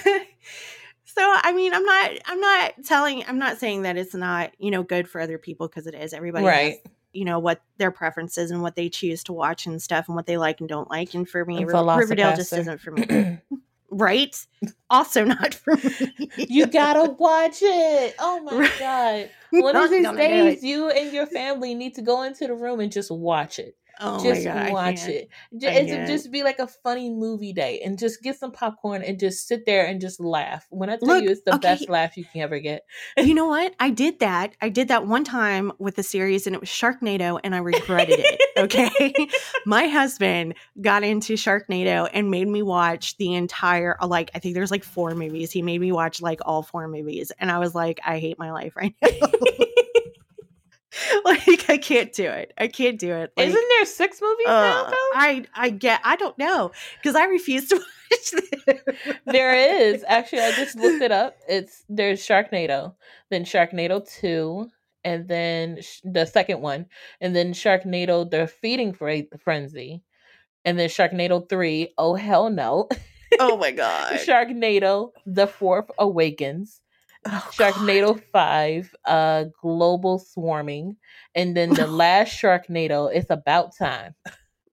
so 1.04 1.22
i 1.42 1.52
mean 1.52 1.72
i'm 1.74 1.84
not 1.84 2.10
i'm 2.26 2.40
not 2.40 2.72
telling 2.84 3.24
i'm 3.28 3.38
not 3.38 3.58
saying 3.58 3.82
that 3.82 3.96
it's 3.96 4.14
not 4.14 4.50
you 4.58 4.70
know 4.70 4.82
good 4.82 5.08
for 5.08 5.20
other 5.20 5.38
people 5.38 5.68
because 5.68 5.86
it 5.86 5.94
is 5.94 6.12
everybody 6.12 6.44
has, 6.44 6.52
Right. 6.52 6.76
you 7.12 7.24
know 7.24 7.38
what 7.38 7.60
their 7.78 7.90
preferences 7.92 8.50
and 8.50 8.60
what 8.62 8.74
they 8.76 8.88
choose 8.88 9.22
to 9.24 9.32
watch 9.32 9.66
and 9.66 9.80
stuff 9.80 10.08
and 10.08 10.16
what 10.16 10.26
they 10.26 10.36
like 10.36 10.60
and 10.60 10.68
don't 10.68 10.90
like 10.90 11.14
and 11.14 11.28
for 11.28 11.44
me 11.44 11.64
Ri- 11.64 11.74
riverdale 11.96 12.34
just 12.34 12.52
isn't 12.52 12.80
for 12.80 12.90
me 12.92 13.06
right 13.90 14.46
also 14.88 15.24
not 15.24 15.54
for 15.54 15.76
me 15.76 16.46
you 16.48 16.66
gotta 16.66 17.04
watch 17.18 17.58
it. 17.62 18.14
Oh 18.18 18.40
my 18.42 18.56
Right. 18.58 18.72
god. 18.78 19.30
One 19.56 19.76
of 19.76 19.90
these 19.90 20.10
days, 20.12 20.62
you 20.62 20.88
and 20.90 21.12
your 21.12 21.26
family 21.26 21.74
need 21.74 21.94
to 21.96 22.02
go 22.02 22.22
into 22.22 22.46
the 22.46 22.54
room 22.54 22.80
and 22.80 22.92
just 22.92 23.10
watch 23.10 23.58
it. 23.58 23.76
Oh 24.00 24.22
just 24.22 24.44
god 24.44 24.72
watch 24.72 25.06
it. 25.08 25.28
J- 25.58 25.68
I 25.68 25.70
It 25.80 26.06
just 26.06 26.30
be 26.30 26.42
like 26.42 26.58
a 26.58 26.66
funny 26.66 27.10
movie 27.10 27.52
day 27.52 27.80
and 27.84 27.98
just 27.98 28.22
get 28.22 28.38
some 28.38 28.52
popcorn 28.52 29.02
and 29.02 29.18
just 29.18 29.46
sit 29.48 29.66
there 29.66 29.86
and 29.86 30.00
just 30.00 30.20
laugh. 30.20 30.66
When 30.70 30.90
I 30.90 30.96
tell 30.96 31.08
Look, 31.08 31.24
you 31.24 31.30
it's 31.30 31.42
the 31.42 31.54
okay. 31.54 31.60
best 31.60 31.88
laugh 31.88 32.16
you 32.16 32.24
can 32.24 32.40
ever 32.42 32.58
get. 32.58 32.84
you 33.18 33.34
know 33.34 33.46
what 33.46 33.74
i 33.78 33.90
did 33.90 34.18
that 34.20 34.54
i 34.60 34.68
did 34.68 34.88
that 34.88 35.06
one 35.06 35.24
time 35.24 35.72
with 35.78 35.98
a 35.98 36.02
series 36.02 36.46
and 36.46 36.54
it 36.54 36.60
was 36.60 36.68
sharknado 36.68 37.38
and 37.44 37.54
i 37.54 37.58
regretted 37.58 38.18
it 38.18 38.40
okay 38.56 39.12
my 39.66 39.86
husband 39.86 40.54
got 40.80 41.02
into 41.02 41.34
sharknado 41.34 42.08
and 42.12 42.30
made 42.30 42.48
me 42.48 42.62
watch 42.62 43.16
the 43.18 43.34
entire 43.34 43.96
uh, 44.00 44.06
like 44.06 44.30
i 44.34 44.38
think 44.38 44.54
there's 44.54 44.70
like 44.70 44.84
four 44.84 45.14
movies 45.14 45.50
he 45.50 45.62
made 45.62 45.80
me 45.80 45.92
watch 45.92 46.20
like 46.20 46.40
all 46.44 46.62
four 46.62 46.88
movies 46.88 47.32
and 47.38 47.50
i 47.50 47.58
was 47.58 47.74
like 47.74 48.00
i 48.04 48.18
hate 48.18 48.38
my 48.38 48.50
life 48.52 48.74
right 48.76 48.94
now 49.02 49.08
like 51.24 51.68
i 51.70 51.76
can't 51.78 52.12
do 52.12 52.24
it 52.24 52.52
i 52.58 52.66
can't 52.66 52.98
do 52.98 53.12
it 53.12 53.32
like, 53.36 53.48
Isn't 53.48 53.68
there 53.76 53.84
six 53.84 54.20
movies 54.20 54.46
now 54.46 54.84
uh, 54.84 54.90
though? 54.90 54.96
i 55.14 55.44
i 55.54 55.70
get 55.70 56.00
i 56.04 56.16
don't 56.16 56.36
know 56.36 56.72
because 56.96 57.14
i 57.14 57.24
refuse 57.26 57.68
to 57.68 57.76
watch 58.10 58.30
them 58.32 58.50
there 59.26 59.54
is. 59.54 60.04
Actually, 60.06 60.42
I 60.42 60.52
just 60.52 60.76
looked 60.76 61.02
it 61.02 61.12
up. 61.12 61.36
It's 61.48 61.84
there's 61.88 62.20
Sharknado, 62.20 62.94
then 63.30 63.44
Sharknado 63.44 64.06
2, 64.20 64.68
and 65.04 65.28
then 65.28 65.80
sh- 65.82 66.00
the 66.04 66.26
second 66.26 66.60
one, 66.60 66.86
and 67.20 67.34
then 67.34 67.52
Sharknado 67.52 68.30
the 68.30 68.46
Feeding 68.46 68.92
Fre- 68.92 69.36
Frenzy, 69.42 70.02
and 70.64 70.78
then 70.78 70.88
Sharknado 70.88 71.48
3, 71.48 71.94
oh 71.98 72.14
hell 72.14 72.50
no. 72.50 72.88
oh 73.38 73.56
my 73.56 73.70
god 73.70 74.14
Sharknado 74.18 75.10
the 75.26 75.46
Fourth 75.46 75.90
Awakens. 75.98 76.79
Oh, 77.26 77.48
Sharknado 77.52 78.20
5, 78.32 78.94
uh 79.04 79.44
Global 79.60 80.18
Swarming, 80.18 80.96
and 81.34 81.56
then 81.56 81.70
the 81.70 81.86
last 82.04 82.30
Sharknado, 82.40 83.10
it's 83.14 83.30
about 83.30 83.76
time. 83.76 84.14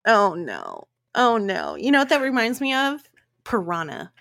Oh 0.05 0.33
no. 0.33 0.86
Oh 1.15 1.38
no. 1.38 1.75
You 1.75 1.91
know 1.91 1.99
what 1.99 2.10
that 2.10 2.21
reminds 2.21 2.62
me 2.62 2.73
of? 2.73 3.01
Piranha 3.43 4.12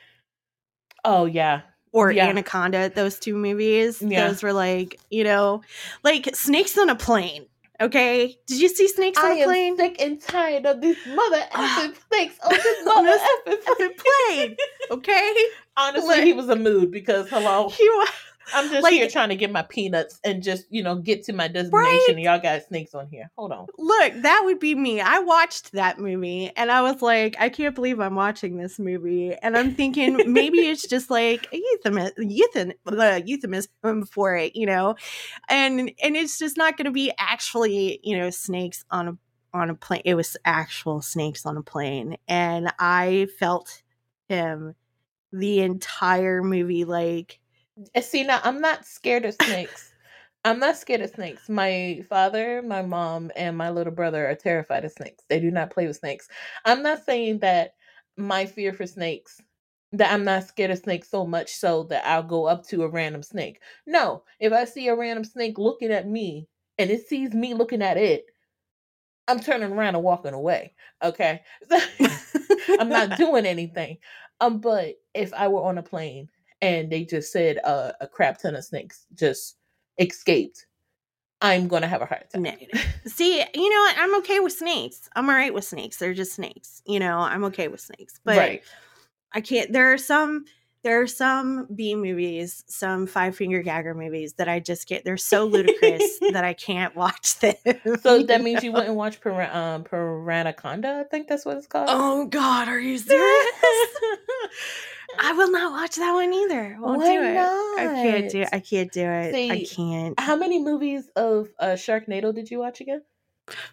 Oh 1.05 1.25
yeah. 1.27 1.63
or 1.93 2.11
Yeah. 2.11 2.27
Anaconda, 2.29 2.91
those 2.91 3.19
two 3.19 3.37
movies. 3.37 4.03
Yeah. 4.03 4.29
Those 4.29 4.43
were 4.43 4.53
like, 4.53 4.99
you 5.11 5.25
know, 5.25 5.63
like 6.03 6.35
snakes 6.35 6.77
on 6.79 6.91
a 6.91 6.97
plane. 6.97 7.47
Okay. 7.81 8.39
Did 8.47 8.61
you 8.61 8.69
see 8.69 8.89
snakes 8.89 9.19
on 9.19 9.27
I 9.33 9.35
a 9.35 9.39
am 9.43 9.49
plane? 9.49 9.77
sick 9.77 9.97
and 10.01 10.21
tired 10.21 10.65
of 10.67 10.81
these 10.81 10.97
mother 11.09 11.43
effing 11.53 11.95
snakes 12.09 12.39
on 12.45 12.51
this 12.53 12.87
On 12.87 13.05
mother 13.05 13.19
effing 13.47 13.91
plane. 13.99 14.57
Okay. 14.91 15.35
Honestly, 15.77 16.09
Like- 16.09 16.25
he 16.25 16.33
was 16.33 16.49
a 16.49 16.57
mood 16.57 16.91
because 16.91 17.29
hello, 17.29 17.69
He 17.69 17.87
wa- 17.91 18.07
I'm 18.55 18.71
just 18.71 18.83
Like- 18.83 18.93
here 18.95 19.09
trying 19.09 19.31
to 19.31 19.37
get 19.37 19.51
my 19.51 19.63
peanuts 19.63 20.21
and 20.25 20.43
just 20.43 20.67
you 20.71 20.83
know 20.83 20.97
get 20.97 21.25
to 21.25 21.33
my 21.33 21.49
destination. 21.49 21.73
Right. 21.73 22.07
And 22.09 22.21
y'all 22.21 22.41
got 22.41 22.63
snakes 22.63 22.95
on 22.95 23.09
here. 23.09 23.31
Hold 23.37 23.53
on. 23.53 23.67
Look, 23.79 24.13
that 24.23 24.43
would 24.45 24.59
be 24.61 24.75
me. 24.75 25.01
I 25.01 25.19
watched 25.21 25.73
that 25.73 25.99
movie 25.99 26.51
and 26.57 26.71
I 26.71 26.83
was 26.83 27.03
like, 27.03 27.37
I 27.39 27.49
can't 27.49 27.75
believe 27.75 28.01
I'm 28.01 28.15
watching 28.15 28.57
this 28.57 28.79
movie. 28.79 29.35
And 29.35 29.57
I'm 29.57 29.75
thinking 29.75 30.33
maybe 30.33 30.59
it's 30.59 30.87
just 30.89 31.11
like 31.11 31.49
a 31.53 31.61
euthanism, 31.85 32.13
euthan, 32.19 32.73
uh, 32.87 33.21
euphemism 33.25 34.07
for 34.07 34.37
it, 34.37 34.55
you 34.55 34.67
know? 34.67 34.95
And 35.49 35.91
and 36.03 36.17
it's 36.17 36.39
just 36.39 36.57
not 36.57 36.77
going 36.77 36.87
to 36.87 36.91
be 36.93 37.13
actually, 37.19 38.01
you 38.03 38.17
know, 38.17 38.31
snakes 38.31 38.85
on 38.91 39.09
a 39.09 39.19
on 39.55 39.71
a 39.71 39.75
plane. 39.75 40.03
It 40.05 40.15
was 40.15 40.37
actual 40.45 41.01
snakes 41.01 41.47
on 41.47 41.57
a 41.57 41.63
plane. 41.63 42.17
And 42.29 42.73
I 42.79 43.27
felt 43.39 43.83
him 44.29 44.75
the 45.33 45.61
entire 45.61 46.43
movie 46.43 46.85
like 46.85 47.41
see 48.01 48.25
now, 48.25 48.41
I'm 48.43 48.61
not 48.61 48.85
scared 48.85 49.25
of 49.25 49.35
snakes. 49.35 49.93
I'm 50.45 50.61
not 50.61 50.77
scared 50.77 51.01
of 51.01 51.11
snakes. 51.11 51.49
My 51.49 52.05
father, 52.09 52.63
my 52.63 52.83
mom, 52.83 53.33
and 53.35 53.57
my 53.57 53.71
little 53.71 53.93
brother 53.93 54.29
are 54.29 54.35
terrified 54.35 54.85
of 54.85 54.93
snakes. 54.93 55.25
They 55.29 55.41
do 55.41 55.51
not 55.51 55.71
play 55.71 55.87
with 55.87 55.97
snakes. 55.97 56.29
I'm 56.65 56.83
not 56.83 57.05
saying 57.05 57.41
that 57.41 57.75
my 58.17 58.47
fear 58.47 58.73
for 58.73 58.87
snakes 58.87 59.41
that 59.93 60.13
I'm 60.13 60.25
not 60.25 60.45
scared 60.45 60.71
of 60.71 60.79
snakes 60.79 61.11
so 61.11 61.27
much 61.27 61.53
so 61.53 61.85
that 61.85 62.07
I'll 62.07 62.23
go 62.23 62.47
up 62.47 62.67
to 62.69 62.83
a 62.83 62.89
random 62.89 63.23
snake. 63.23 63.61
No, 63.87 64.23
if 64.41 64.53
I 64.53 64.65
see 64.65 64.89
a 64.89 64.97
random 64.97 65.25
snake 65.25 65.59
looking 65.59 65.91
at 65.91 66.09
me 66.09 66.49
and 66.79 66.91
it 66.91 67.07
sees 67.07 67.33
me 67.33 67.55
looking 67.55 67.83
at 67.83 67.97
it, 67.97 68.27
I'm 69.29 69.41
turning 69.41 69.73
around 69.73 69.95
and 69.97 70.05
walking 70.05 70.35
away. 70.35 70.75
Okay. 71.03 71.43
I'm 72.79 72.89
not 72.89 73.17
doing 73.17 73.47
anything. 73.47 73.99
Um, 74.41 74.59
but 74.59 74.97
if 75.15 75.33
I 75.35 75.49
were 75.49 75.63
on 75.63 75.79
a 75.79 75.83
plane 75.83 76.29
and 76.67 76.91
they 76.91 77.05
just 77.05 77.33
said 77.33 77.59
uh, 77.65 77.93
a 78.01 78.09
crap 78.09 78.39
ton 78.39 78.57
of 78.57 78.65
snakes 78.65 79.07
just 79.15 79.57
escaped, 79.99 80.67
I'm 81.41 81.69
gonna 81.69 81.87
have 81.87 82.03
a 82.03 82.07
heart 82.07 82.27
attack. 82.35 82.61
See, 83.07 83.39
you 83.39 83.71
know 83.71 83.81
what? 83.81 83.97
I'm 83.99 84.17
okay 84.19 84.41
with 84.41 84.53
snakes. 84.53 85.09
I'm 85.15 85.29
all 85.29 85.37
right 85.37 85.55
with 85.55 85.65
snakes. 85.65 85.99
They're 85.99 86.15
just 86.15 86.33
snakes. 86.35 86.83
You 86.87 86.99
know, 86.99 87.19
I'm 87.19 87.45
okay 87.45 87.69
with 87.69 87.81
snakes. 87.81 88.19
But 88.25 88.39
right. 88.39 88.63
I 89.33 89.41
can't. 89.41 89.73
There 89.73 89.93
are 89.93 89.99
some. 89.99 90.45
There 90.83 91.01
are 91.01 91.09
some 91.09 91.67
B 91.75 91.97
movies, 91.97 92.63
some 92.69 93.09
Five 93.09 93.35
Finger 93.35 93.61
Gagger 93.61 93.93
movies 93.93 94.35
that 94.35 94.49
I 94.49 94.61
just 94.61 94.87
get. 94.87 95.05
They're 95.05 95.17
so 95.17 95.45
ludicrous 95.45 96.21
that 96.31 96.45
I 96.45 96.53
can't 96.53 96.95
watch 96.95 97.39
them. 97.41 97.55
So 98.03 98.23
that 98.23 98.41
means 98.41 98.63
you 98.63 98.71
wouldn't 98.71 98.95
watch 98.95 99.21
Pir- 99.21 99.51
um, 99.53 99.83
Piranhaconda. 99.83 101.01
I 101.01 101.03
think 101.03 101.27
that's 101.27 101.45
what 101.45 101.57
it's 101.57 101.67
called. 101.67 101.89
Oh 101.91 102.27
God, 102.27 102.69
are 102.69 102.79
you 102.79 102.99
serious? 103.13 103.47
I 105.19 105.33
will 105.33 105.51
not 105.51 105.73
watch 105.73 105.97
that 105.97 106.13
one 106.13 106.33
either. 106.33 106.77
Won't 106.81 106.99
Why 106.99 107.15
do 107.15 107.23
it. 107.23 107.37
I 107.39 108.03
can't 108.03 108.31
do. 108.31 108.41
not? 108.41 108.49
I 108.55 108.61
can't 108.61 108.93
do 108.93 109.01
it. 109.01 109.51
I 109.53 109.65
can't. 109.65 110.19
How 110.21 110.37
many 110.37 110.63
movies 110.63 111.09
of 111.17 111.49
uh, 111.59 111.69
Sharknado 111.75 112.35
did 112.35 112.51
you 112.51 112.59
watch 112.59 112.81
again? 112.81 113.03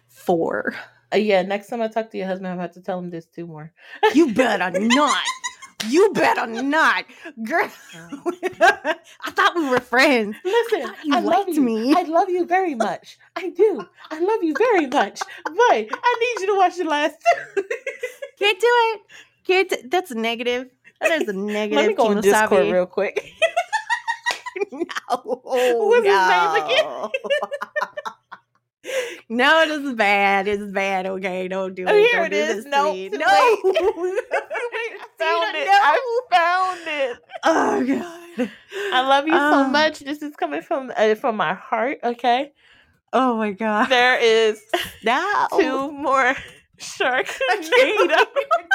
Four. 0.08 0.74
Uh, 1.12 1.18
yeah, 1.18 1.42
next 1.42 1.68
time 1.68 1.82
I 1.82 1.88
talk 1.88 2.10
to 2.10 2.18
your 2.18 2.26
husband, 2.26 2.48
I'm 2.48 2.58
about 2.58 2.72
to 2.74 2.80
tell 2.80 2.98
him 2.98 3.10
there's 3.10 3.26
two 3.26 3.46
more. 3.46 3.72
You 4.14 4.32
better 4.34 4.78
not. 4.78 5.22
You 5.88 6.12
better 6.14 6.46
not, 6.46 7.04
girl. 7.46 7.70
I 7.94 8.96
thought 9.30 9.54
we 9.54 9.68
were 9.68 9.80
friends. 9.80 10.34
Listen, 10.42 10.90
you 11.04 11.14
I 11.14 11.20
love 11.20 11.48
you. 11.48 11.60
me. 11.60 11.94
I 11.94 12.02
love 12.04 12.30
you 12.30 12.46
very 12.46 12.74
much. 12.74 13.18
I 13.36 13.50
do. 13.50 13.84
I 14.10 14.18
love 14.18 14.42
you 14.42 14.54
very 14.56 14.86
much. 14.86 15.20
But 15.44 15.54
I 15.70 16.34
need 16.38 16.40
you 16.40 16.54
to 16.54 16.56
watch 16.56 16.76
the 16.76 16.84
last 16.84 17.16
two. 17.20 17.62
Can't 18.38 18.58
do 18.60 18.66
it. 18.70 19.00
Can't. 19.46 19.68
d- 19.68 19.88
that's 19.90 20.10
negative. 20.12 20.70
That 21.08 21.22
is 21.22 21.28
a 21.28 21.32
negative. 21.32 21.76
Let 21.76 21.88
me 21.88 21.94
go 21.94 22.06
on 22.08 22.20
Discord 22.20 22.72
real 22.72 22.86
quick. 22.86 23.32
no. 24.72 24.84
What's 25.44 26.06
his 26.06 26.28
name 26.28 26.64
again? 26.64 27.10
no, 29.28 29.66
this 29.68 29.82
is 29.90 29.94
bad. 29.94 30.46
It's 30.48 30.72
bad. 30.72 31.06
Okay, 31.06 31.48
don't 31.48 31.74
do 31.74 31.82
it. 31.84 31.88
Oh, 31.88 31.94
here 31.94 32.28
Don't 32.28 32.32
it 32.32 32.56
is. 32.56 32.64
No, 32.66 32.92
no. 32.92 33.26
I 33.26 34.98
found 35.18 35.56
it. 35.56 35.68
I 35.70 36.20
found 36.30 36.80
it. 36.86 37.18
Oh 37.44 37.84
god. 37.86 38.50
I 38.92 39.06
love 39.08 39.26
you 39.26 39.32
so 39.34 39.38
Um, 39.64 39.72
much. 39.72 40.00
This 40.00 40.22
is 40.22 40.34
coming 40.36 40.62
from 40.62 40.92
uh, 40.96 41.14
from 41.14 41.36
my 41.36 41.54
heart. 41.54 41.98
Okay, 42.02 42.52
Oh 43.12 43.36
my 43.36 43.52
god. 43.52 43.88
there 43.88 44.18
is 44.18 44.60
now 45.04 45.46
two 45.58 45.90
more 45.92 46.34
I 47.00 47.22
can't 47.22 48.08
believe 48.08 48.26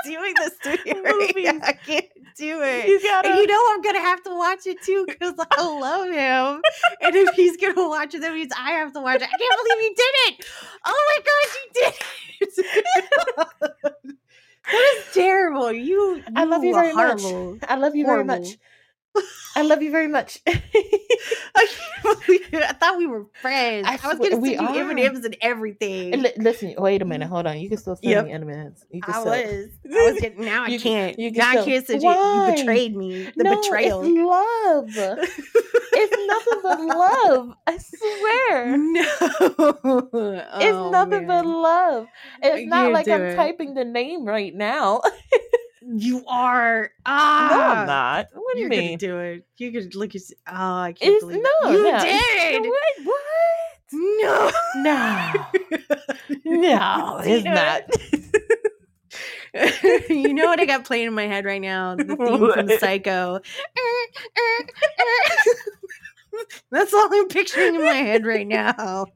doing 0.05 0.33
this 0.37 0.53
to 0.63 0.71
me 0.85 0.93
right 1.01 1.61
I 1.63 1.73
can't 1.73 2.05
do 2.37 2.61
it. 2.61 2.87
You 2.87 3.01
gotta. 3.01 3.27
And 3.29 3.37
you 3.37 3.47
know 3.47 3.61
I'm 3.71 3.81
gonna 3.81 3.99
have 3.99 4.23
to 4.23 4.33
watch 4.35 4.65
it 4.65 4.81
too 4.83 5.05
because 5.07 5.33
I 5.37 5.61
love 5.61 6.07
him. 6.07 6.61
And 7.01 7.15
if 7.15 7.35
he's 7.35 7.57
gonna 7.57 7.87
watch 7.87 8.13
it, 8.13 8.21
that 8.21 8.33
means 8.33 8.51
I 8.57 8.71
have 8.71 8.93
to 8.93 9.01
watch 9.01 9.21
it. 9.21 9.23
I 9.23 9.37
can't 9.37 9.39
believe 9.39 9.83
you 9.83 9.93
did 9.95 10.13
it! 10.33 10.45
Oh 10.85 11.05
my 11.09 11.17
gosh, 11.25 11.55
you 11.55 11.69
did 11.73 11.93
it! 11.93 12.03
that 14.71 14.93
is 14.97 15.13
terrible. 15.13 15.71
You, 15.71 16.23
I 16.35 16.43
love 16.45 16.63
you 16.63 16.73
very 16.73 16.93
much. 16.93 17.21
I 17.67 17.75
love 17.75 17.95
you 17.95 18.05
very 18.05 18.23
much. 18.23 18.57
I 19.55 19.63
love 19.63 19.81
you 19.81 19.91
very 19.91 20.07
much. 20.07 20.39
I 20.47 20.53
can't 21.67 22.03
believe 22.25 22.53
it. 22.53 22.63
I 22.63 22.73
thought 22.73 22.97
we 22.97 23.07
were 23.07 23.25
friends. 23.41 23.87
I 23.87 23.99
I, 24.01 24.07
was 24.07 24.19
gonna 24.19 24.37
we 24.37 24.55
send 24.55 24.75
you. 24.75 24.81
M 24.81 24.89
and 24.91 24.99
M's 24.99 25.25
and 25.25 25.35
everything. 25.41 26.11
Li- 26.21 26.33
listen, 26.37 26.75
wait 26.77 27.01
a 27.01 27.05
minute. 27.05 27.25
Mm-hmm. 27.25 27.33
Hold 27.33 27.47
on. 27.47 27.59
You 27.59 27.67
can 27.67 27.77
still 27.77 27.95
send 27.97 28.09
Yep. 28.09 28.25
me 28.25 28.31
M&Ms. 28.33 28.85
You 28.91 29.01
can 29.01 29.13
I 29.13 29.19
still. 29.19 29.31
was. 29.31 29.69
I 29.91 30.11
was 30.11 30.19
getting. 30.21 30.45
Now 30.45 30.63
I 30.63 30.67
You- 30.67 30.79
can't. 30.79 31.19
you 31.19 31.31
can 31.31 31.39
now 31.39 31.61
I 31.61 31.65
can't 31.65 31.85
send 31.85 32.01
you. 32.01 32.07
Why? 32.07 32.49
You 32.49 32.55
betrayed 32.55 32.95
me. 32.95 33.29
The 33.35 33.43
no, 33.43 33.59
betrayal. 33.61 34.01
it's 34.03 34.95
love. 34.97 35.17
it's 35.93 36.27
nothing 36.27 36.59
but 36.63 36.79
love. 36.97 37.53
I 37.67 37.77
swear. 37.77 38.77
no. 38.77 39.01
It's 40.61 40.77
Oh, 40.77 40.89
nothing 40.91 41.27
but 41.27 41.45
love. 41.45 42.07
It's 42.41 42.69
not 42.69 42.91
like 42.93 43.07
I'm 43.09 43.35
typing 43.35 43.73
the 43.73 43.83
name 43.85 44.23
right 44.25 44.53
now. 44.53 45.01
You 45.91 46.23
are. 46.27 46.81
no, 46.83 46.89
Ah. 47.05 47.81
I'm 47.81 47.87
not. 47.87 48.27
What 48.33 48.55
do 48.55 48.61
you 48.61 48.69
mean? 48.69 48.87
gonna 48.89 48.97
do 48.97 49.17
it. 49.19 49.45
You 49.57 49.71
could 49.71 49.95
look 49.95 50.13
at. 50.15 50.21
Oh, 50.47 50.53
I 50.53 50.93
can't 50.93 51.13
It's 51.15 51.23
believe 51.23 51.41
no, 51.43 51.69
it. 51.69 51.73
You 51.73 51.83
no. 51.91 51.99
did. 51.99 52.61
What? 52.69 53.05
What? 53.05 53.15
No. 53.91 54.51
No, 54.75 55.33
no, 56.45 57.21
it's 57.23 57.43
know 57.43 57.53
not. 57.53 57.83
you 60.09 60.33
know 60.35 60.45
what 60.45 60.59
I 60.59 60.65
got 60.65 60.85
playing 60.85 61.07
in 61.07 61.13
my 61.13 61.25
head 61.25 61.43
right 61.43 61.61
now? 61.61 61.95
The 61.95 62.03
theme 62.15 62.51
from 62.53 62.69
Psycho. 62.77 63.39
That's 66.69 66.93
all 66.93 67.09
I'm 67.11 67.27
picturing 67.29 67.75
in 67.75 67.81
my 67.81 67.93
head 67.93 68.25
right 68.27 68.45
now. 68.47 69.07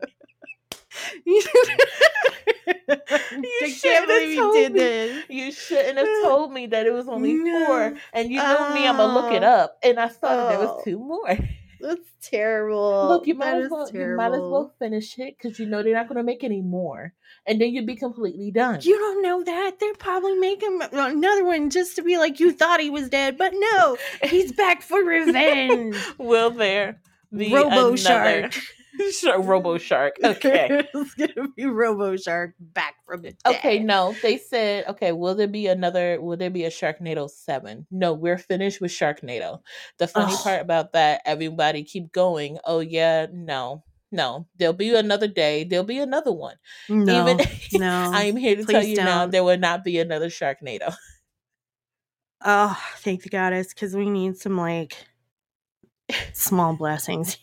you 2.67 2.73
I 2.95 3.69
shouldn't 3.69 3.81
can't 3.81 3.83
have 3.83 4.07
believe 4.07 4.29
you 4.29 4.41
told 4.41 4.53
did 4.55 4.73
me. 4.73 4.79
this. 4.79 5.23
You 5.29 5.51
shouldn't 5.51 5.97
have 5.97 6.07
uh, 6.07 6.21
told 6.27 6.51
me 6.53 6.67
that 6.67 6.85
it 6.85 6.93
was 6.93 7.07
only 7.07 7.33
No. 7.33 7.65
four, 7.65 7.93
and 8.13 8.31
you 8.31 8.37
know 8.37 8.73
me. 8.73 8.87
I'm 8.87 8.97
gonna 8.97 9.13
look 9.13 9.31
it 9.33 9.43
Oh. 9.43 9.47
up, 9.47 9.77
and 9.83 9.99
I 9.99 10.07
saw 10.09 10.29
that 10.35 10.49
there 10.49 10.59
Oh. 10.59 10.75
was 10.75 10.83
two 10.83 10.97
more. 10.99 11.37
That's 11.81 11.99
terrible. 12.21 13.07
Look, 13.09 13.27
you 13.27 13.35
might 13.35 13.51
That 13.55 13.63
as 13.63 13.69
well 13.69 13.89
you 13.91 14.15
might 14.15 14.31
as 14.31 14.39
well 14.39 14.73
finish 14.79 15.19
it 15.19 15.35
because 15.37 15.59
you 15.59 15.65
know 15.65 15.83
they're 15.83 15.93
not 15.93 16.07
gonna 16.07 16.23
make 16.23 16.41
any 16.45 16.61
more, 16.61 17.13
and 17.45 17.59
then 17.59 17.73
you'd 17.73 17.85
be 17.85 17.97
completely 17.97 18.51
done. 18.51 18.79
You 18.81 18.97
don't 18.97 19.21
know 19.21 19.43
that. 19.43 19.79
They're 19.81 19.93
probably 19.95 20.35
making 20.35 20.81
uh, 20.81 20.87
another 20.93 21.43
one 21.43 21.69
just 21.69 21.97
to 21.97 22.01
be 22.01 22.17
like, 22.17 22.39
you 22.39 22.53
thought 22.53 22.79
he 22.79 22.89
was 22.89 23.09
dead, 23.09 23.37
but 23.37 23.51
no, 23.53 23.97
he's 24.23 24.51
back 24.63 24.81
for 24.81 25.03
revenge. 25.03 25.97
Will 26.17 26.51
there 26.51 27.01
be 27.35 27.53
Robo 27.53 27.69
another 27.93 27.97
Shark. 27.97 28.53
Shark- 29.11 29.45
Robo 29.45 29.77
Shark? 29.77 30.15
Okay. 30.23 30.87
it's 30.93 31.13
gonna 31.15 31.49
be 31.55 31.65
Robo 31.65 32.15
Shark 32.17 32.55
back 32.59 32.95
from 33.05 33.21
the 33.21 33.31
dead. 33.31 33.55
Okay, 33.55 33.79
no, 33.79 34.15
they 34.21 34.37
said, 34.37 34.85
okay, 34.87 35.11
will 35.11 35.35
there 35.35 35.47
be 35.47 35.67
another, 35.67 36.19
will 36.21 36.37
there 36.37 36.49
be 36.49 36.65
a 36.65 36.69
Sharknado 36.69 37.29
7? 37.29 37.87
No, 37.91 38.13
we're 38.13 38.37
finished 38.37 38.81
with 38.81 38.91
Sharknado. 38.91 39.59
The 39.97 40.07
funny 40.07 40.33
Ugh. 40.33 40.43
part 40.43 40.61
about 40.61 40.93
that, 40.93 41.21
everybody 41.25 41.83
keep 41.83 42.11
going, 42.11 42.57
oh 42.65 42.79
yeah, 42.79 43.27
no, 43.31 43.83
no, 44.11 44.47
there'll 44.57 44.73
be 44.73 44.93
another 44.95 45.27
day, 45.27 45.63
there'll 45.63 45.85
be 45.85 45.99
another 45.99 46.31
one. 46.31 46.55
no, 46.89 47.21
Even 47.21 47.45
no. 47.73 47.89
I'm 48.13 48.35
here 48.37 48.55
to 48.55 48.63
tell 48.65 48.83
you 48.83 48.95
now, 48.97 49.21
don't. 49.21 49.31
there 49.31 49.43
will 49.43 49.57
not 49.57 49.83
be 49.83 49.99
another 49.99 50.27
Sharknado. 50.29 50.93
oh, 52.45 52.79
thank 52.97 53.23
the 53.23 53.29
goddess, 53.29 53.73
because 53.73 53.95
we 53.95 54.09
need 54.09 54.37
some 54.37 54.57
like 54.57 54.95
small 56.33 56.75
blessings. 56.75 57.37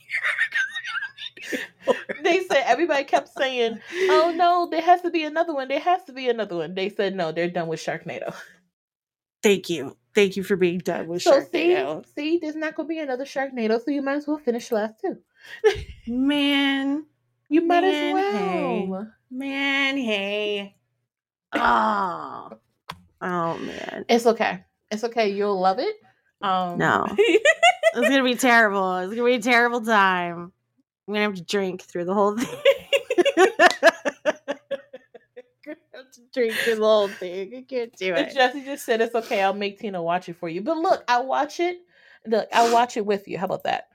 they 2.23 2.41
said, 2.45 2.63
everybody 2.67 3.05
kept 3.05 3.29
saying, 3.29 3.81
oh 3.93 4.33
no, 4.37 4.69
there 4.71 4.83
has 4.83 5.01
to 5.03 5.11
be 5.11 5.25
another 5.25 5.55
one, 5.55 5.69
there 5.69 5.81
has 5.81 6.05
to 6.05 6.13
be 6.13 6.29
another 6.29 6.57
one. 6.57 6.75
They 6.75 6.89
said, 6.89 7.15
no, 7.17 7.33
they're 7.33 7.51
done 7.51 7.69
with 7.69 7.81
Sharknado. 7.81 8.35
Thank 9.43 9.71
you, 9.71 9.97
thank 10.15 10.37
you 10.37 10.43
for 10.43 10.57
being 10.57 10.79
done 10.79 11.07
with 11.09 11.23
So 11.23 11.41
see, 11.41 11.69
Sharknado. 11.75 12.05
see, 12.15 12.39
there's 12.39 12.57
not 12.57 12.75
going 12.75 12.87
to 12.89 12.95
be 12.95 12.99
another 12.99 13.25
Sharknado, 13.25 13.83
so 13.83 13.91
you 13.91 14.03
might 14.03 14.17
as 14.17 14.27
well 14.27 14.39
finish 14.39 14.69
the 14.69 14.75
last 14.77 14.95
two. 15.01 15.17
Man, 16.07 17.07
You 17.49 17.67
might 17.67 17.81
Man, 17.83 18.17
as 18.17 18.33
hey. 18.33 18.87
well. 18.89 19.09
man, 19.31 19.97
hey. 19.97 20.77
Oh, 21.53 22.51
oh 23.21 23.59
man. 23.59 24.05
It's 24.09 24.25
okay. 24.27 24.65
It's 24.91 25.03
okay. 25.05 25.31
You'll 25.31 25.59
love 25.61 25.79
it. 25.81 25.97
Um, 26.43 26.79
No. 26.79 27.07
It's 27.93 28.09
gonna 28.09 28.23
be 28.23 28.37
terrible. 28.37 28.99
It's 28.99 29.11
gonna 29.13 29.25
be 29.25 29.35
a 29.35 29.41
terrible 29.43 29.81
time. 29.81 30.53
I'm 31.11 31.15
gonna 31.15 31.25
have 31.25 31.35
to 31.35 31.43
drink 31.43 31.83
through 31.83 32.05
the 32.05 32.15
whole 32.15 32.37
thing. 32.39 32.47
gonna 35.65 35.77
have 35.93 36.11
to 36.13 36.21
drink 36.33 36.53
through 36.55 36.77
the 36.77 36.85
whole 36.85 37.09
thing. 37.09 37.53
I 37.53 37.63
can't 37.63 37.93
do 37.97 38.15
it. 38.15 38.33
Jesse 38.33 38.65
just 38.65 38.85
said 38.85 39.01
it's 39.01 39.17
okay. 39.17 39.43
I'll 39.43 39.53
make 39.53 39.81
Tina 39.81 40.01
watch 40.01 40.29
it 40.29 40.37
for 40.37 40.49
you. 40.49 40.63
But 40.63 40.77
look, 40.77 41.03
I 41.09 41.21
watch 41.21 41.59
it. 41.59 41.79
Look, 42.29 42.49
I'll 42.53 42.73
watch 42.73 42.97
it 42.97 43.05
with 43.05 43.27
you. 43.27 43.39
How 43.39 43.47
about 43.47 43.65
that? 43.65 43.89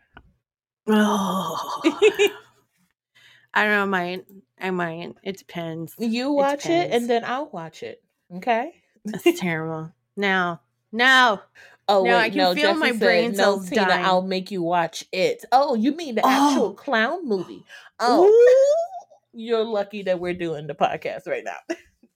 Oh. 0.88 1.82
I 3.53 3.63
don't 3.63 3.72
know. 3.72 3.84
I 3.84 3.86
might. 3.86 4.26
I 4.59 4.72
might. 4.72 5.16
It 5.24 5.38
depends. 5.38 5.95
you 5.97 6.34
watch 6.34 6.66
it, 6.66 6.68
depends. 6.68 6.95
and 6.95 7.09
then 7.09 7.24
I'll 7.24 7.47
watch 7.49 7.82
it. 7.82 8.03
Okay. 8.36 8.74
That's 9.05 9.39
terrible. 9.39 9.93
Now, 10.18 10.59
No. 10.91 11.39
Oh 11.88 12.03
No, 12.03 12.09
wait, 12.11 12.15
I 12.15 12.29
can 12.29 12.38
no. 12.39 12.53
feel 12.55 12.73
my 12.75 12.91
said, 12.91 12.99
brain 12.99 13.31
no, 13.33 13.61
Tina, 13.63 13.86
dying." 13.88 14.05
I'll 14.05 14.21
make 14.23 14.49
you 14.51 14.61
watch 14.63 15.03
it. 15.11 15.45
Oh, 15.51 15.75
you 15.75 15.95
mean 15.95 16.15
the 16.15 16.21
Oh. 16.23 16.29
actual 16.49 16.73
clown 16.73 17.27
movie? 17.27 17.63
Oh, 17.99 18.75
you're 19.33 19.63
lucky 19.63 20.01
that 20.03 20.19
we're 20.19 20.33
doing 20.33 20.65
the 20.67 20.73
podcast 20.75 21.27
right 21.27 21.43
now. 21.43 21.57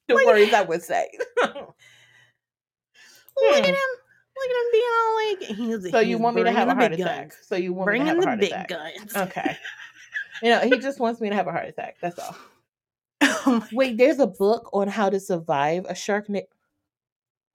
the 0.08 0.16
Look- 0.16 0.26
words 0.26 0.54
I 0.54 0.62
would 0.64 0.82
say. 0.82 1.08
Look 1.42 1.76
at 3.56 3.60
Hmm. 3.60 3.66
him. 3.66 3.76
Look 4.38 4.50
at 4.50 4.56
him 4.56 4.72
being 4.72 4.92
all 4.92 5.16
like. 5.16 5.42
He's, 5.84 5.92
So 5.92 6.00
you 6.00 6.18
want 6.18 6.36
me 6.36 6.44
to 6.44 6.52
have 6.52 6.68
a 6.70 6.76
heart 6.76 6.94
attack? 6.94 7.30
guns. 7.30 7.38
So 7.46 7.56
you 7.56 7.74
want 7.74 7.92
me 7.92 8.00
to 8.00 8.06
have 8.06 8.18
a 8.20 8.26
heart 8.26 8.44
attack? 8.44 8.68
guns. 8.70 9.16
Okay. 9.16 9.58
You 10.42 10.52
know, 10.52 10.60
he 10.62 10.78
just 10.80 11.00
wants 11.00 11.20
me 11.20 11.30
to 11.30 11.36
have 11.36 11.48
a 11.48 11.52
heart 11.52 11.68
attack. 11.68 11.98
That's 12.02 12.18
all. 12.20 12.36
Oh, 13.22 13.68
Wait, 13.74 13.98
there's 13.98 14.20
a 14.20 14.28
book 14.28 14.70
on 14.74 14.88
how 14.88 15.10
to 15.10 15.20
survive 15.20 15.86
a 15.90 15.96
shark. 15.96 16.30
Na- 16.30 16.40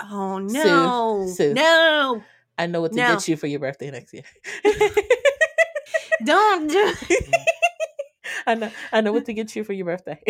oh 0.01 0.39
no. 0.39 1.27
Sue. 1.35 1.55
No. 1.55 2.23
I 2.57 2.67
know 2.67 2.81
what 2.81 2.93
to 2.93 2.99
No. 2.99 3.15
get 3.15 3.29
you 3.29 3.37
for 3.37 3.47
your 3.47 3.61
birthday 3.61 3.91
next 3.91 4.13
year. 4.15 4.23
Don't 6.25 6.69
do. 6.71 6.93
I 8.47 8.55
know. 8.55 8.71
I 8.93 9.01
know 9.01 9.13
what 9.13 9.27
to 9.27 9.35
get 9.35 9.55
you 9.57 9.65
for 9.65 9.73
your 9.73 9.87
birthday. 9.87 10.21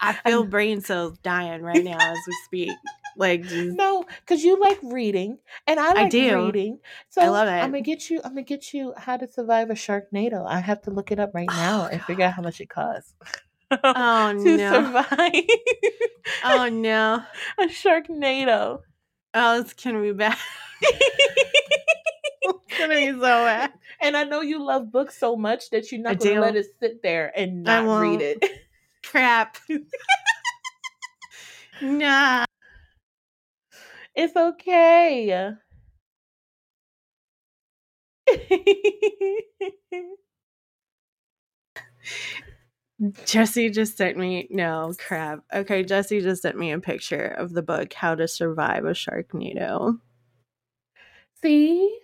I 0.00 0.12
feel 0.26 0.44
brain 0.44 0.80
cells 0.80 1.18
dying 1.18 1.62
right 1.62 1.82
now 1.84 1.96
as 1.98 2.18
we 2.26 2.34
speak. 2.44 2.70
Like, 3.16 3.44
no, 3.50 4.04
because 4.20 4.42
you 4.42 4.60
like 4.60 4.78
reading, 4.82 5.38
and 5.68 5.78
I 5.78 5.92
like 5.92 6.10
do. 6.10 6.46
reading. 6.46 6.80
So 7.10 7.22
I 7.22 7.28
love 7.28 7.46
it. 7.48 7.52
I'm 7.52 7.70
gonna 7.70 7.80
get 7.80 8.10
you. 8.10 8.20
I'm 8.24 8.32
gonna 8.32 8.42
get 8.42 8.74
you 8.74 8.92
How 8.96 9.16
to 9.16 9.28
Survive 9.30 9.70
a 9.70 9.74
Sharknado. 9.74 10.44
I 10.46 10.58
have 10.60 10.82
to 10.82 10.90
look 10.90 11.10
it 11.12 11.20
up 11.20 11.30
right 11.32 11.46
now 11.50 11.84
Oh, 11.84 11.88
and 11.90 12.02
figure 12.02 12.24
out 12.24 12.32
how 12.34 12.42
much 12.42 12.60
it 12.60 12.68
costs. 12.68 13.14
oh 13.70 14.32
to 14.44 14.56
no, 14.56 14.72
survive 14.72 15.44
oh 16.44 16.68
no, 16.68 17.22
a 17.58 17.64
Sharknado. 17.66 18.80
Oh 19.34 19.60
it's 19.60 19.72
gonna 19.74 20.00
be 20.00 20.12
bad. 20.12 20.36
it's 20.80 22.78
gonna 22.78 22.94
be 22.94 23.10
so 23.12 23.20
bad. 23.20 23.72
And 24.00 24.16
I 24.16 24.24
know 24.24 24.40
you 24.42 24.62
love 24.62 24.92
books 24.92 25.16
so 25.16 25.36
much 25.36 25.70
that 25.70 25.90
you're 25.90 26.00
I 26.06 26.12
not 26.12 26.18
going 26.18 26.30
to 26.30 26.34
do. 26.34 26.40
let 26.40 26.56
it 26.56 26.66
sit 26.80 27.02
there 27.02 27.32
and 27.34 27.68
I 27.68 27.82
not 27.82 28.00
read 28.00 28.20
it. 28.20 28.44
Crap. 29.04 29.56
nah. 31.80 32.44
It's 34.14 34.36
okay. 34.36 35.54
Jesse 43.26 43.70
just 43.70 43.96
sent 43.96 44.16
me 44.16 44.46
no 44.50 44.92
crap. 44.98 45.40
Okay, 45.52 45.82
Jesse 45.82 46.20
just 46.20 46.42
sent 46.42 46.56
me 46.56 46.70
a 46.72 46.78
picture 46.78 47.26
of 47.26 47.52
the 47.52 47.62
book 47.62 47.92
How 47.92 48.14
to 48.14 48.28
Survive 48.28 48.84
a 48.84 48.90
Sharknado. 48.92 49.98
See? 51.42 51.98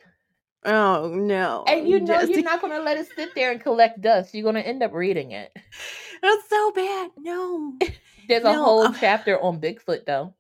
Oh 0.65 1.13
no. 1.15 1.65
And 1.67 1.89
you 1.89 2.01
know 2.01 2.07
Jesse. 2.21 2.33
you're 2.33 2.43
not 2.43 2.61
going 2.61 2.73
to 2.73 2.83
let 2.83 2.99
it 2.99 3.09
sit 3.17 3.35
there 3.35 3.51
and 3.51 3.61
collect 3.61 4.01
dust. 4.01 4.35
You're 4.35 4.43
going 4.43 4.57
to 4.57 4.67
end 4.67 4.83
up 4.83 4.93
reading 4.93 5.31
it. 5.31 5.51
That's 6.23 6.49
so 6.51 6.73
bad. 6.73 7.11
No. 7.19 7.79
There's 8.29 8.45
a 8.45 8.53
whole 8.53 8.83
uh- 8.83 8.95
chapter 9.01 9.41
on 9.41 9.61
Bigfoot, 9.61 10.05
though. 10.07 10.35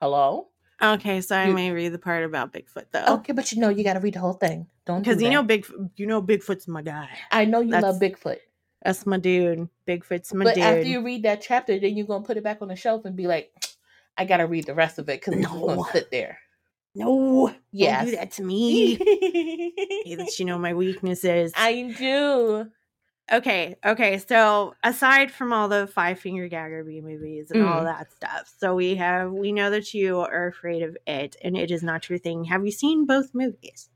Hello? 0.00 0.48
Okay, 0.80 1.20
so 1.20 1.36
I 1.36 1.48
You- 1.48 1.54
may 1.54 1.72
read 1.72 1.92
the 1.92 1.98
part 1.98 2.24
about 2.24 2.52
Bigfoot 2.52 2.86
though. 2.92 3.04
Okay, 3.16 3.32
but 3.32 3.50
you 3.52 3.60
know 3.60 3.68
you 3.68 3.82
got 3.82 3.94
to 3.94 4.00
read 4.00 4.14
the 4.14 4.20
whole 4.20 4.34
thing. 4.34 4.68
Don't 4.86 5.02
do 5.02 5.10
Because 5.10 5.20
you 5.22 5.28
know. 5.28 5.42
Big 5.42 5.66
you 5.96 6.06
know 6.06 6.22
Bigfoot's 6.22 6.68
my 6.68 6.82
guy. 6.82 7.08
I 7.32 7.44
know 7.44 7.60
you 7.60 7.72
love 7.72 7.96
Bigfoot. 8.00 8.38
That's 8.82 9.06
my 9.06 9.18
dude. 9.18 9.68
Bigfoot's 9.86 10.32
my 10.34 10.44
But 10.44 10.54
dude. 10.54 10.64
after 10.64 10.86
you 10.86 11.02
read 11.02 11.24
that 11.24 11.40
chapter, 11.42 11.78
then 11.78 11.96
you're 11.96 12.06
to 12.22 12.26
put 12.26 12.36
it 12.36 12.44
back 12.44 12.62
on 12.62 12.68
the 12.68 12.76
shelf 12.76 13.04
and 13.04 13.16
be 13.16 13.26
like, 13.26 13.52
I 14.16 14.24
got 14.24 14.38
to 14.38 14.44
read 14.46 14.66
the 14.66 14.74
rest 14.74 14.98
of 14.98 15.08
it 15.08 15.20
because 15.20 15.34
it's 15.34 15.46
gonna 15.48 15.82
sit 15.92 16.10
there. 16.10 16.38
no, 16.94 17.54
Yes. 17.72 18.02
don't 18.02 18.10
do 18.10 18.16
that 18.16 18.30
to 18.32 18.42
me. 18.42 18.96
Hey, 20.04 20.14
that 20.14 20.38
you 20.38 20.44
know 20.44 20.58
my 20.58 20.74
weaknesses. 20.74 21.52
I 21.56 21.94
do. 21.98 22.70
Okay, 23.30 23.76
okay. 23.84 24.16
So 24.18 24.74
aside 24.82 25.30
from 25.30 25.52
all 25.52 25.68
the 25.68 25.86
five 25.86 26.18
finger 26.18 26.48
gagger 26.48 26.82
B 26.82 27.02
movies 27.02 27.50
and 27.50 27.60
all 27.60 27.84
Mm. 27.84 27.84
that 27.84 28.10
stuff, 28.10 28.50
so 28.58 28.74
we 28.74 28.94
have 28.96 29.32
we 29.32 29.52
know 29.52 29.70
that 29.70 29.92
you 29.92 30.20
are 30.20 30.46
afraid 30.46 30.82
of 30.82 30.96
it, 31.06 31.36
and 31.42 31.54
it 31.56 31.70
is 31.70 31.82
not 31.82 32.08
your 32.08 32.18
thing. 32.18 32.44
Have 32.44 32.64
you 32.64 32.72
seen 32.72 33.04
both 33.04 33.34
movies? 33.34 33.90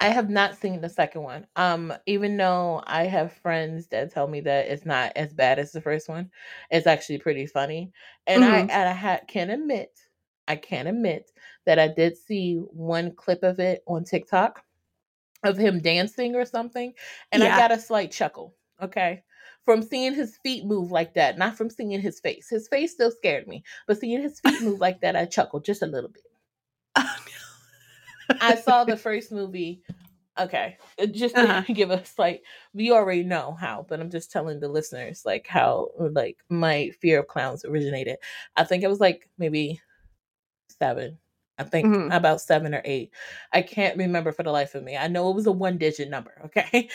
I 0.00 0.08
have 0.08 0.30
not 0.30 0.56
seen 0.56 0.80
the 0.80 0.88
second 0.88 1.22
one. 1.22 1.46
Um, 1.56 1.92
even 2.06 2.36
though 2.36 2.82
I 2.86 3.04
have 3.04 3.32
friends 3.32 3.88
that 3.88 4.10
tell 4.12 4.26
me 4.28 4.40
that 4.42 4.66
it's 4.68 4.84
not 4.86 5.12
as 5.16 5.32
bad 5.34 5.58
as 5.58 5.72
the 5.72 5.80
first 5.80 6.08
one, 6.08 6.30
it's 6.70 6.86
actually 6.86 7.18
pretty 7.18 7.46
funny. 7.46 7.92
And 8.26 8.44
I 8.44 8.58
Mhm. 8.58 8.68
and 8.68 8.88
I 8.88 8.92
ha- 8.92 9.20
can 9.28 9.50
admit, 9.50 9.98
I 10.48 10.56
can 10.56 10.86
admit 10.86 11.30
that 11.66 11.78
I 11.78 11.88
did 11.88 12.16
see 12.16 12.56
one 12.56 13.14
clip 13.14 13.42
of 13.42 13.58
it 13.60 13.82
on 13.86 14.04
TikTok 14.04 14.64
of 15.44 15.58
him 15.58 15.80
dancing 15.80 16.36
or 16.36 16.44
something, 16.46 16.94
and 17.32 17.44
I 17.44 17.52
got 17.52 17.72
a 17.72 17.80
slight 17.80 18.12
chuckle. 18.12 18.56
Okay. 18.84 19.22
From 19.64 19.82
seeing 19.82 20.14
his 20.14 20.36
feet 20.38 20.64
move 20.66 20.90
like 20.92 21.14
that, 21.14 21.38
not 21.38 21.56
from 21.56 21.70
seeing 21.70 22.00
his 22.00 22.20
face. 22.20 22.48
His 22.50 22.68
face 22.68 22.92
still 22.92 23.10
scared 23.10 23.48
me, 23.48 23.64
but 23.86 23.98
seeing 23.98 24.22
his 24.22 24.40
feet 24.40 24.60
move 24.62 24.80
like 24.80 25.00
that, 25.00 25.16
I 25.16 25.24
chuckled 25.26 25.64
just 25.64 25.82
a 25.82 25.86
little 25.86 26.10
bit. 26.10 26.24
I 28.40 28.54
saw 28.56 28.84
the 28.84 28.96
first 28.96 29.32
movie. 29.32 29.82
Okay, 30.38 30.78
just 31.12 31.36
to 31.36 31.42
Uh-huh. 31.42 31.62
give 31.74 31.90
us 31.90 32.18
like 32.18 32.42
we 32.74 32.90
already 32.92 33.22
know 33.24 33.56
how, 33.58 33.86
but 33.88 34.00
I'm 34.00 34.10
just 34.10 34.32
telling 34.32 34.60
the 34.60 34.68
listeners 34.68 35.24
like 35.24 35.46
how 35.46 35.90
like 35.98 36.38
my 36.48 36.90
fear 37.00 37.20
of 37.20 37.28
clowns 37.28 37.64
originated. 37.64 38.18
I 38.56 38.64
think 38.64 38.82
it 38.82 38.88
was 38.88 39.00
like 39.00 39.28
maybe 39.38 39.80
seven. 40.80 41.18
I 41.58 41.64
think 41.64 41.90
Mhm. 41.90 42.10
about 42.10 42.40
seven 42.40 42.74
or 42.74 42.82
eight. 42.84 43.12
I 43.52 43.62
can't 43.62 43.96
remember 43.96 44.32
for 44.32 44.42
the 44.42 44.50
life 44.50 44.74
of 44.74 44.82
me. 44.82 44.96
I 44.96 45.06
know 45.08 45.30
it 45.30 45.34
was 45.36 45.46
a 45.46 45.52
one 45.52 45.78
digit 45.78 46.10
number. 46.10 46.34
Okay, 46.46 46.88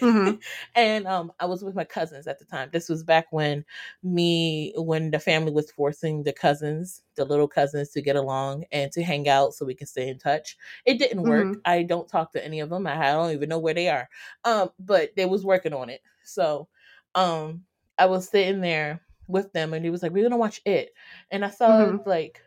Mhm. 0.00 0.44
and 0.74 1.06
um, 1.06 1.32
I 1.40 1.46
was 1.46 1.62
with 1.64 1.74
my 1.74 1.84
cousins 1.84 2.26
at 2.26 2.38
the 2.38 2.44
time. 2.44 2.70
This 2.72 2.88
was 2.88 3.02
back 3.04 3.26
when 3.32 3.64
me 4.02 4.72
when 4.76 5.10
the 5.10 5.18
family 5.18 5.52
was 5.52 5.70
forcing 5.70 6.22
the 6.24 6.32
cousins, 6.32 7.02
the 7.16 7.24
little 7.24 7.48
cousins, 7.48 7.90
to 7.90 8.02
get 8.02 8.16
along 8.16 8.64
and 8.72 8.90
to 8.92 9.02
hang 9.02 9.28
out 9.28 9.54
so 9.54 9.64
we 9.64 9.74
can 9.74 9.86
stay 9.86 10.08
in 10.08 10.18
touch. 10.18 10.56
It 10.84 10.98
didn't 10.98 11.24
work. 11.24 11.54
Mhm. 11.54 11.64
I 11.64 11.82
don't 11.82 12.08
talk 12.08 12.32
to 12.32 12.44
any 12.44 12.60
of 12.60 12.70
them. 12.70 12.86
I 12.86 13.12
don't 13.12 13.32
even 13.32 13.48
know 13.48 13.58
where 13.58 13.74
they 13.74 13.88
are. 13.88 14.08
Um, 14.44 14.70
but 14.78 15.14
they 15.16 15.26
was 15.26 15.44
working 15.44 15.72
on 15.72 15.90
it. 15.90 16.00
So, 16.24 16.68
um, 17.14 17.64
I 17.98 18.06
was 18.06 18.28
sitting 18.28 18.60
there 18.60 19.02
with 19.28 19.52
them, 19.52 19.72
and 19.74 19.84
he 19.84 19.90
was 19.90 20.02
like, 20.02 20.12
"We're 20.12 20.24
gonna 20.24 20.36
watch 20.36 20.60
it," 20.64 20.92
and 21.30 21.44
I 21.44 21.50
saw 21.50 21.92
Mhm. 21.92 22.04
like 22.04 22.40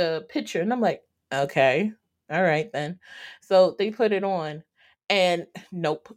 the 0.00 0.26
picture, 0.28 0.60
and 0.60 0.72
I'm 0.72 0.80
like, 0.80 1.04
"Okay, 1.32 1.92
all 2.30 2.42
right 2.42 2.70
then." 2.72 3.00
So 3.42 3.76
they 3.78 3.90
put 3.90 4.12
it 4.12 4.24
on, 4.24 4.64
and 5.10 5.46
nope. 5.72 6.08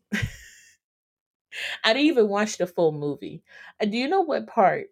I 1.84 1.94
didn't 1.94 2.08
even 2.08 2.30
watch 2.30 2.58
the 2.58 2.68
full 2.68 2.92
movie. 2.92 3.44
And 3.80 3.92
do 3.92 3.98
you 3.98 4.08
know 4.08 4.22
what 4.22 4.48
part 4.48 4.88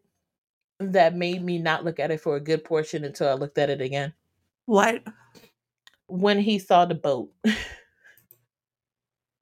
that 0.80 1.16
made 1.16 1.44
me 1.44 1.60
not 1.60 1.86
look 1.86 2.00
at 2.00 2.12
it 2.12 2.22
for 2.22 2.36
a 2.38 2.42
good 2.42 2.64
portion 2.64 3.04
until 3.06 3.30
I 3.30 3.34
looked 3.34 3.58
at 3.58 3.70
it 3.70 3.82
again? 3.82 4.14
What? 4.66 5.04
When 6.08 6.40
he 6.40 6.60
saw 6.60 6.86
the 6.86 6.96
boat 6.96 7.32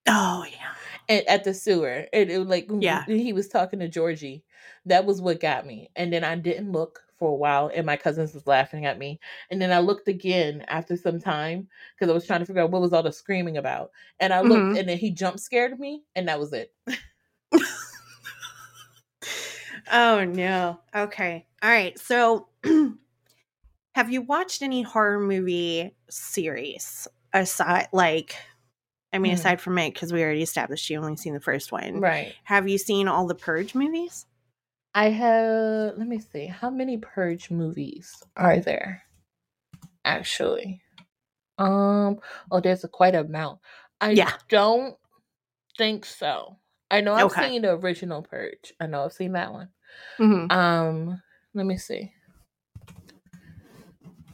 Oh 0.08 0.46
yeah. 0.52 0.74
and 1.08 1.28
at 1.28 1.44
the 1.44 1.54
sewer, 1.54 2.08
and 2.14 2.30
it 2.30 2.38
was 2.38 2.48
like 2.48 2.70
Yeah. 2.80 3.06
he 3.06 3.34
was 3.34 3.48
talking 3.48 3.80
to 3.80 3.88
Georgie. 3.88 4.44
That 4.86 5.06
was 5.06 5.22
what 5.22 5.40
got 5.40 5.66
me. 5.66 5.90
And 5.96 6.14
then 6.14 6.24
I 6.24 6.36
didn't 6.36 6.72
look 6.72 7.02
for 7.20 7.30
a 7.30 7.36
while, 7.36 7.70
and 7.76 7.86
my 7.86 7.98
cousins 7.98 8.34
was 8.34 8.48
laughing 8.48 8.86
at 8.86 8.98
me. 8.98 9.20
And 9.52 9.62
then 9.62 9.72
I 9.72 9.80
looked 9.80 10.08
again 10.08 10.64
after 10.68 10.96
some 10.98 11.20
time 11.20 11.68
because 11.96 12.10
I 12.10 12.14
was 12.14 12.26
trying 12.26 12.40
to 12.40 12.46
figure 12.46 12.62
out 12.64 12.72
what 12.72 12.82
was 12.82 12.94
all 12.94 13.04
the 13.04 13.12
screaming 13.12 13.58
about. 13.58 13.92
And 14.20 14.34
I 14.34 14.42
looked, 14.42 14.74
Mhm. 14.74 14.80
and 14.80 14.90
then 14.90 14.98
he 14.98 15.12
jump 15.12 15.40
scared 15.40 15.78
me, 15.80 16.04
and 16.16 16.28
that 16.30 16.40
was 16.40 16.54
it. 16.54 16.74
Oh 19.92 20.24
no. 20.24 20.80
Okay. 20.96 21.46
All 21.62 21.70
right. 21.70 21.98
So, 21.98 22.48
have 23.96 24.12
you 24.12 24.22
watched 24.22 24.62
any 24.62 24.82
horror 24.82 25.20
movie 25.20 25.96
series 26.10 27.08
aside? 27.34 27.88
Like, 27.92 28.36
I 29.12 29.18
mean, 29.18 29.32
Hmm. 29.32 29.40
aside 29.40 29.62
from 29.62 29.78
it, 29.80 29.94
because 29.94 30.14
we 30.14 30.22
already 30.22 30.44
established 30.44 30.90
you 30.90 31.00
only 31.00 31.18
seen 31.18 31.34
the 31.34 31.40
first 31.40 31.72
one. 31.72 32.00
Right. 32.00 32.34
Have 32.44 32.68
you 32.68 32.78
seen 32.78 33.08
all 33.08 33.26
the 33.26 33.36
Purge 33.36 33.74
movies? 33.74 34.26
I 34.94 35.10
have, 35.10 35.98
let 35.98 36.08
me 36.08 36.20
see, 36.20 36.48
how 36.48 36.70
many 36.70 36.98
Purge 36.98 37.52
movies 37.52 38.24
are 38.36 38.60
there? 38.60 39.04
Actually, 40.04 40.82
um, 41.58 42.20
oh, 42.50 42.60
there's 42.62 42.84
a 42.84 42.88
quite 42.88 43.16
amount. 43.16 43.60
I 44.02 44.12
Yeah. 44.12 44.34
don't 44.48 44.96
think 45.78 46.06
so. 46.06 46.58
I 46.90 47.02
know 47.02 47.14
I've 47.14 47.26
Okay. 47.28 47.50
seen 47.50 47.62
the 47.62 47.72
original 47.72 48.24
Purge. 48.24 48.74
I 48.80 48.88
know 48.88 49.06
I've 49.06 49.14
seen 49.14 49.34
that 49.34 49.52
one. 49.52 49.70
Mm-hmm. 50.20 50.52
Um, 50.58 51.22
let 51.54 51.66
me 51.66 51.78
see. 51.78 52.12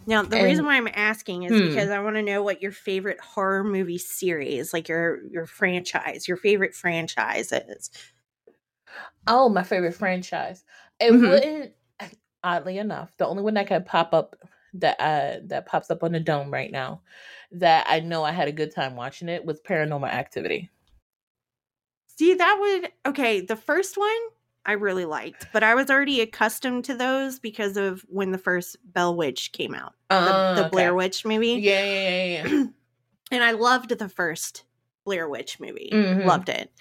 Now, 0.07 0.21
the 0.21 0.37
And- 0.37 0.45
reason 0.45 0.65
why 0.65 0.75
I'm 0.77 0.87
asking 0.93 1.43
is 1.43 1.51
Hmm. 1.59 1.67
because 1.67 1.89
I 1.89 1.99
want 1.99 2.15
to 2.15 2.21
know 2.21 2.43
what 2.43 2.61
your 2.61 2.71
favorite 2.71 3.19
horror 3.19 3.63
movie 3.63 3.97
series, 3.97 4.71
like 4.71 4.87
your 4.87 5.25
your 5.27 5.47
franchise, 5.47 6.27
your 6.27 6.37
favorite 6.37 6.75
franchise 6.75 7.51
is. 7.51 7.89
Oh, 9.27 9.49
my 9.49 9.63
favorite 9.63 9.93
franchise. 9.95 10.63
It 10.99 11.11
Mhm. 11.11 11.29
wouldn't, 11.29 11.73
oddly 12.43 12.77
enough, 12.77 13.15
the 13.17 13.27
only 13.27 13.43
one 13.43 13.55
that 13.55 13.67
can 13.67 13.83
pop 13.83 14.13
up 14.13 14.35
that 14.77 14.99
uh 14.99 15.39
that 15.45 15.65
pops 15.65 15.89
up 15.89 16.03
on 16.03 16.11
the 16.11 16.19
dome 16.19 16.51
right 16.51 16.69
now 16.69 17.01
that 17.51 17.85
I 17.89 18.01
know 18.01 18.23
I 18.25 18.31
had 18.31 18.49
a 18.49 18.51
good 18.51 18.73
time 18.75 18.95
watching 18.97 19.29
it 19.29 19.45
was 19.45 19.61
Paranormal 19.61 20.09
Activity. 20.11 20.69
See, 22.17 22.33
that 22.33 22.57
would 22.59 22.91
okay. 23.05 23.41
The 23.41 23.55
first 23.55 23.97
one 23.97 24.11
I 24.65 24.73
really 24.73 25.05
liked, 25.05 25.47
but 25.53 25.63
I 25.63 25.75
was 25.75 25.89
already 25.89 26.21
accustomed 26.21 26.85
to 26.85 26.95
those 26.95 27.39
because 27.39 27.77
of 27.77 28.01
when 28.09 28.31
the 28.31 28.37
first 28.37 28.77
Bell 28.83 29.15
Witch 29.15 29.51
came 29.51 29.73
out, 29.75 29.93
the, 30.09 30.15
Uh, 30.15 30.55
the 30.63 30.69
Blair 30.69 30.89
okay. 30.89 30.95
Witch 30.95 31.25
movie. 31.25 31.59
Yeah, 31.61 31.83
yeah, 31.83 32.09
yeah, 32.25 32.43
yeah. 32.43 32.63
and 33.31 33.43
I 33.43 33.51
loved 33.51 33.97
the 33.97 34.09
first 34.09 34.63
Blair 35.03 35.29
Witch 35.29 35.59
movie. 35.59 35.89
Mhm. 35.93 36.25
Loved 36.25 36.49
it. 36.49 36.71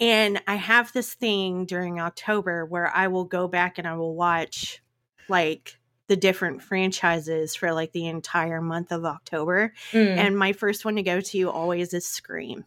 And 0.00 0.40
I 0.46 0.54
have 0.56 0.92
this 0.92 1.12
thing 1.14 1.66
during 1.66 2.00
October 2.00 2.64
where 2.64 2.88
I 2.94 3.08
will 3.08 3.24
go 3.24 3.46
back 3.48 3.76
and 3.78 3.86
I 3.86 3.94
will 3.96 4.14
watch 4.14 4.82
like 5.28 5.78
the 6.08 6.16
different 6.16 6.62
franchises 6.62 7.54
for 7.54 7.72
like 7.72 7.92
the 7.92 8.06
entire 8.08 8.60
month 8.60 8.90
of 8.92 9.04
October. 9.04 9.72
Mm, 9.92 10.16
And 10.16 10.38
my 10.38 10.52
first 10.54 10.84
one 10.84 10.96
to 10.96 11.02
go 11.02 11.20
to 11.20 11.50
always 11.50 11.92
is 11.94 12.06
Scream. 12.06 12.64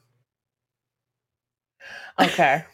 okay. 2.19 2.63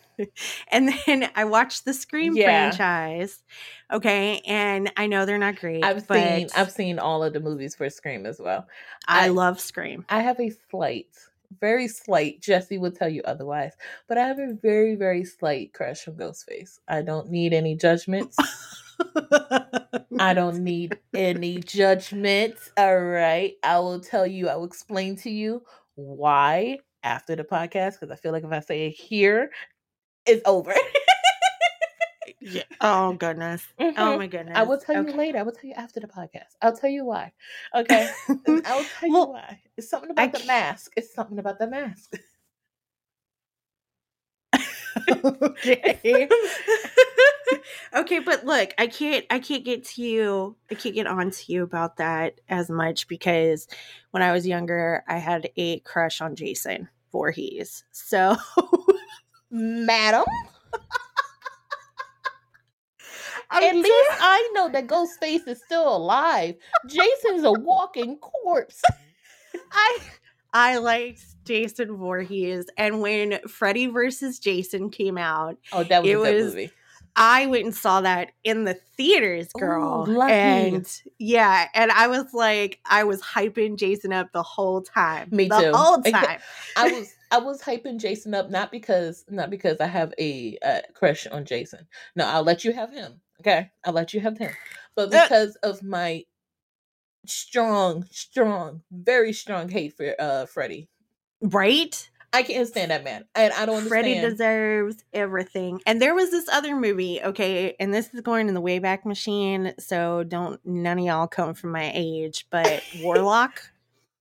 And 0.69 0.91
then 1.05 1.29
I 1.33 1.45
watched 1.45 1.85
the 1.85 1.93
Scream 1.93 2.35
Yeah. 2.35 2.43
franchise. 2.43 3.41
Okay. 3.89 4.41
And 4.45 4.91
I 4.97 5.07
know 5.07 5.25
they're 5.25 5.37
not 5.37 5.55
great. 5.55 5.81
I've 5.81 6.05
but 6.09 6.17
seen 6.21 6.47
I've 6.57 6.71
seen 6.73 6.99
all 6.99 7.23
of 7.23 7.31
the 7.31 7.39
movies 7.39 7.73
for 7.73 7.89
Scream 7.89 8.25
as 8.25 8.37
well. 8.37 8.67
I, 9.07 9.27
I- 9.27 9.29
love 9.29 9.61
Scream. 9.61 10.05
I 10.09 10.19
have 10.21 10.37
a 10.41 10.49
slight, 10.69 11.07
very 11.59 11.87
slight. 11.87 12.41
Jesse 12.41 12.77
will 12.77 12.91
tell 12.91 13.09
you 13.09 13.21
otherwise, 13.25 13.73
but 14.07 14.17
I 14.17 14.27
have 14.27 14.39
a 14.39 14.57
very, 14.61 14.95
very 14.95 15.23
slight 15.25 15.73
crush 15.73 16.07
on 16.07 16.15
Ghostface. 16.15 16.79
I 16.87 17.01
don't 17.01 17.29
need 17.29 17.53
any 17.53 17.75
judgments. 17.75 18.37
I 20.19 20.33
don't 20.33 20.59
need 20.63 20.97
any 21.13 21.59
judgments. 21.59 22.71
All 22.77 22.99
right, 22.99 23.55
I 23.63 23.79
will 23.79 23.99
tell 23.99 24.27
you. 24.27 24.49
I 24.49 24.55
will 24.55 24.65
explain 24.65 25.15
to 25.17 25.29
you 25.29 25.63
why 25.95 26.79
after 27.03 27.35
the 27.35 27.43
podcast 27.43 27.99
because 27.99 28.11
I 28.11 28.15
feel 28.15 28.31
like 28.31 28.43
if 28.43 28.51
I 28.51 28.59
say 28.59 28.87
it 28.87 28.91
here, 28.91 29.51
it's 30.25 30.41
over. 30.45 30.73
Yeah. 32.39 32.63
Oh 32.81 33.13
goodness. 33.13 33.65
Oh 33.79 33.83
Mhm. 33.83 34.17
my 34.17 34.27
goodness. 34.27 34.57
I 34.57 34.63
will 34.63 34.77
tell 34.77 35.03
you 35.05 35.11
later. 35.13 35.37
I 35.39 35.43
will 35.43 35.51
tell 35.51 35.65
you 35.69 35.73
after 35.75 35.99
the 35.99 36.07
podcast. 36.07 36.55
I'll 36.61 36.75
tell 36.75 36.89
you 36.89 37.05
why. 37.05 37.31
Okay. 37.75 38.09
I'll 38.47 38.83
tell 38.99 39.09
you 39.09 39.25
why. 39.25 39.61
It's 39.77 39.89
something 39.89 40.11
I 40.17 40.23
about 40.25 40.33
the 40.33 40.39
ca- 40.39 40.45
mask. 40.47 40.93
It's 40.95 41.13
something 41.13 41.39
about 41.39 41.59
the 41.59 41.67
mask. 41.67 42.15
okay. 45.09 46.27
okay, 47.93 48.19
but 48.19 48.45
look, 48.45 48.73
I 48.77 48.87
can't 48.87 49.25
I 49.29 49.39
can't 49.39 49.63
get 49.65 49.85
to 49.85 50.01
you 50.01 50.55
I 50.71 50.75
can't 50.75 50.95
get 50.95 51.07
on 51.07 51.31
to 51.31 51.51
you 51.53 51.63
about 51.63 51.97
that 51.97 52.39
as 52.49 52.69
much 52.69 53.07
because 53.07 53.67
when 54.11 54.23
I 54.23 54.31
was 54.31 54.47
younger 54.47 55.03
I 55.07 55.17
had 55.17 55.49
a 55.57 55.79
crush 55.79 56.21
on 56.21 56.35
Jason 56.35 56.89
Voorhees. 57.11 57.83
So 57.91 58.35
Madam, 59.51 60.25
I'm 63.51 63.63
at 63.63 63.75
least 63.75 64.09
I 64.21 64.51
know 64.53 64.69
that 64.69 64.87
Ghostface 64.87 65.47
is 65.47 65.61
still 65.65 65.95
alive. 65.95 66.55
Jason's 66.87 67.43
a 67.43 67.51
walking 67.51 68.17
corpse. 68.17 68.81
I 69.71 69.97
I 70.53 70.77
liked 70.77 71.21
Jason 71.45 71.95
Voorhees 71.97 72.65
and 72.77 73.01
when 73.01 73.39
Freddy 73.47 73.87
versus 73.87 74.39
Jason 74.39 74.89
came 74.89 75.17
out, 75.17 75.57
Oh, 75.71 75.83
that 75.83 76.03
was 76.03 76.11
It 76.11 76.15
was- 76.17 76.45
movie. 76.55 76.71
I 77.15 77.47
went 77.47 77.65
and 77.65 77.75
saw 77.75 77.99
that 78.01 78.31
in 78.45 78.63
the 78.63 78.75
theaters, 78.95 79.49
girl. 79.53 80.05
Ooh. 80.07 80.21
And 80.21 80.87
yeah, 81.17 81.67
and 81.73 81.91
I 81.91 82.07
was 82.07 82.33
like, 82.33 82.79
I 82.85 83.03
was 83.03 83.19
hyping 83.21 83.77
Jason 83.77 84.13
up 84.13 84.31
the 84.31 84.43
whole 84.43 84.81
time. 84.83 85.27
Me 85.31 85.49
the 85.49 85.59
too. 85.59 85.71
whole 85.73 86.01
time. 86.01 86.39
I 86.77 86.91
was 86.91 87.13
I 87.31 87.39
was 87.39 87.61
hyping 87.61 87.99
Jason 87.99 88.33
up 88.35 88.49
not 88.49 88.71
because 88.71 89.25
not 89.27 89.49
because 89.49 89.77
I 89.81 89.87
have 89.87 90.13
a 90.17 90.57
uh, 90.63 90.81
crush 90.93 91.27
on 91.27 91.43
Jason. 91.45 91.87
No, 92.15 92.25
I'll 92.25 92.43
let 92.43 92.63
you 92.63 92.71
have 92.73 92.91
him. 92.93 93.19
Okay, 93.41 93.69
I'll 93.85 93.93
let 93.93 94.13
you 94.13 94.19
have 94.21 94.37
him. 94.37 94.51
But 94.95 95.13
Uh. 95.13 95.23
because 95.23 95.55
of 95.57 95.81
my 95.83 96.25
strong, 97.25 98.05
strong, 98.11 98.81
very 98.91 99.33
strong 99.33 99.69
hate 99.69 99.95
for 99.95 100.15
uh 100.19 100.45
Freddy, 100.45 100.89
right? 101.41 102.09
I 102.31 102.43
can't 102.43 102.67
stand 102.67 102.91
that 102.91 103.03
man, 103.03 103.25
and 103.33 103.51
I 103.53 103.65
don't 103.65 103.77
understand. 103.77 103.89
Freddy 103.89 104.19
deserves 104.19 105.03
everything. 105.13 105.81
And 105.87 105.99
there 106.01 106.13
was 106.13 106.29
this 106.29 106.47
other 106.49 106.75
movie, 106.75 107.21
okay, 107.23 107.75
and 107.79 107.91
this 107.93 108.13
is 108.13 108.21
going 108.21 108.47
in 108.47 108.53
the 108.53 108.61
Wayback 108.61 109.03
Machine, 109.05 109.73
so 109.79 110.23
don't 110.23 110.59
none 110.65 110.99
of 110.99 111.05
y'all 111.05 111.27
come 111.27 111.53
from 111.55 111.71
my 111.71 111.91
age, 111.93 112.45
but 112.51 112.83
Warlock. 113.01 113.71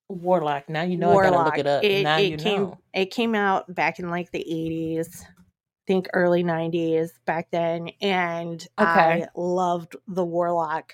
Warlock. 0.08 0.70
Now 0.70 0.82
you 0.82 0.96
know 0.96 1.18
I 1.18 1.22
gotta 1.22 1.44
look 1.44 1.58
it 1.58 1.66
up. 1.66 1.84
It, 1.84 2.02
now 2.04 2.16
it 2.16 2.30
you 2.30 2.36
came 2.38 2.62
know. 2.62 2.78
it 2.94 3.06
came 3.10 3.34
out 3.34 3.72
back 3.74 3.98
in 3.98 4.08
like 4.08 4.30
the 4.30 4.44
80s. 4.44 5.24
I 5.88 5.90
think 5.90 6.08
early 6.12 6.44
90s 6.44 7.12
back 7.24 7.50
then 7.50 7.88
and 8.02 8.62
Okay. 8.78 9.24
I 9.24 9.28
loved 9.34 9.96
the 10.06 10.22
Warlock. 10.22 10.92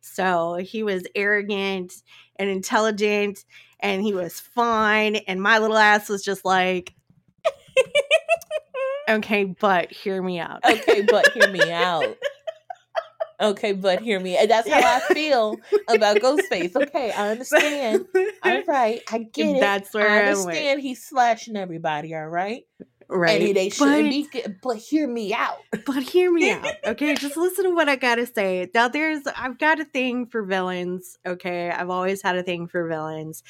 So 0.00 0.56
he 0.56 0.82
was 0.82 1.06
arrogant 1.14 1.92
and 2.34 2.50
intelligent 2.50 3.44
and 3.78 4.02
he 4.02 4.12
was 4.12 4.40
fine 4.40 5.14
and 5.14 5.40
my 5.40 5.58
little 5.58 5.76
ass 5.78 6.08
was 6.08 6.24
just 6.24 6.44
like 6.44 6.94
okay, 9.08 9.44
but 9.44 9.92
hear 9.92 10.20
me 10.20 10.40
out. 10.40 10.64
okay, 10.64 11.02
but 11.02 11.28
hear 11.28 11.48
me 11.48 11.70
out. 11.70 12.16
Okay, 13.40 13.72
but 13.72 14.00
hear 14.00 14.20
me. 14.20 14.36
And 14.36 14.48
that's 14.48 14.68
how 14.68 14.78
I 14.78 15.00
feel 15.12 15.58
about 15.88 16.18
Ghostface. 16.18 16.76
Okay, 16.76 17.10
I 17.10 17.30
understand. 17.30 18.06
All 18.44 18.62
right, 18.68 19.02
I 19.10 19.18
get 19.18 19.56
it. 19.56 19.60
That's 19.60 19.92
where 19.92 20.08
I 20.08 20.14
I 20.14 20.18
understand 20.20 20.80
he's 20.80 21.02
slashing 21.04 21.56
everybody, 21.56 22.14
all 22.14 22.28
right? 22.28 22.62
Right. 23.08 23.54
They 23.54 23.68
shouldn't 23.70 24.32
but, 24.32 24.44
be, 24.44 24.56
but 24.62 24.76
hear 24.76 25.06
me 25.06 25.32
out. 25.34 25.58
but 25.86 26.02
hear 26.02 26.32
me 26.32 26.50
out. 26.50 26.66
Okay. 26.84 27.14
Just 27.14 27.36
listen 27.36 27.64
to 27.64 27.70
what 27.70 27.88
I 27.88 27.96
gotta 27.96 28.26
say. 28.26 28.70
Now 28.74 28.88
there's 28.88 29.22
I've 29.36 29.58
got 29.58 29.80
a 29.80 29.84
thing 29.84 30.26
for 30.26 30.42
villains. 30.42 31.18
Okay. 31.26 31.70
I've 31.70 31.90
always 31.90 32.22
had 32.22 32.36
a 32.36 32.42
thing 32.42 32.66
for 32.66 32.86
villains. 32.88 33.42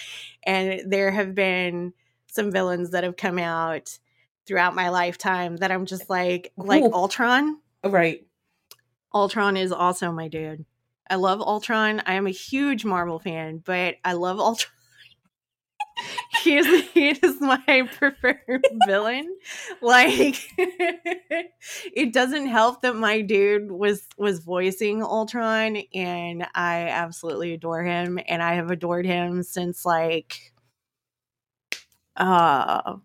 And 0.43 0.91
there 0.91 1.11
have 1.11 1.35
been 1.35 1.93
some 2.27 2.51
villains 2.51 2.91
that 2.91 3.05
have 3.05 3.17
come 3.17 3.39
out 3.39 3.99
throughout 4.47 4.75
my 4.75 4.91
lifetime 4.91 5.57
that 5.59 5.71
I'm 5.71 5.87
just 5.87 6.09
like 6.11 6.53
like 6.57 6.83
Ooh. 6.83 6.93
Ultron. 6.93 7.59
Oh, 7.83 7.91
right. 7.91 8.27
Ultron 9.13 9.57
is 9.57 9.73
also 9.73 10.11
my 10.11 10.29
dude. 10.29 10.65
I 11.09 11.17
love 11.17 11.41
Ultron. 11.41 12.03
I 12.07 12.15
am 12.15 12.27
a 12.27 12.31
huge 12.31 12.85
Marvel 12.85 13.19
fan, 13.19 13.63
but 13.65 13.97
I 14.05 14.15
love 14.15 14.41
Ultron. 14.41 14.73
He 16.45 16.57
is 16.57 16.91
he 16.91 17.09
is 17.09 17.41
my 17.41 17.89
preferred 17.97 18.67
villain. 18.87 19.35
Like 19.81 20.37
it 20.59 22.13
doesn't 22.13 22.47
help 22.47 22.83
that 22.83 22.97
my 22.97 23.23
dude 23.23 23.71
was 23.71 24.07
was 24.19 24.41
voicing 24.41 25.03
Ultron 25.03 25.79
and 25.95 26.47
I 26.55 26.89
absolutely 26.89 27.55
adore 27.55 27.83
him 27.83 28.21
and 28.29 28.43
I 28.43 28.55
have 28.55 28.71
adored 28.71 29.07
him 29.07 29.43
since 29.43 29.85
like 29.85 30.53
uh 32.17 32.97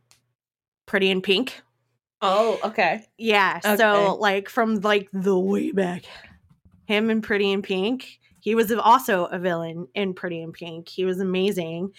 Pretty 0.86 1.10
in 1.10 1.22
Pink. 1.22 1.62
Oh, 2.22 2.60
okay. 2.64 3.06
Yeah. 3.18 3.62
Okay. 3.64 3.78
So 3.78 4.18
like 4.20 4.50
from 4.50 4.82
like 4.82 5.08
the 5.14 5.40
way 5.40 5.72
back, 5.72 6.04
him 6.86 7.10
and 7.10 7.24
Pretty 7.24 7.52
in 7.52 7.62
Pink. 7.62 8.20
He 8.42 8.56
was 8.56 8.72
also 8.72 9.26
a 9.26 9.38
villain 9.38 9.88
in 9.94 10.14
Pretty 10.14 10.42
in 10.42 10.52
Pink. 10.52 10.90
He 10.90 11.06
was 11.06 11.20
amazing. 11.20 11.94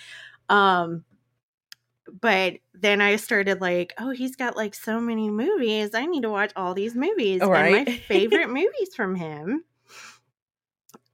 Um 0.49 1.05
but 2.21 2.55
then 2.75 3.01
I 3.01 3.17
started 3.17 3.61
like, 3.61 3.95
oh, 3.99 4.11
he's 4.11 4.37
got 4.37 4.57
like 4.57 4.75
so 4.75 5.01
many 5.01 5.31
movies. 5.31 5.95
I 5.95 6.07
need 6.07 6.23
to 6.23 6.31
watch 6.31 6.53
all 6.57 6.75
these 6.75 6.95
movies. 6.95 7.43
And 7.43 7.51
my 7.51 7.85
favorite 7.85 8.49
movies 8.49 8.95
from 8.95 9.15
him. 9.15 9.65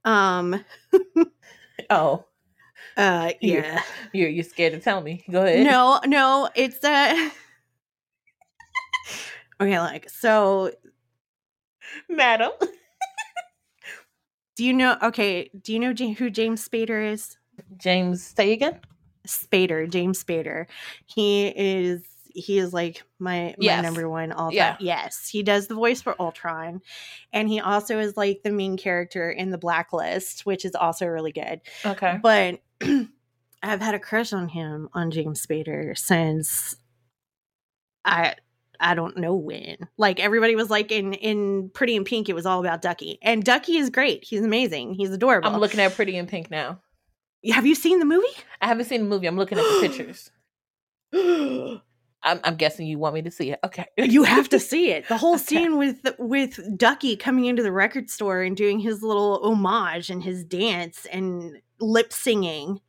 Um 0.05 0.63
Oh, 1.89 2.25
uh 2.95 3.31
yeah. 3.41 3.81
you're 4.13 4.29
you're 4.29 4.43
scared 4.43 4.73
to 4.73 4.79
tell 4.79 5.01
me. 5.01 5.23
Go 5.29 5.45
ahead. 5.45 5.65
No, 5.65 5.99
no, 6.05 6.49
it's 6.55 6.83
uh 6.83 7.29
Okay, 9.61 9.79
like 9.79 10.09
so 10.09 10.71
madam. 12.09 12.51
do 14.55 14.63
you 14.63 14.73
know 14.73 14.97
okay, 15.01 15.49
do 15.61 15.73
you 15.73 15.79
know 15.79 15.93
who 16.13 16.29
James 16.29 16.67
Spader 16.67 17.11
is? 17.11 17.37
James, 17.77 18.23
say 18.23 18.53
again. 18.53 18.79
Spader, 19.27 19.89
James 19.89 20.23
Spader. 20.23 20.65
He 21.05 21.47
is 21.47 22.03
he 22.33 22.59
is 22.59 22.71
like 22.71 23.03
my 23.19 23.47
my 23.49 23.55
Yes. 23.57 23.83
number 23.83 24.07
one 24.07 24.31
all 24.31 24.49
time. 24.49 24.55
Yeah. 24.55 24.77
Yes, 24.79 25.27
he 25.27 25.41
does 25.43 25.67
the 25.67 25.73
voice 25.75 26.01
for 26.01 26.15
Ultron, 26.21 26.81
and 27.33 27.49
he 27.49 27.59
also 27.59 27.99
is 27.99 28.15
like 28.15 28.41
the 28.43 28.51
main 28.51 28.77
character 28.77 29.29
in 29.31 29.49
the 29.49 29.57
Blacklist, 29.57 30.45
which 30.45 30.63
is 30.63 30.75
also 30.75 31.07
really 31.07 31.31
good. 31.31 31.61
Okay. 31.85 32.19
But 32.21 32.61
I've 33.63 33.81
had 33.81 33.95
a 33.95 33.99
crush 33.99 34.33
on 34.33 34.49
him 34.49 34.87
on 34.93 35.09
James 35.09 35.43
Spader 35.45 35.97
since 35.97 36.75
I 38.05 38.35
I 38.79 38.93
don't 38.93 39.17
know 39.17 39.33
when. 39.35 39.77
Like 39.97 40.19
everybody 40.19 40.55
was 40.55 40.69
like 40.69 40.91
in 40.91 41.13
in 41.13 41.71
Pretty 41.73 41.95
in 41.95 42.03
Pink, 42.03 42.29
it 42.29 42.35
was 42.35 42.45
all 42.45 42.59
about 42.59 42.83
Ducky, 42.83 43.17
and 43.23 43.43
Ducky 43.43 43.77
is 43.77 43.89
great. 43.89 44.23
He's 44.23 44.41
amazing. 44.43 44.93
He's 44.93 45.09
adorable. 45.09 45.49
I'm 45.49 45.59
looking 45.59 45.79
at 45.79 45.95
Pretty 45.95 46.15
in 46.15 46.27
Pink 46.27 46.51
now. 46.51 46.79
Have 47.51 47.65
you 47.65 47.75
seen 47.75 47.99
the 47.99 48.05
movie? 48.05 48.25
I 48.61 48.67
haven't 48.67 48.85
seen 48.85 49.01
the 49.03 49.09
movie. 49.09 49.27
I'm 49.27 49.37
looking 49.37 49.57
at 49.57 49.63
the 49.63 49.87
pictures. 49.87 50.31
I'm, 52.23 52.39
I'm 52.43 52.55
guessing 52.55 52.87
you 52.87 52.97
want 52.99 53.15
me 53.15 53.21
to 53.21 53.31
see 53.31 53.51
it. 53.51 53.59
Okay. 53.63 53.85
you 53.97 54.23
have 54.23 54.49
to 54.49 54.59
see 54.59 54.91
it. 54.91 55.07
The 55.07 55.17
whole 55.23 55.35
Okay. 55.35 55.43
scene 55.43 55.77
with 55.77 56.01
with 56.19 56.59
Ducky 56.77 57.15
coming 57.15 57.45
into 57.45 57.63
the 57.63 57.71
record 57.71 58.09
store 58.09 58.41
and 58.41 58.57
doing 58.57 58.79
his 58.79 59.01
little 59.03 59.39
homage 59.43 60.09
and 60.09 60.23
his 60.23 60.43
dance 60.43 61.05
and 61.11 61.61
lip 61.79 62.11
singing 62.11 62.81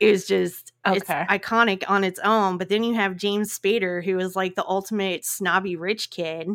is 0.00 0.26
just 0.26 0.72
it's 0.86 1.08
iconic 1.08 1.84
on 1.88 2.04
its 2.04 2.18
own. 2.20 2.56
But 2.58 2.68
then 2.70 2.82
you 2.84 2.94
have 2.94 3.16
James 3.16 3.56
Spader, 3.56 4.02
who 4.04 4.18
is 4.18 4.34
like 4.34 4.54
the 4.54 4.66
ultimate 4.66 5.24
snobby 5.24 5.76
rich 5.76 6.10
kid, 6.10 6.48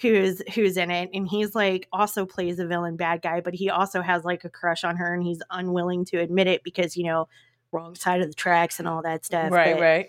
who's 0.00 0.42
who's 0.54 0.76
in 0.76 0.90
it 0.90 1.10
and 1.14 1.28
he's 1.28 1.54
like 1.54 1.86
also 1.92 2.26
plays 2.26 2.58
a 2.58 2.66
villain 2.66 2.96
bad 2.96 3.22
guy 3.22 3.40
but 3.40 3.54
he 3.54 3.70
also 3.70 4.02
has 4.02 4.24
like 4.24 4.44
a 4.44 4.50
crush 4.50 4.82
on 4.84 4.96
her 4.96 5.14
and 5.14 5.22
he's 5.22 5.40
unwilling 5.50 6.04
to 6.04 6.18
admit 6.18 6.46
it 6.48 6.64
because 6.64 6.96
you 6.96 7.04
know 7.04 7.28
wrong 7.70 7.94
side 7.94 8.20
of 8.20 8.26
the 8.28 8.34
tracks 8.34 8.78
and 8.80 8.88
all 8.88 9.02
that 9.02 9.24
stuff 9.24 9.50
right, 9.52 9.74
but, 9.74 9.80
right. 9.80 10.08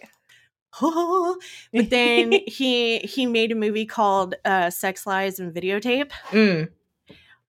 but 1.74 1.90
then 1.90 2.32
he 2.48 3.00
he 3.00 3.26
made 3.26 3.52
a 3.52 3.56
movie 3.56 3.86
called 3.86 4.34
uh 4.46 4.70
sex 4.70 5.06
lies 5.06 5.40
and 5.40 5.54
videotape 5.54 6.10
Mm. 6.32 6.70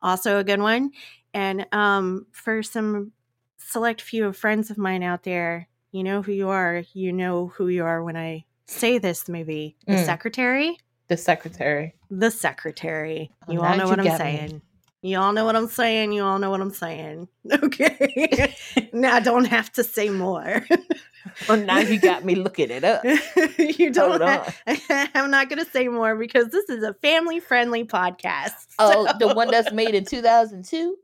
also 0.02 0.38
a 0.38 0.44
good 0.44 0.60
one 0.60 0.90
and 1.32 1.66
um 1.72 2.26
for 2.32 2.62
some 2.62 3.12
select 3.56 4.02
few 4.02 4.26
of 4.26 4.36
friends 4.36 4.70
of 4.70 4.76
mine 4.76 5.02
out 5.02 5.22
there 5.22 5.68
you 5.92 6.04
know 6.04 6.20
who 6.20 6.32
you 6.32 6.48
are 6.50 6.82
you 6.92 7.12
know 7.12 7.48
who 7.48 7.68
you 7.68 7.84
are 7.84 8.02
when 8.04 8.16
i 8.16 8.44
say 8.66 8.98
this 8.98 9.28
movie 9.28 9.76
the 9.86 9.94
Mm. 9.94 10.04
secretary 10.04 10.76
The 11.14 11.18
secretary. 11.22 11.94
the 12.10 12.30
secretary. 12.30 13.30
Oh, 13.46 13.52
You 13.52 13.60
now 13.60 13.68
all 13.70 13.76
know 13.76 13.86
what 13.88 14.00
I'm 14.00 14.16
saying. 14.16 14.62
You 15.02 15.18
all 15.18 15.32
know 15.32 15.44
what 15.44 15.54
I'm 15.54 15.68
saying. 15.68 16.12
You 16.12 16.24
all 16.24 16.38
know 16.40 16.50
what 16.50 16.60
I'm 16.60 16.70
saying. 16.72 17.28
Okay. 17.52 18.54
now 18.92 19.14
I 19.14 19.20
don't 19.20 19.44
have 19.44 19.72
to 19.74 19.84
say 19.84 20.08
more. 20.10 20.64
Well, 21.48 21.56
now 21.58 21.78
you 21.78 21.98
got 21.98 22.22
me 22.24 22.34
looking 22.34 22.70
it 22.70 22.84
up. 22.84 23.02
you 23.58 23.90
don't. 23.90 24.20
I'm 25.14 25.30
not 25.30 25.48
going 25.48 25.64
to 25.64 25.70
say 25.70 25.88
more 25.88 26.14
because 26.16 26.48
this 26.50 26.68
is 26.68 26.84
a 26.84 26.92
family 26.94 27.40
friendly 27.40 27.84
podcast. 27.84 28.52
Oh, 28.78 29.10
the 29.18 29.32
one 29.34 29.50
that's 29.50 29.72
made 29.72 29.94
in 29.94 30.04
2002? 30.04 30.96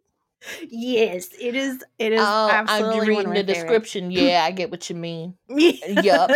yes, 0.69 1.29
it 1.41 1.57
is. 1.57 1.83
It 1.99 2.13
is 2.13 2.21
Oh, 2.23 2.51
I'm 2.53 3.01
reading 3.01 3.33
the 3.33 3.43
description. 3.43 4.11
Yeah, 4.11 4.45
I 4.45 4.51
get 4.51 4.71
what 4.71 4.91
you 4.91 4.97
mean. 4.97 5.37
Yup. 5.49 6.31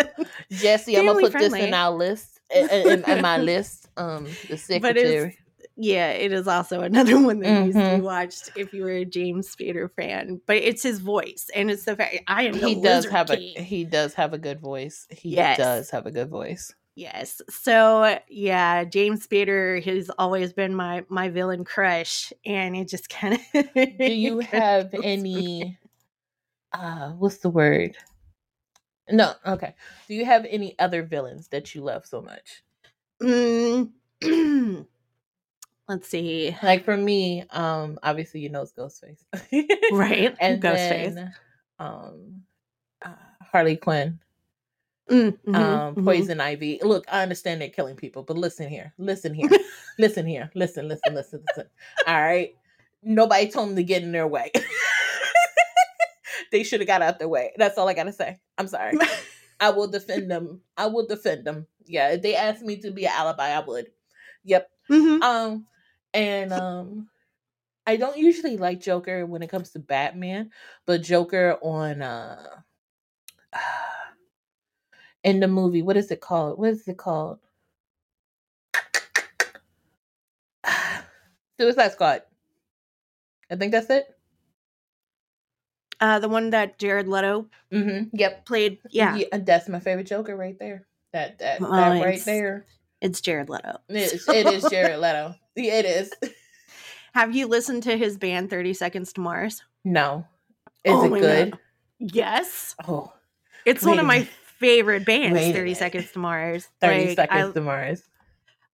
Jesse, 0.50 0.96
I'm 0.96 1.06
gonna 1.06 1.20
put 1.20 1.32
this 1.32 1.52
in 1.52 1.74
our 1.74 1.90
list. 1.94 2.33
In, 2.54 3.04
in- 3.04 3.22
my 3.22 3.38
list. 3.52 3.88
Um, 3.96 4.26
the 4.48 4.56
secretary. 4.58 5.38
yeah, 5.76 6.10
it 6.10 6.32
is 6.32 6.46
also 6.48 6.80
another 6.80 7.20
one 7.22 7.40
that 7.40 7.64
needs 7.64 7.76
to 7.76 7.82
be 7.82 7.88
Mhm. 7.98 8.02
watched 8.02 8.50
if 8.56 8.72
you 8.72 8.82
were 8.84 8.90
a 8.90 9.04
James 9.04 9.54
Spader 9.54 9.90
fan. 9.94 10.40
But 10.46 10.56
it's 10.56 10.82
his 10.82 10.98
voice, 11.00 11.50
and 11.54 11.70
it's 11.70 11.84
the 11.84 11.96
fact 11.96 12.16
I 12.28 12.44
am. 12.44 12.54
He 12.54 12.80
does 12.80 13.06
have 13.06 13.30
a 13.30 13.36
he 13.36 13.84
does 13.84 14.14
have 14.14 14.32
a 14.32 14.38
good 14.38 14.60
voice. 14.60 15.06
He 15.10 15.30
Yes. 15.30 15.56
does 15.58 15.90
have 15.90 16.06
a 16.06 16.10
good 16.10 16.28
voice. 16.28 16.74
Yes. 16.96 17.42
So 17.50 18.18
yeah, 18.28 18.84
James 18.84 19.26
Spader 19.26 19.82
has 19.84 20.10
always 20.18 20.52
been 20.52 20.74
my 20.76 21.04
my 21.08 21.28
villain 21.28 21.64
crush, 21.64 22.32
and 22.46 22.76
it 22.76 22.88
just 22.88 23.08
kind 23.10 23.34
of. 23.34 23.74
Do 23.98 24.12
you 24.12 24.38
have 24.52 24.94
any 25.02 25.76
uh 26.72 27.10
what's 27.12 27.38
the 27.38 27.50
word? 27.50 27.96
No, 29.10 29.34
okay. 29.46 29.74
Do 30.08 30.14
you 30.14 30.24
have 30.24 30.46
any 30.48 30.78
other 30.78 31.02
villains 31.02 31.48
that 31.48 31.74
you 31.74 31.82
love 31.82 32.06
so 32.06 32.22
much? 32.22 32.62
Mm, 33.22 33.90
let's 35.88 36.08
see. 36.08 36.56
Like 36.62 36.84
for 36.84 36.96
me, 36.96 37.44
um, 37.50 37.98
obviously 38.02 38.40
you 38.40 38.48
know 38.48 38.62
it's 38.62 38.72
Ghostface. 38.72 39.24
Right, 39.92 40.34
and 40.40 40.62
Ghostface. 40.62 41.14
then 41.14 41.34
um 41.78 42.42
uh, 43.04 43.14
Harley 43.42 43.76
Quinn, 43.76 44.18
Mm, 45.10 45.38
mhm, 45.46 45.54
um, 45.54 45.96
mhm. 45.96 46.04
Poison 46.04 46.40
Ivy. 46.40 46.80
Look, 46.82 47.04
I 47.12 47.22
understand 47.22 47.60
they're 47.60 47.68
killing 47.68 47.96
people, 47.96 48.22
but 48.22 48.38
listen 48.38 48.68
here, 48.68 48.94
listen 48.96 49.34
here, 49.34 49.50
listen 49.98 50.24
here, 50.26 50.50
listen, 50.54 50.88
listen, 50.88 51.14
listen, 51.14 51.42
listen. 51.42 51.66
All 52.06 52.20
right, 52.22 52.54
nobody 53.02 53.48
told 53.50 53.68
them 53.68 53.76
to 53.76 53.82
get 53.84 54.02
in 54.02 54.12
their 54.12 54.26
way. 54.26 54.50
they 56.54 56.62
should 56.62 56.78
have 56.80 56.86
got 56.86 57.02
out 57.02 57.18
their 57.18 57.28
way. 57.28 57.50
That's 57.56 57.76
all 57.76 57.88
I 57.88 57.94
gotta 57.94 58.12
say. 58.12 58.38
I'm 58.56 58.68
sorry. 58.68 58.96
I 59.60 59.70
will 59.70 59.88
defend 59.88 60.30
them. 60.30 60.60
I 60.76 60.86
will 60.86 61.04
defend 61.04 61.44
them. 61.44 61.66
Yeah, 61.84 62.10
if 62.12 62.22
they 62.22 62.36
asked 62.36 62.62
me 62.62 62.76
to 62.82 62.92
be 62.92 63.06
an 63.06 63.12
alibi, 63.12 63.48
I 63.48 63.58
would. 63.58 63.88
Yep. 64.44 64.70
Mhm. 64.88 65.20
Um, 65.20 65.66
and 66.14 66.52
um, 66.52 67.08
I 67.88 67.96
don't 67.96 68.16
usually 68.16 68.56
like 68.56 68.80
Joker 68.80 69.26
when 69.26 69.42
it 69.42 69.50
comes 69.50 69.70
to 69.70 69.80
Batman, 69.80 70.52
but 70.86 71.02
Joker 71.02 71.58
on 71.60 72.02
uh, 72.02 72.60
in 75.24 75.40
the 75.40 75.48
movie, 75.48 75.82
what 75.82 75.96
is 75.96 76.12
it 76.12 76.20
called? 76.20 76.56
What 76.56 76.70
is 76.70 76.86
it 76.86 76.96
called? 76.98 77.40
Suicide 81.58 81.90
Squad. 81.90 82.22
I 83.50 83.56
think 83.56 83.72
that's 83.72 83.90
it. 83.90 84.06
Uh, 86.00 86.18
the 86.18 86.28
one 86.28 86.50
that 86.50 86.78
Jared 86.78 87.08
Leto 87.08 87.46
Mm-hmm. 87.72 88.16
Yep. 88.16 88.46
played. 88.46 88.78
Yeah, 88.90 89.18
that's 89.32 89.68
my 89.68 89.80
favorite 89.80 90.06
Joker 90.06 90.36
right 90.36 90.58
there. 90.58 90.86
That 91.12 91.38
that, 91.40 91.60
Well, 91.60 91.72
that 91.72 92.00
right 92.02 92.24
there. 92.24 92.66
it's 93.00 93.20
Jared 93.20 93.48
Leto. 93.48 93.78
It 93.88 93.96
is, 94.12 94.28
it 94.28 94.46
is 94.46 94.64
Jared 94.70 95.00
Leto. 95.00 95.34
It 95.56 95.84
is. 95.84 96.12
Have 97.14 97.34
you 97.34 97.46
listened 97.46 97.84
to 97.84 97.96
his 97.96 98.18
band 98.18 98.50
Thirty 98.50 98.74
Seconds 98.74 99.12
to 99.14 99.20
Mars? 99.20 99.62
No. 99.84 100.26
Is 100.84 100.92
Oh 100.94 101.14
it 101.14 101.20
good? 101.20 101.50
God. 101.52 101.60
Yes, 102.00 102.74
Oh, 102.86 103.12
it's 103.64 103.84
one 103.84 103.98
of 103.98 104.06
my 104.06 104.24
favorite 104.58 105.04
bands. 105.06 105.34
Wait 105.34 105.52
Thirty. 105.52 105.74
Seconds 105.74 106.10
to 106.12 106.18
Mars. 106.18 106.68
30 106.80 107.06
Like, 107.08 107.16
seconds 107.16 107.50
I, 107.50 107.52
to 107.52 107.60
Mars. 107.60 108.02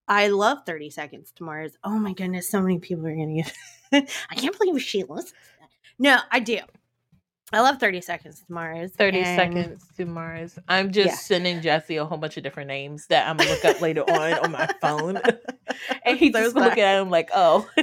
I 0.09 0.29
love 0.29 0.59
30 0.67 0.91
Seconds 0.91 1.33
to 1.37 1.45
Mars. 1.45 1.73
Oh 1.85 1.99
my 1.99 2.13
goodness, 2.15 2.49
so 2.49 2.61
many 2.61 2.79
people 2.79 3.07
are 3.07 3.15
going 3.15 3.43
to 3.45 3.51
get. 3.93 4.11
I 4.31 4.35
can't 4.35 4.57
believe 4.59 4.81
she 4.83 5.05
listens. 5.05 5.31
to 5.31 5.37
that. 5.61 5.69
No, 5.99 6.19
I 6.33 6.41
do. 6.41 6.59
I 7.53 7.61
love 7.61 7.79
30 7.81 8.01
Seconds 8.01 8.41
to 8.47 8.53
Mars. 8.53 8.93
30 8.93 9.21
and- 9.21 9.37
seconds 9.55 9.87
to 9.97 10.05
Mars. 10.07 10.59
I'm 10.69 10.93
just 10.93 11.09
Yeah. 11.09 11.15
sending 11.17 11.61
Jesse 11.61 11.97
a 11.97 12.05
whole 12.05 12.19
bunch 12.19 12.37
of 12.37 12.43
different 12.43 12.69
names 12.69 13.07
that 13.09 13.29
I'm 13.29 13.37
gonna 13.37 13.51
look 13.51 13.65
up 13.65 13.81
later 13.81 14.03
on 14.03 14.33
on 14.35 14.53
my 14.53 14.67
phone. 14.81 15.19
and 16.05 16.17
he's 16.19 16.33
just 16.35 16.55
looking 16.57 16.83
at 16.83 17.01
him 17.01 17.11
like, 17.11 17.31
oh. 17.35 17.69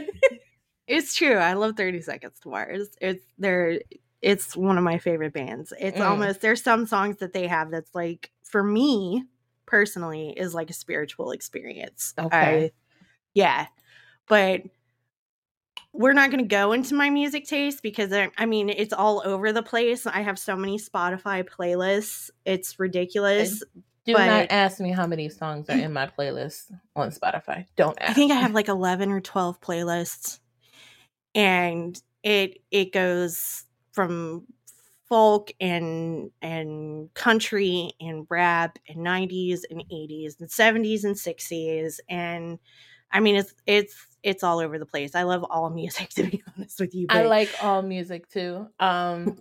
It's 0.87 1.15
true. 1.15 1.35
I 1.35 1.51
love 1.51 1.75
30 1.75 1.99
Seconds 2.01 2.39
to 2.43 2.49
Mars. 2.49 2.87
It's 3.01 3.21
they're 3.37 3.81
it's 4.21 4.55
one 4.55 4.77
of 4.77 4.85
my 4.85 4.99
favorite 4.99 5.33
bands. 5.33 5.73
It's 5.77 5.97
Mm. 5.99 6.09
almost 6.09 6.39
there's 6.39 6.63
some 6.63 6.85
songs 6.85 7.17
that 7.17 7.33
they 7.33 7.45
have 7.47 7.71
that's 7.71 7.93
like 7.93 8.31
for 8.43 8.63
me 8.63 9.25
personally 9.65 10.29
is 10.29 10.53
like 10.53 10.69
a 10.69 10.73
spiritual 10.73 11.31
experience. 11.31 12.13
Okay. 12.17 12.65
I- 12.67 12.71
yeah. 13.33 13.67
But 14.29 14.61
we're 15.97 16.13
not 16.13 16.29
going 16.29 16.43
to 16.43 16.47
go 16.47 16.71
into 16.73 16.93
my 16.95 17.09
music 17.09 17.45
taste 17.45 17.81
because 17.81 18.13
I, 18.13 18.29
I 18.37 18.45
mean 18.45 18.69
it's 18.69 18.93
all 18.93 19.21
over 19.25 19.51
the 19.51 19.63
place. 19.63 20.05
I 20.05 20.21
have 20.21 20.37
so 20.37 20.55
many 20.55 20.77
Spotify 20.77 21.43
playlists. 21.43 22.29
It's 22.45 22.79
ridiculous. 22.79 23.63
Do 24.05 24.13
But- 24.13 24.25
not 24.27 24.47
ask 24.51 24.79
me 24.79 24.91
how 24.91 25.07
many 25.07 25.27
songs 25.27 25.69
are 25.69 25.77
in 25.77 25.91
my 25.91 26.07
playlist 26.07 26.71
on 26.95 27.09
Spotify. 27.09 27.65
Don't 27.75 27.97
ask. 27.99 28.11
I 28.11 28.13
think 28.13 28.31
I 28.31 28.35
have 28.35 28.53
like 28.53 28.69
11 28.69 29.11
or 29.11 29.19
12 29.19 29.59
playlists 29.59 30.39
and 31.35 32.01
it 32.23 32.59
it 32.71 32.93
goes 32.93 33.65
from 33.91 34.45
folk 35.07 35.51
and 35.59 36.31
and 36.41 37.13
country 37.13 37.91
and 38.01 38.25
rap 38.29 38.77
and 38.87 38.97
90s 38.97 39.61
and 39.69 39.83
80s 39.91 40.39
and 40.39 40.49
70s 40.49 41.03
and 41.05 41.15
60s 41.15 41.99
and 42.09 42.59
I 43.11 43.19
mean 43.19 43.35
it's 43.35 43.53
it's 43.65 43.95
it's 44.23 44.43
all 44.43 44.59
over 44.59 44.77
the 44.79 44.85
place. 44.85 45.15
I 45.15 45.23
love 45.23 45.43
all 45.49 45.69
music 45.81 46.09
to 46.11 46.23
be 46.23 46.43
honest 46.55 46.79
with 46.79 46.93
you. 46.95 47.07
I 47.09 47.23
like 47.23 47.55
all 47.59 47.81
music 47.81 48.29
too. 48.29 48.67
Um 48.79 49.37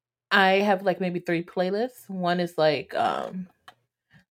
I 0.30 0.54
have 0.60 0.82
like 0.82 1.00
maybe 1.00 1.20
three 1.20 1.44
playlists. 1.44 2.08
One 2.08 2.40
is 2.40 2.58
like 2.58 2.94
um 2.94 3.48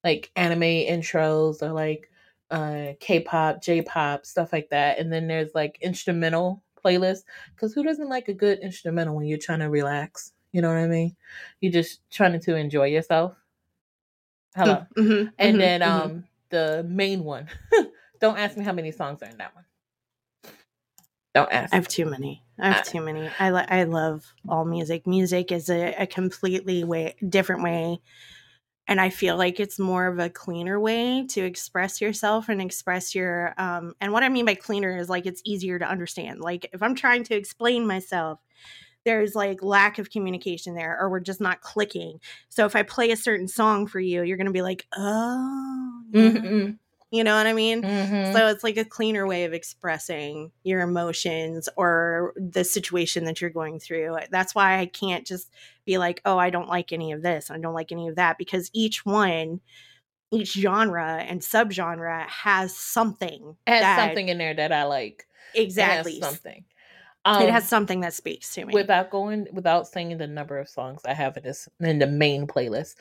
like 0.04 0.32
anime 0.36 0.62
intros 0.62 1.62
or 1.62 1.72
like 1.74 2.12
uh 2.52 2.94
K-pop, 3.00 3.62
J-pop, 3.62 4.26
stuff 4.26 4.54
like 4.54 4.70
that. 4.70 5.00
And 5.00 5.12
then 5.12 5.28
there's 5.28 5.56
like 5.56 5.78
instrumental 5.82 6.64
playlists 6.84 7.24
cuz 7.58 7.74
who 7.74 7.84
doesn't 7.84 8.10
like 8.10 8.28
a 8.30 8.34
good 8.34 8.60
instrumental 8.60 9.16
when 9.16 9.26
you're 9.28 9.38
trying 9.40 9.60
to 9.60 9.70
relax? 9.70 10.34
You 10.52 10.62
know 10.62 10.70
what 10.70 10.78
I 10.78 10.88
mean? 10.88 11.16
You're 11.62 11.72
just 11.74 12.02
trying 12.12 12.40
to 12.40 12.56
enjoy 12.56 12.88
yourself. 12.88 13.36
Hello. 14.56 14.86
Mhm, 14.98 15.34
And 15.38 15.60
mhm, 15.60 15.60
then 15.60 15.82
mhm. 15.84 16.12
um 16.12 16.26
the 16.50 16.86
main 16.88 17.24
one. 17.24 17.50
Don't 18.26 18.40
ask 18.40 18.58
me 18.58 18.64
how 18.66 18.72
many 18.74 18.92
songs 18.92 19.22
are 19.22 19.28
in 19.30 19.38
that 19.38 19.54
one. 19.54 19.66
Don't 21.36 21.52
ask. 21.52 21.72
I 21.72 21.76
have 21.76 21.88
too 21.88 22.06
many. 22.08 22.44
I 22.58 22.72
have 22.72 22.78
Uh, 22.78 22.82
too 22.90 23.02
many. 23.02 23.30
I 23.40 23.52
li- 23.52 23.68
I 23.70 23.84
love 23.84 24.26
all 24.50 24.66
music. 24.66 25.06
Music 25.06 25.52
is 25.52 25.70
a, 25.70 25.94
a 25.94 26.08
completely 26.08 26.84
way 26.84 27.14
different 27.30 27.62
way, 27.62 28.00
and 28.88 29.00
I 29.00 29.12
feel 29.12 29.38
like 29.38 29.60
it's 29.60 29.78
more 29.78 30.08
of 30.08 30.18
a 30.18 30.28
cleaner 30.28 30.80
way 30.80 31.28
to 31.28 31.42
express 31.46 32.02
yourself 32.02 32.50
and 32.50 32.60
express 32.64 33.14
your. 33.14 33.54
Um, 33.60 33.94
and 34.02 34.12
what 34.12 34.24
I 34.24 34.30
mean 34.30 34.46
by 34.46 34.56
cleaner 34.56 34.98
is 34.98 35.08
like 35.08 35.28
it's 35.28 35.44
easier 35.46 35.78
to 35.78 35.86
understand. 35.88 36.40
Like 36.42 36.68
if 36.74 36.82
I'm 36.82 36.96
trying 36.96 37.26
to 37.26 37.36
explain 37.36 37.86
myself, 37.86 38.40
there's 39.04 39.36
like 39.36 39.62
lack 39.62 40.00
of 40.00 40.10
communication 40.10 40.74
there, 40.74 40.98
or 41.00 41.12
we're 41.12 41.20
just 41.20 41.42
not 41.42 41.62
clicking. 41.62 42.20
So 42.50 42.66
if 42.66 42.76
I 42.76 42.82
play 42.82 43.12
a 43.12 43.18
certain 43.18 43.48
song 43.48 43.86
for 43.86 44.00
you, 44.00 44.24
you're 44.24 44.38
gonna 44.38 44.50
be 44.50 44.64
like, 44.64 44.88
oh, 44.98 46.02
yeah." 46.12 46.22
Mhm, 46.32 46.80
you 47.16 47.24
know 47.24 47.36
what 47.36 47.48
I 47.48 47.54
mean? 47.54 47.82
mhm. 47.82 48.34
So 48.34 48.48
it's 48.48 48.64
like 48.64 48.78
a 48.78 48.86
cleaner 48.86 49.26
way 49.26 49.46
of 49.46 49.54
expressing 49.54 50.52
your 50.64 50.82
emotions 50.82 51.70
or 51.78 52.34
the 52.36 52.64
situation 52.64 53.26
that 53.26 53.40
you're 53.42 53.50
going 53.50 53.80
through. 53.80 54.18
That's 54.30 54.54
why 54.54 54.80
I 54.80 54.86
can't 54.86 55.26
just 55.26 55.50
be 55.86 55.98
like, 55.98 56.22
oh, 56.26 56.38
I 56.38 56.50
don't 56.50 56.68
like 56.68 56.92
any 56.92 57.12
of 57.14 57.22
this. 57.22 57.50
I 57.50 57.58
don't 57.58 57.74
like 57.74 57.92
any 57.92 58.08
of 58.08 58.16
that 58.18 58.38
because 58.38 58.70
each 58.74 59.06
one 59.06 59.62
each 60.32 60.54
genre 60.54 61.24
and 61.28 61.40
subgenre 61.42 62.28
has 62.28 62.76
something 62.76 63.56
It 63.68 63.72
has 63.72 63.82
that- 63.82 64.06
something 64.08 64.28
in 64.28 64.38
there 64.40 64.54
that 64.56 64.72
I 64.72 64.84
like. 64.84 65.26
Exactly 65.54 66.20
something. 66.20 66.66
It 67.26 67.50
has 67.50 67.64
Um, 67.64 67.68
something 67.68 68.00
that 68.02 68.14
speaks 68.14 68.54
to 68.54 68.66
me. 68.66 68.74
without 68.74 69.10
going 69.10 69.48
without 69.52 69.88
saying 69.88 70.18
the 70.18 70.28
number 70.28 70.58
of 70.60 70.70
songs 70.70 71.02
I 71.06 71.14
have 71.14 71.36
in 71.38 71.44
this 71.44 71.68
in 71.80 72.00
the 72.00 72.08
main 72.08 72.46
playlist. 72.48 72.96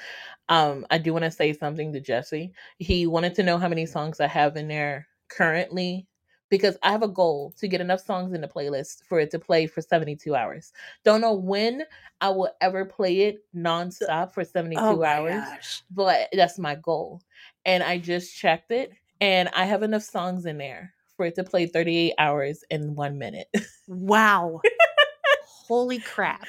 Um, 0.49 0.87
I 0.91 0.99
do 0.99 1.13
want 1.13 1.25
to 1.25 1.31
say 1.31 1.53
something 1.53 1.93
to 1.93 2.01
Jesse. 2.01 2.53
He 2.79 3.07
wanted 3.07 3.35
to 3.37 3.43
know 3.43 3.59
how 3.59 3.69
many 3.69 3.87
songs 3.87 4.21
I 4.21 4.27
have 4.27 4.57
in 4.57 4.69
there 4.69 5.07
currently 5.29 6.07
because 6.49 6.77
I 6.83 6.93
have 6.93 7.03
a 7.03 7.09
goal 7.09 7.53
to 7.59 7.69
get 7.69 7.81
enough 7.81 8.01
songs 8.01 8.33
in 8.33 8.41
the 8.41 8.49
playlist 8.49 9.05
for 9.05 9.19
it 9.19 9.31
to 9.33 9.39
play 9.39 9.67
for 9.67 9.81
72 9.81 10.35
hours. 10.35 10.73
Don't 11.05 11.21
know 11.21 11.33
when 11.33 11.83
I 12.21 12.29
will 12.31 12.51
ever 12.61 12.85
play 12.85 13.23
it 13.23 13.45
nonstop 13.55 14.33
for 14.33 14.45
72 14.45 14.81
oh 14.81 15.03
hours, 15.03 15.43
gosh. 15.43 15.83
but 15.91 16.29
that's 16.33 16.59
my 16.59 16.77
goal. 16.77 17.23
And 17.65 17.83
I 17.83 17.99
just 17.99 18.37
checked 18.37 18.71
it 18.71 18.93
and 19.21 19.49
I 19.55 19.65
have 19.65 19.83
enough 19.83 20.03
songs 20.03 20.47
in 20.47 20.59
there 20.59 20.95
for 21.17 21.27
it 21.27 21.35
to 21.37 21.45
play 21.45 21.67
38 21.67 22.15
hours 22.19 22.65
in 22.71 22.95
1 22.95 23.19
minute. 23.19 23.49
Wow. 23.89 24.61
Holy 25.67 25.99
crap. 25.99 26.47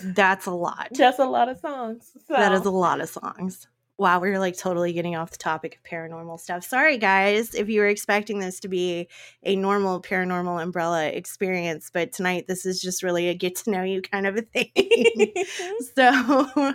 That's 0.00 0.46
a 0.46 0.50
lot. 0.50 0.88
That's 0.92 1.18
a 1.18 1.24
lot 1.24 1.48
of 1.48 1.58
songs. 1.60 2.10
So. 2.26 2.34
That 2.34 2.52
is 2.52 2.66
a 2.66 2.70
lot 2.70 3.00
of 3.00 3.08
songs. 3.08 3.66
Wow, 3.96 4.18
we 4.18 4.30
are 4.30 4.40
like 4.40 4.58
totally 4.58 4.92
getting 4.92 5.14
off 5.14 5.30
the 5.30 5.38
topic 5.38 5.76
of 5.76 5.88
paranormal 5.88 6.40
stuff. 6.40 6.64
Sorry, 6.64 6.98
guys, 6.98 7.54
if 7.54 7.68
you 7.68 7.80
were 7.80 7.86
expecting 7.86 8.40
this 8.40 8.58
to 8.60 8.68
be 8.68 9.08
a 9.44 9.54
normal 9.54 10.02
paranormal 10.02 10.60
umbrella 10.60 11.06
experience, 11.06 11.90
but 11.92 12.10
tonight 12.12 12.46
this 12.48 12.66
is 12.66 12.82
just 12.82 13.04
really 13.04 13.28
a 13.28 13.34
get 13.34 13.54
to 13.56 13.70
know 13.70 13.84
you 13.84 14.02
kind 14.02 14.26
of 14.26 14.36
a 14.36 14.42
thing. 14.42 14.72
so, 15.94 16.74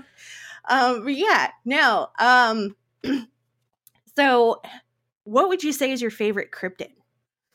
um, 0.70 1.10
yeah, 1.10 1.52
no. 1.66 2.08
Um, 2.20 2.76
so, 4.20 4.62
what 5.24 5.50
would 5.50 5.64
you 5.64 5.72
say 5.74 5.92
is 5.92 6.02
your 6.02 6.12
favorite 6.12 6.52
cryptid? 6.52 6.92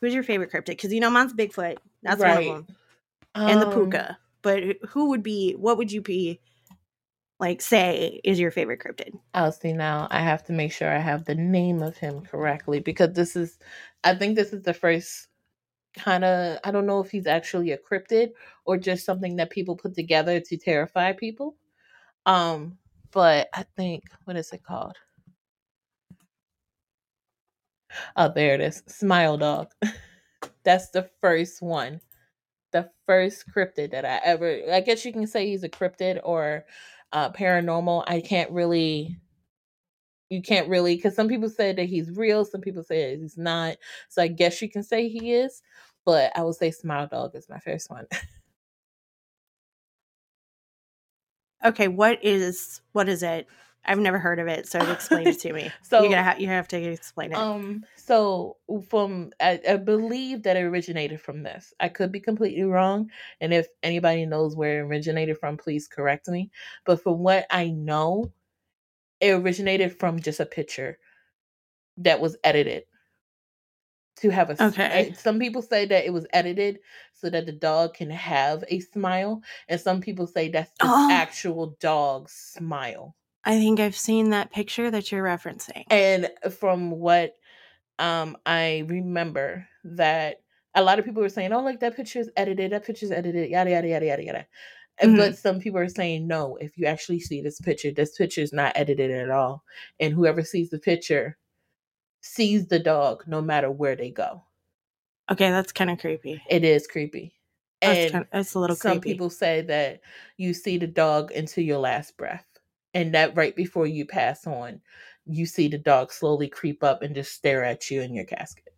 Who's 0.01 0.13
your 0.13 0.23
favorite 0.23 0.51
cryptid? 0.51 0.67
Because 0.67 0.93
you 0.93 0.99
know, 0.99 1.09
mine's 1.09 1.33
Bigfoot. 1.33 1.77
That's 2.03 2.21
Right. 2.21 2.47
one 2.47 2.57
of 2.57 2.67
them, 2.67 2.77
and 3.47 3.61
the 3.61 3.65
Um, 3.65 3.71
puka. 3.73 4.17
But 4.41 4.63
who 4.89 5.09
would 5.09 5.23
be? 5.23 5.53
What 5.53 5.77
would 5.77 5.91
you 5.91 6.01
be? 6.01 6.41
Like, 7.39 7.61
say 7.61 8.21
is 8.23 8.39
your 8.39 8.51
favorite 8.51 8.79
cryptid? 8.79 9.11
I'll 9.33 9.51
see 9.51 9.73
now. 9.73 10.07
I 10.09 10.21
have 10.21 10.43
to 10.45 10.53
make 10.53 10.71
sure 10.71 10.89
I 10.89 10.99
have 10.99 11.25
the 11.25 11.35
name 11.35 11.81
of 11.83 11.97
him 11.97 12.21
correctly 12.21 12.79
because 12.79 13.13
this 13.13 13.35
is, 13.35 13.59
I 14.03 14.15
think 14.15 14.35
this 14.35 14.53
is 14.53 14.63
the 14.63 14.73
first 14.73 15.27
kind 15.97 16.23
of, 16.23 16.59
I 16.63 16.71
don't 16.71 16.85
know 16.85 17.01
if 17.01 17.11
he's 17.11 17.27
actually 17.27 17.71
a 17.71 17.77
cryptid 17.77 18.31
or 18.65 18.77
just 18.77 19.05
something 19.05 19.35
that 19.37 19.49
people 19.49 19.75
put 19.75 19.95
together 19.95 20.39
to 20.39 20.57
terrify 20.57 21.11
people. 21.13 21.57
Um, 22.25 22.77
but 23.11 23.49
I 23.53 23.63
think, 23.75 24.05
what 24.25 24.37
is 24.37 24.51
it 24.53 24.63
called? 24.63 24.97
Oh, 28.15 28.31
there 28.33 28.53
it 28.55 28.61
is. 28.61 28.83
Smile 28.87 29.37
Dog. 29.37 29.71
That's 30.63 30.89
the 30.91 31.09
first 31.21 31.61
one. 31.61 32.01
The 32.71 32.89
first 33.07 33.45
cryptid 33.55 33.91
that 33.91 34.05
I 34.05 34.21
ever, 34.25 34.61
I 34.71 34.81
guess 34.81 35.05
you 35.05 35.13
can 35.13 35.27
say 35.27 35.47
he's 35.47 35.63
a 35.63 35.69
cryptid 35.69 36.21
or 36.23 36.65
uh, 37.13 37.31
paranormal. 37.31 38.05
I 38.07 38.21
can't 38.21 38.51
really, 38.51 39.17
you 40.29 40.41
can't 40.41 40.67
really, 40.69 40.95
because 40.95 41.15
some 41.15 41.27
people 41.27 41.49
say 41.49 41.71
that 41.73 41.85
he's 41.85 42.09
real, 42.11 42.45
some 42.45 42.61
people 42.61 42.83
say 42.83 43.17
he's 43.17 43.37
not. 43.37 43.77
So 44.09 44.21
I 44.23 44.27
guess 44.27 44.61
you 44.61 44.69
can 44.69 44.83
say 44.83 45.07
he 45.07 45.33
is, 45.33 45.61
but 46.05 46.31
I 46.35 46.41
would 46.43 46.55
say 46.55 46.71
Smile 46.71 47.07
Dog 47.07 47.35
is 47.35 47.47
my 47.49 47.59
first 47.59 47.89
one. 47.89 48.05
Okay, 51.65 51.87
what 51.87 52.23
is 52.23 52.81
what 52.91 53.09
is 53.09 53.23
it? 53.23 53.47
I've 53.87 53.99
never 53.99 54.17
heard 54.19 54.39
of 54.39 54.47
it, 54.47 54.67
so 54.67 54.79
explain 54.91 55.27
it 55.27 55.39
to 55.41 55.53
me. 55.53 55.71
So- 55.81 56.03
you 56.03 56.09
gotta 56.09 56.41
you 56.41 56.47
have 56.47 56.67
to 56.69 56.77
explain 56.81 57.31
it. 57.31 57.37
Um, 57.37 57.83
so 57.95 58.57
from 58.89 59.31
I, 59.39 59.59
I 59.67 59.77
believe 59.77 60.43
that 60.43 60.57
it 60.57 60.61
originated 60.63 61.21
from 61.21 61.43
this. 61.43 61.73
I 61.79 61.89
could 61.89 62.11
be 62.11 62.19
completely 62.19 62.63
wrong, 62.63 63.09
and 63.41 63.53
if 63.53 63.67
anybody 63.83 64.25
knows 64.25 64.55
where 64.55 64.79
it 64.79 64.83
originated 64.87 65.37
from, 65.37 65.57
please 65.57 65.87
correct 65.87 66.27
me. 66.27 66.49
But 66.85 67.01
from 67.01 67.19
what 67.19 67.45
I 67.49 67.69
know, 67.69 68.31
it 69.21 69.31
originated 69.31 69.97
from 69.99 70.19
just 70.19 70.39
a 70.39 70.45
picture 70.45 70.97
that 71.97 72.19
was 72.19 72.35
edited 72.43 72.83
to 74.17 74.29
have 74.29 74.49
a 74.49 74.63
Okay. 74.67 75.13
Some 75.17 75.39
people 75.39 75.61
say 75.61 75.85
that 75.85 76.05
it 76.05 76.11
was 76.13 76.25
edited 76.31 76.79
so 77.13 77.29
that 77.29 77.45
the 77.45 77.51
dog 77.51 77.93
can 77.95 78.09
have 78.09 78.63
a 78.69 78.79
smile, 78.79 79.41
and 79.67 79.79
some 79.79 79.99
people 80.01 80.25
say 80.27 80.49
that's 80.49 80.71
the 80.79 80.85
Oh. 80.87 81.09
actual 81.11 81.75
dog's 81.79 82.31
smile. 82.31 83.15
I 83.45 83.59
think 83.59 83.79
I've 83.79 83.95
seen 83.95 84.31
that 84.31 84.51
picture 84.51 84.89
that 84.91 85.11
you're 85.11 85.23
referencing. 85.23 85.83
And 85.89 86.29
from 86.59 86.91
what 86.91 87.35
um 87.99 88.37
I 88.45 88.83
remember 88.87 89.67
that 89.83 90.41
a 90.75 90.83
lot 90.83 90.99
of 90.99 91.05
people 91.05 91.21
were 91.21 91.29
saying, 91.29 91.53
"Oh, 91.53 91.61
like 91.61 91.79
that 91.81 91.95
picture 91.95 92.19
is 92.19 92.29
edited. 92.35 92.71
That 92.71 92.85
picture 92.85 93.05
is 93.05 93.11
edited. 93.11 93.49
Yada 93.49 93.69
yada 93.69 93.87
yada 93.87 94.05
yada 94.05 94.23
yada." 94.23 94.47
And 94.99 95.13
Mhm. 95.13 95.17
But 95.17 95.37
some 95.37 95.59
people 95.59 95.79
are 95.79 95.89
saying, 95.89 96.27
"No. 96.27 96.57
If 96.57 96.77
you 96.77 96.85
actually 96.87 97.19
see 97.19 97.41
this 97.41 97.61
picture, 97.61 97.91
this 97.91 98.17
picture 98.17 98.41
is 98.41 98.51
not 98.53 98.73
edited 98.75 99.11
at 99.11 99.29
all. 99.29 99.63
And 99.99 100.13
whoever 100.13 100.41
sees 100.43 100.69
the 100.69 100.79
picture 100.79 101.37
sees 102.21 102.67
the 102.67 102.79
dog, 102.79 103.23
no 103.27 103.41
matter 103.41 103.69
where 103.71 103.95
they 103.95 104.09
go. 104.09 104.43
Okay, 105.31 105.49
that's 105.49 105.71
kind 105.71 105.89
of 105.89 105.99
creepy. 105.99 106.41
It 106.49 106.63
is 106.63 106.87
creepy. 106.87 107.33
That's 107.81 107.99
And 108.05 108.11
kind 108.11 108.25
that's 108.31 108.53
a 108.55 108.59
little 108.59 108.75
creepy. 108.75 108.81
some 108.95 109.01
creepy. 109.01 109.13
people 109.13 109.29
say 109.29 109.61
that 109.61 110.01
you 110.37 110.53
see 110.53 110.77
the 110.77 110.87
dog 110.87 111.31
until 111.31 111.63
your 111.63 111.79
last 111.79 112.17
breath, 112.17 112.45
and 112.95 113.13
that 113.13 113.35
right 113.37 113.55
before 113.55 113.85
you 113.85 114.05
pass 114.07 114.47
on, 114.47 114.81
you 115.27 115.45
see 115.45 115.67
the 115.67 115.77
dog 115.77 116.11
slowly 116.11 116.47
creep 116.47 116.83
up 116.83 117.03
and 117.03 117.13
just 117.13 117.33
stare 117.33 117.63
at 117.63 117.91
you 117.91 118.01
in 118.01 118.15
your 118.15 118.25
casket. 118.25 118.73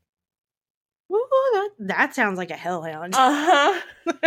Ooh, 1.10 1.26
that, 1.54 1.70
that 1.80 2.16
sounds 2.16 2.38
like 2.38 2.52
a 2.52 2.56
hellhound. 2.58 3.14
Uh 3.16 3.80
huh. 4.06 4.16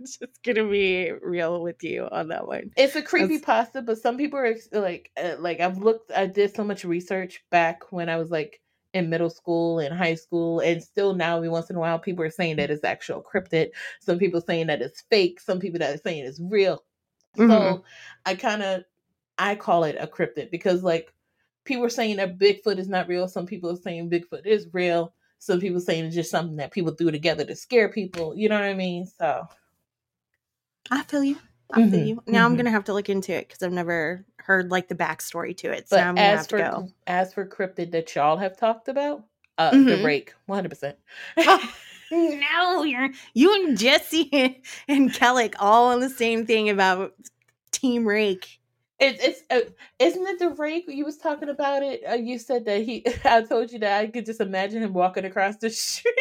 Just 0.00 0.42
gonna 0.44 0.68
be 0.68 1.10
real 1.20 1.60
with 1.62 1.82
you 1.82 2.08
on 2.10 2.28
that 2.28 2.46
one. 2.46 2.70
It's 2.76 2.96
a 2.96 3.02
creepy 3.02 3.36
That's- 3.38 3.66
pasta, 3.66 3.82
but 3.82 3.98
some 3.98 4.16
people 4.16 4.38
are 4.38 4.54
like, 4.72 5.10
uh, 5.22 5.36
like 5.38 5.60
I've 5.60 5.78
looked, 5.78 6.10
I 6.12 6.26
did 6.26 6.54
so 6.54 6.64
much 6.64 6.84
research 6.84 7.42
back 7.50 7.90
when 7.92 8.08
I 8.08 8.16
was 8.16 8.30
like 8.30 8.60
in 8.94 9.10
middle 9.10 9.30
school 9.30 9.78
and 9.78 9.94
high 9.96 10.14
school, 10.14 10.60
and 10.60 10.82
still 10.82 11.14
now, 11.14 11.36
every 11.36 11.48
once 11.48 11.70
in 11.70 11.76
a 11.76 11.80
while, 11.80 11.98
people 11.98 12.24
are 12.24 12.30
saying 12.30 12.56
that 12.56 12.70
it's 12.70 12.84
actual 12.84 13.22
cryptid. 13.22 13.70
Some 14.00 14.18
people 14.18 14.40
saying 14.40 14.68
that 14.68 14.80
it's 14.82 15.02
fake. 15.10 15.40
Some 15.40 15.60
people 15.60 15.78
that 15.80 15.94
are 15.94 15.98
saying 16.02 16.24
it's 16.24 16.40
real. 16.40 16.82
So 17.36 17.46
Mhm. 17.46 17.82
I 18.26 18.34
kind 18.34 18.62
of, 18.62 18.84
I 19.40 19.54
call 19.56 19.84
it 19.84 19.96
a 19.98 20.06
cryptid 20.06 20.50
because 20.50 20.82
like 20.82 21.12
people 21.64 21.84
are 21.84 21.88
saying 21.90 22.16
that 22.16 22.38
Bigfoot 22.38 22.78
is 22.78 22.88
not 22.88 23.08
real. 23.08 23.26
Some 23.26 23.46
people 23.46 23.70
are 23.70 23.76
saying 23.76 24.10
Bigfoot 24.10 24.44
is 24.46 24.68
real. 24.72 25.14
Some 25.38 25.58
people 25.60 25.80
saying 25.80 26.04
it's 26.04 26.14
just 26.14 26.30
something 26.30 26.56
that 26.56 26.70
people 26.72 26.92
threw 26.92 27.10
together 27.10 27.44
to 27.46 27.56
scare 27.56 27.88
people. 27.88 28.36
You 28.36 28.50
know 28.50 28.56
what 28.56 28.64
I 28.64 28.74
mean? 28.74 29.06
So 29.06 29.46
I 30.90 31.02
feel 31.04 31.24
you. 31.24 31.36
I 31.72 31.88
feel 31.88 32.00
Mhm, 32.00 32.06
you. 32.08 32.22
Now 32.26 32.44
I'm 32.44 32.54
mhm. 32.54 32.58
gonna 32.58 32.70
have 32.70 32.84
to 32.84 32.92
look 32.92 33.08
into 33.08 33.32
it 33.32 33.48
because 33.48 33.62
I've 33.62 33.72
never 33.72 34.24
heard 34.38 34.70
like 34.70 34.88
the 34.88 34.94
backstory 34.94 35.56
to 35.58 35.70
it. 35.70 35.88
So 35.88 35.96
But 35.96 36.04
I'm 36.04 36.16
gonna 36.16 36.26
as 36.26 36.38
have 36.40 36.48
for 36.48 36.58
to 36.58 36.62
go. 36.64 36.88
as 37.06 37.32
for 37.32 37.46
cryptid 37.46 37.92
that 37.92 38.14
y'all 38.14 38.36
have 38.36 38.56
talked 38.58 38.88
about, 38.88 39.24
uh, 39.56 39.70
the 39.70 39.76
Mhm. 39.78 40.04
rake, 40.04 40.34
one 40.46 40.56
hundred 40.58 40.70
percent. 40.70 40.98
Oh, 41.38 41.74
no, 42.10 42.82
you're 42.82 43.08
you 43.34 43.54
and 43.54 43.78
Jesse 43.78 44.60
and 44.88 45.10
Kellic 45.12 45.54
all 45.58 45.92
on 45.92 46.00
the 46.00 46.10
same 46.10 46.44
thing 46.44 46.68
about 46.68 47.14
Team 47.72 48.06
Rake. 48.06 48.59
It's 49.00 49.24
it's 49.24 49.42
uh, 49.50 49.70
isn't 49.98 50.26
it 50.26 50.38
the 50.38 50.50
rake 50.50 50.84
you 50.86 51.04
was 51.06 51.16
talking 51.16 51.48
about 51.48 51.82
it? 51.82 52.02
Uh, 52.08 52.14
you 52.14 52.38
said 52.38 52.66
that 52.66 52.82
he. 52.82 53.04
I 53.24 53.42
told 53.42 53.72
you 53.72 53.78
that 53.78 54.00
I 54.00 54.06
could 54.08 54.26
just 54.26 54.40
imagine 54.40 54.82
him 54.82 54.92
walking 54.92 55.24
across 55.24 55.56
the 55.56 55.70
street, 55.70 56.14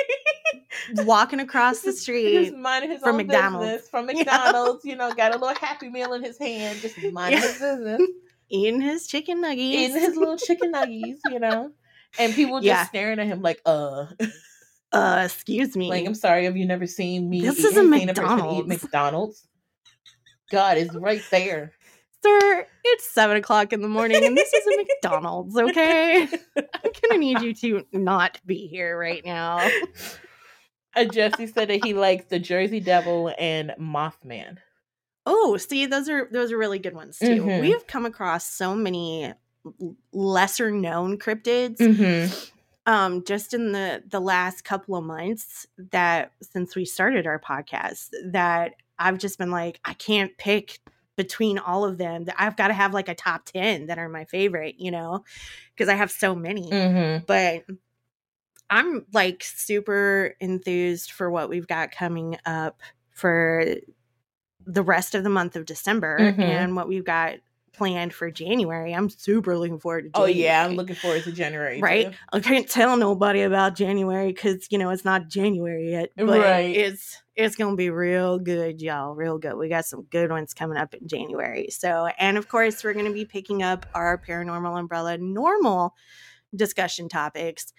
Walking 1.00 1.40
across 1.42 1.82
the 1.82 1.92
just 1.92 2.04
street. 2.04 2.56
minding 2.58 2.92
his 2.92 3.02
from 3.02 3.12
own 3.12 3.18
McDonald's. 3.18 3.66
business 3.68 3.90
from. 3.90 4.06
McDonald's. 4.06 4.86
You 4.86 4.96
know, 4.96 5.14
got 5.14 5.36
a 5.36 5.38
little 5.38 5.56
Happy 5.56 5.90
Meal 5.90 6.14
in 6.14 6.24
his 6.24 6.38
hand, 6.38 6.80
just 6.80 6.98
minding 7.12 7.42
Yeah. 7.42 7.48
his 7.48 7.60
business, 7.60 8.02
Eating 8.50 8.82
his 8.82 9.08
chicken 9.08 9.42
nuggets. 9.42 9.62
eating 9.62 9.98
his 10.00 10.16
little 10.16 10.38
chicken 10.38 10.72
nuggets. 10.72 11.22
You 11.30 11.40
know, 11.40 11.72
and 12.18 12.34
people 12.34 12.56
just 12.60 12.66
Yeah. 12.66 12.86
staring 12.88 13.20
at 13.20 13.28
him 13.28 13.42
like, 13.42 13.62
uh. 13.66 14.06
uh, 14.94 15.22
excuse 15.26 15.76
me. 15.76 15.90
Like, 15.90 16.06
I'm 16.06 16.16
sorry, 16.16 16.46
have 16.46 16.56
you 16.56 16.66
never 16.66 16.88
seen 16.88 17.30
me? 17.30 17.42
This 17.42 17.58
seen 17.58 17.66
a 17.68 17.74
person 17.74 17.94
eat 17.96 18.06
McDonald's. 18.06 18.68
McDonald's. 18.70 19.48
God 20.50 20.78
is 20.78 20.90
right 20.96 21.22
there. 21.30 21.74
Sir, 22.24 22.68
it's 22.84 23.10
seven 23.10 23.38
o'clock 23.38 23.72
in 23.74 23.82
the 23.82 23.88
morning 23.88 24.26
and 24.26 24.36
this 24.36 24.52
is 24.54 24.68
a 24.68 24.78
McDonald's, 24.78 25.56
okay? 25.58 26.28
I'm 26.58 26.92
gonna 27.02 27.18
need 27.20 27.42
you 27.42 27.54
to 27.56 27.86
not 27.94 28.40
be 28.46 28.68
here 28.68 28.98
right 28.98 29.24
now. 29.26 29.68
Uh, 30.96 31.06
Jesse 31.06 31.48
said 31.48 31.70
that 31.70 31.86
he 31.86 31.94
likes 31.94 32.26
the 32.26 32.40
Jersey 32.40 32.80
Devil 32.80 33.32
and 33.38 33.74
Mothman. 33.80 34.58
Oh, 35.26 35.56
see, 35.58 35.86
those 35.86 36.10
are 36.10 36.28
those 36.32 36.52
are 36.52 36.58
really 36.58 36.80
good 36.80 36.96
ones 36.96 37.20
too. 37.20 37.44
Mhm. 37.44 37.62
We've 37.62 37.86
come 37.88 38.06
across 38.06 38.46
so 38.50 38.74
many 38.76 39.32
lesser 40.12 40.72
known 40.72 41.20
cryptids 41.20 41.78
Mm-hmm. 41.78 42.34
um 42.92 43.24
just 43.26 43.54
in 43.54 43.72
the 43.74 44.02
the 44.08 44.20
last 44.22 44.64
couple 44.64 44.96
of 44.96 45.04
months 45.04 45.68
that 45.92 46.32
since 46.42 46.76
we 46.76 46.86
started 46.86 47.28
our 47.28 47.40
podcast 47.40 48.08
that 48.32 48.74
I've 48.98 49.20
just 49.20 49.38
been 49.38 49.52
like 49.52 49.80
I 49.86 49.94
can't 49.94 50.36
pick 50.38 50.80
between 51.20 51.58
all 51.60 51.84
of 51.84 51.98
them 51.98 52.24
that 52.24 52.36
I've 52.40 52.56
got 52.56 52.70
to 52.70 52.74
have 52.74 52.94
like 52.94 53.10
a 53.10 53.14
top 53.14 53.44
10 53.44 53.88
that 53.88 54.00
are 54.00 54.08
my 54.08 54.24
favorite, 54.24 54.76
you 54.80 54.90
know, 54.90 55.26
because 55.76 55.90
I 55.90 55.96
have 55.96 56.12
so 56.12 56.34
many. 56.34 56.72
Mm-hmm. 56.72 57.26
But 57.28 57.66
I'm 58.70 59.06
like 59.12 59.44
super 59.44 60.34
enthused 60.40 61.12
for 61.12 61.30
what 61.30 61.50
we've 61.50 61.68
got 61.68 61.92
coming 61.92 62.38
up 62.46 62.80
for 63.12 63.66
the 64.66 64.82
rest 64.82 65.14
of 65.14 65.24
the 65.24 65.30
month 65.30 65.58
of 65.58 65.66
December 65.66 66.18
Mhm. 66.20 66.40
and 66.40 66.76
what 66.78 66.88
we've 66.88 67.04
got 67.04 67.34
planned 67.74 68.14
for 68.14 68.32
January. 68.32 68.94
I'm 68.96 69.10
super 69.10 69.58
looking 69.58 69.80
forward 69.80 70.06
to 70.06 70.10
Oh 70.14 70.26
January. 70.26 70.44
yeah, 70.46 70.66
I'm 70.66 70.76
looking 70.76 70.96
forward 70.96 71.24
to 71.24 71.34
January. 71.34 71.82
Right? 71.82 72.12
too. 72.12 72.18
I 72.32 72.40
can't 72.40 72.70
tell 72.70 72.96
nobody 72.96 73.42
about 73.42 73.76
January 73.76 74.28
because 74.28 74.68
you 74.72 74.78
know 74.78 74.90
it's 74.92 75.04
not 75.06 75.28
January 75.28 75.92
yet. 75.92 76.12
But 76.16 76.40
Right. 76.40 76.74
it's 76.76 77.22
it's 77.40 77.56
gonna 77.56 77.78
be 77.78 77.90
real 77.90 78.38
good, 78.38 78.82
y'all. 78.82 79.16
Real 79.16 79.38
good. 79.38 79.56
We 79.56 79.70
got 79.70 79.86
some 79.86 80.04
good 80.04 80.30
ones 80.30 80.54
coming 80.54 80.78
up 80.78 80.94
in 80.94 81.08
January. 81.08 81.70
So 81.70 82.08
and 82.20 82.38
of 82.38 82.50
course 82.50 82.84
we're 82.84 82.94
gonna 82.94 83.14
be 83.14 83.24
picking 83.24 83.64
up 83.64 83.86
our 83.96 84.18
paranormal 84.18 84.78
umbrella 84.78 85.18
normal 85.18 85.96
discussion 86.54 87.08
topics. 87.08 87.72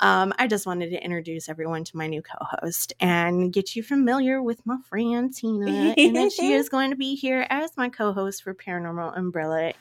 Um, 0.00 0.32
I 0.38 0.46
just 0.46 0.66
wanted 0.66 0.90
to 0.90 1.04
introduce 1.04 1.50
everyone 1.50 1.84
to 1.84 1.96
my 1.96 2.06
new 2.06 2.22
co-host 2.22 2.94
and 3.00 3.52
get 3.52 3.76
you 3.76 3.82
familiar 3.82 4.42
with 4.42 4.64
my 4.64 4.78
friend 4.88 5.32
Tina. 5.32 5.94
and 5.96 6.16
that 6.16 6.32
she 6.32 6.52
is 6.54 6.70
going 6.70 6.90
to 6.90 6.96
be 6.96 7.14
here 7.14 7.46
as 7.50 7.76
my 7.76 7.88
co-host 7.88 8.42
for 8.42 8.54
Paranormal 8.54 9.16
Umbrella 9.16 9.74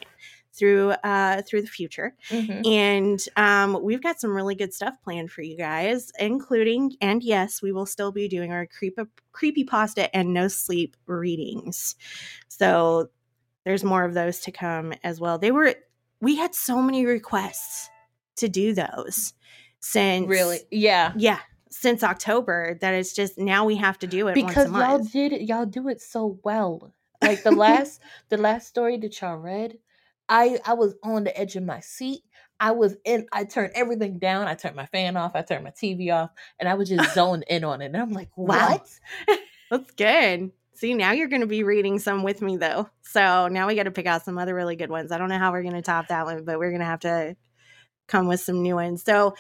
through 0.53 0.91
uh 1.03 1.41
through 1.43 1.61
the 1.61 1.67
future. 1.67 2.15
Mhm. 2.29 2.67
And 2.67 3.19
um, 3.37 3.81
we've 3.83 4.01
got 4.03 4.19
some 4.19 4.35
really 4.35 4.55
good 4.55 4.73
stuff 4.73 4.95
planned 5.03 5.31
for 5.31 5.41
you 5.41 5.57
guys, 5.57 6.11
including, 6.19 6.95
and 7.01 7.23
yes, 7.23 7.61
we 7.61 7.71
will 7.71 7.85
still 7.85 8.11
be 8.11 8.27
doing 8.27 8.51
our 8.51 8.65
creep 8.65 8.97
creepy 9.31 9.63
pasta 9.63 10.13
and 10.15 10.33
no 10.33 10.47
sleep 10.47 10.95
readings. 11.05 11.95
So 12.47 13.09
there's 13.63 13.83
more 13.83 14.03
of 14.03 14.13
those 14.13 14.39
to 14.41 14.51
come 14.51 14.93
as 15.03 15.19
well. 15.19 15.37
They 15.37 15.51
were, 15.51 15.75
we 16.19 16.35
had 16.35 16.55
so 16.55 16.81
many 16.81 17.05
requests 17.05 17.89
to 18.37 18.49
do 18.49 18.73
those 18.73 19.33
since 19.79 20.27
Really? 20.27 20.59
Yeah. 20.71 21.13
yeah, 21.15 21.39
since 21.69 22.03
October 22.03 22.77
that 22.81 22.93
it's 22.93 23.13
just 23.13 23.37
now 23.37 23.65
we 23.65 23.75
have 23.77 23.97
to 23.99 24.07
do 24.07 24.27
it 24.27 24.35
Because 24.35 24.69
once 24.69 24.75
a 24.75 24.79
y'all 24.79 24.99
did 24.99 25.33
it, 25.33 25.41
y'all 25.41 25.65
do 25.65 25.87
it 25.87 26.01
so 26.01 26.39
well. 26.43 26.93
Like 27.21 27.43
the 27.43 27.51
last 27.51 28.01
the 28.29 28.37
last 28.37 28.67
story 28.67 28.97
that 28.97 29.19
y'all 29.21 29.37
read, 29.37 29.77
I 30.31 30.59
I 30.65 30.73
was 30.73 30.95
on 31.03 31.25
the 31.25 31.37
edge 31.37 31.55
of 31.55 31.63
my 31.63 31.81
seat. 31.81 32.21
I 32.59 32.71
was 32.71 32.95
in 33.05 33.27
I 33.31 33.43
turned 33.43 33.73
everything 33.75 34.17
down. 34.17 34.47
I 34.47 34.55
turned 34.55 34.75
my 34.75 34.85
fan 34.87 35.17
off, 35.17 35.33
I 35.35 35.41
turned 35.41 35.63
my 35.63 35.71
TV 35.71 36.11
off, 36.11 36.31
and 36.59 36.67
I 36.69 36.73
was 36.75 36.89
just 36.89 37.13
zoned 37.15 37.43
in 37.47 37.63
on 37.63 37.81
it. 37.81 37.87
And 37.87 37.97
I'm 37.97 38.13
like, 38.13 38.29
Wow. 38.35 38.79
what? 39.27 39.39
That's 39.69 39.91
good. 39.91 40.51
See, 40.73 40.93
now 40.95 41.11
you're 41.11 41.27
going 41.27 41.41
to 41.41 41.47
be 41.47 41.63
reading 41.63 41.99
some 41.99 42.23
with 42.23 42.41
me, 42.41 42.57
though. 42.57 42.89
So 43.01 43.47
now 43.49 43.67
we 43.67 43.75
got 43.75 43.83
to 43.83 43.91
pick 43.91 44.07
out 44.07 44.25
some 44.25 44.37
other 44.37 44.55
really 44.55 44.75
good 44.75 44.89
ones. 44.89 45.11
I 45.11 45.17
don't 45.17 45.29
know 45.29 45.37
how 45.37 45.51
we're 45.51 45.61
going 45.61 45.75
to 45.75 45.81
top 45.81 46.07
that 46.07 46.25
one, 46.25 46.43
but 46.43 46.57
we're 46.57 46.71
going 46.71 46.79
to 46.79 46.85
have 46.85 47.01
to 47.01 47.35
come 48.07 48.27
with 48.27 48.39
some 48.39 48.61
new 48.63 48.75
ones. 48.75 49.03
So 49.03 49.35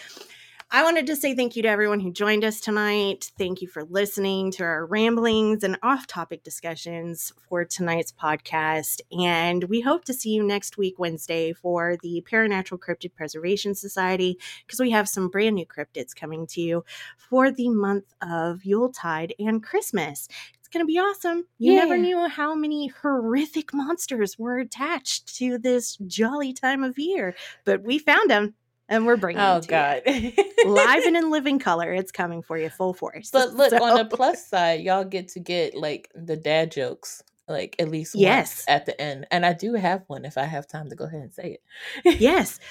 I 0.73 0.83
wanted 0.83 1.05
to 1.07 1.17
say 1.17 1.35
thank 1.35 1.57
you 1.57 1.63
to 1.63 1.67
everyone 1.67 1.99
who 1.99 2.13
joined 2.13 2.45
us 2.45 2.61
tonight. 2.61 3.29
Thank 3.37 3.61
you 3.61 3.67
for 3.67 3.83
listening 3.83 4.51
to 4.51 4.63
our 4.63 4.85
ramblings 4.85 5.65
and 5.65 5.77
off 5.83 6.07
topic 6.07 6.43
discussions 6.43 7.33
for 7.49 7.65
tonight's 7.65 8.13
podcast. 8.13 9.01
And 9.11 9.65
we 9.65 9.81
hope 9.81 10.05
to 10.05 10.13
see 10.13 10.29
you 10.29 10.43
next 10.43 10.77
week, 10.77 10.97
Wednesday, 10.97 11.51
for 11.51 11.97
the 12.01 12.23
Paranatural 12.25 12.79
Cryptid 12.79 13.13
Preservation 13.13 13.75
Society, 13.75 14.37
because 14.65 14.79
we 14.79 14.91
have 14.91 15.09
some 15.09 15.27
brand 15.27 15.55
new 15.55 15.65
cryptids 15.65 16.15
coming 16.15 16.47
to 16.47 16.61
you 16.61 16.85
for 17.17 17.51
the 17.51 17.67
month 17.67 18.05
of 18.21 18.63
Yuletide 18.63 19.33
and 19.39 19.61
Christmas. 19.61 20.29
It's 20.57 20.69
going 20.69 20.85
to 20.85 20.87
be 20.87 20.99
awesome. 20.99 21.47
You 21.57 21.75
never 21.75 21.97
knew 21.97 22.29
how 22.29 22.55
many 22.55 22.87
horrific 22.87 23.73
monsters 23.73 24.39
were 24.39 24.59
attached 24.59 25.35
to 25.35 25.57
this 25.57 25.97
jolly 26.07 26.53
time 26.53 26.81
of 26.81 26.97
year, 26.97 27.35
but 27.65 27.83
we 27.83 27.99
found 27.99 28.29
them 28.29 28.53
and 28.91 29.07
we're 29.07 29.17
bringing 29.17 29.41
Oh 29.41 29.59
them 29.59 30.03
to 30.03 30.11
you 30.15 30.31
God. 30.31 30.45
live 30.65 31.03
and 31.05 31.17
in 31.17 31.31
living 31.31 31.57
color. 31.57 31.91
It's 31.91 32.11
coming 32.11 32.43
for 32.43 32.59
you 32.59 32.69
full 32.69 32.93
force. 32.93 33.31
But 33.31 33.55
look, 33.55 33.73
on 33.73 33.97
the 33.97 34.05
plus 34.05 34.45
side, 34.45 34.81
y'all 34.81 35.03
get 35.03 35.29
to 35.29 35.39
get 35.39 35.73
like 35.73 36.11
the 36.13 36.37
dad 36.37 36.71
jokes, 36.71 37.23
like 37.47 37.75
at 37.79 37.89
least 37.89 38.13
once 38.13 38.21
Yes. 38.21 38.65
at 38.67 38.85
the 38.85 38.99
end. 39.01 39.25
And 39.31 39.43
I 39.45 39.53
do 39.53 39.73
have 39.73 40.03
one 40.07 40.25
if 40.25 40.37
I 40.37 40.43
have 40.43 40.67
time 40.67 40.89
to 40.89 40.95
go 40.95 41.05
ahead 41.05 41.21
and 41.21 41.33
say 41.33 41.57
it. 42.05 42.21
yes. 42.21 42.59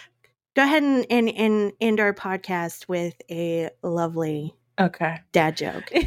Go 0.57 0.64
ahead 0.64 0.83
and, 0.83 1.07
and, 1.11 1.29
and 1.29 1.73
end 1.81 2.01
our 2.01 2.12
podcast 2.12 2.89
with 2.89 3.14
a 3.31 3.71
lovely 3.85 4.53
Okay. 4.81 5.21
dad 5.31 5.57
joke. 5.57 5.93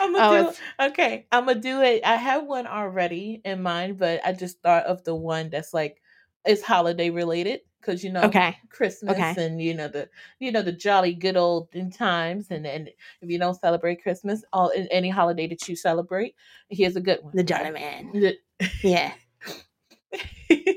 I'm 0.00 0.14
Oh, 0.14 0.18
gonna 0.18 0.42
do 0.42 0.48
it's- 0.50 0.60
okay. 0.90 1.26
I'm 1.32 1.46
gonna 1.46 1.60
do 1.60 1.82
it. 1.82 2.04
I 2.04 2.16
have 2.16 2.44
one 2.44 2.66
already 2.66 3.40
in 3.44 3.62
mind, 3.62 3.98
but 3.98 4.20
I 4.24 4.32
just 4.32 4.60
thought 4.62 4.84
of 4.84 5.04
the 5.04 5.14
one 5.14 5.50
that's 5.50 5.72
like 5.74 6.00
it's 6.44 6.62
holiday 6.62 7.10
related 7.10 7.60
because 7.80 8.04
you 8.04 8.12
know 8.12 8.22
Okay. 8.22 8.56
Christmas 8.68 9.16
Okay. 9.18 9.34
and 9.44 9.60
you 9.60 9.74
know 9.74 9.88
the 9.88 10.08
you 10.38 10.52
know 10.52 10.62
the 10.62 10.72
jolly 10.72 11.14
good 11.14 11.36
old 11.36 11.68
times 11.92 12.48
and 12.50 12.66
and 12.66 12.88
if 13.20 13.30
you 13.30 13.38
don't 13.38 13.58
celebrate 13.60 14.02
Christmas, 14.02 14.44
all 14.52 14.68
in 14.70 14.86
any 14.88 15.08
holiday 15.10 15.46
that 15.48 15.68
you 15.68 15.76
celebrate, 15.76 16.34
here's 16.68 16.96
a 16.96 17.00
good 17.00 17.22
one. 17.22 17.32
The? 17.36 17.42
Jolly 17.44 17.70
Man. 17.70 18.10
The- 18.12 18.38
Yeah. 18.82 19.12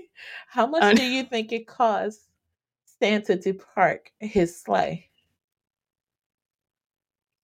How 0.47 0.65
much 0.65 0.83
Oh, 0.83 0.93
do 0.93 1.03
you 1.03 1.23
think 1.23 1.51
it 1.51 1.67
costs 1.67 2.27
Santa 2.99 3.37
to 3.37 3.53
park 3.53 4.11
his 4.19 4.59
sleigh? 4.59 5.08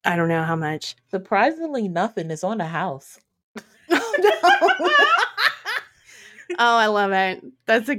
I 0.05 0.15
don't 0.15 0.29
know 0.29 0.43
how 0.43 0.55
much. 0.55 0.95
Surprisingly, 1.09 1.87
nothing 1.87 2.31
is 2.31 2.43
on 2.43 2.57
the 2.59 2.65
house. 2.65 3.19
Oh, 3.91 4.89
oh, 6.59 6.77
I 6.77 6.87
love 6.87 7.11
it. 7.11 7.43
That's 7.65 7.89
a 7.89 7.97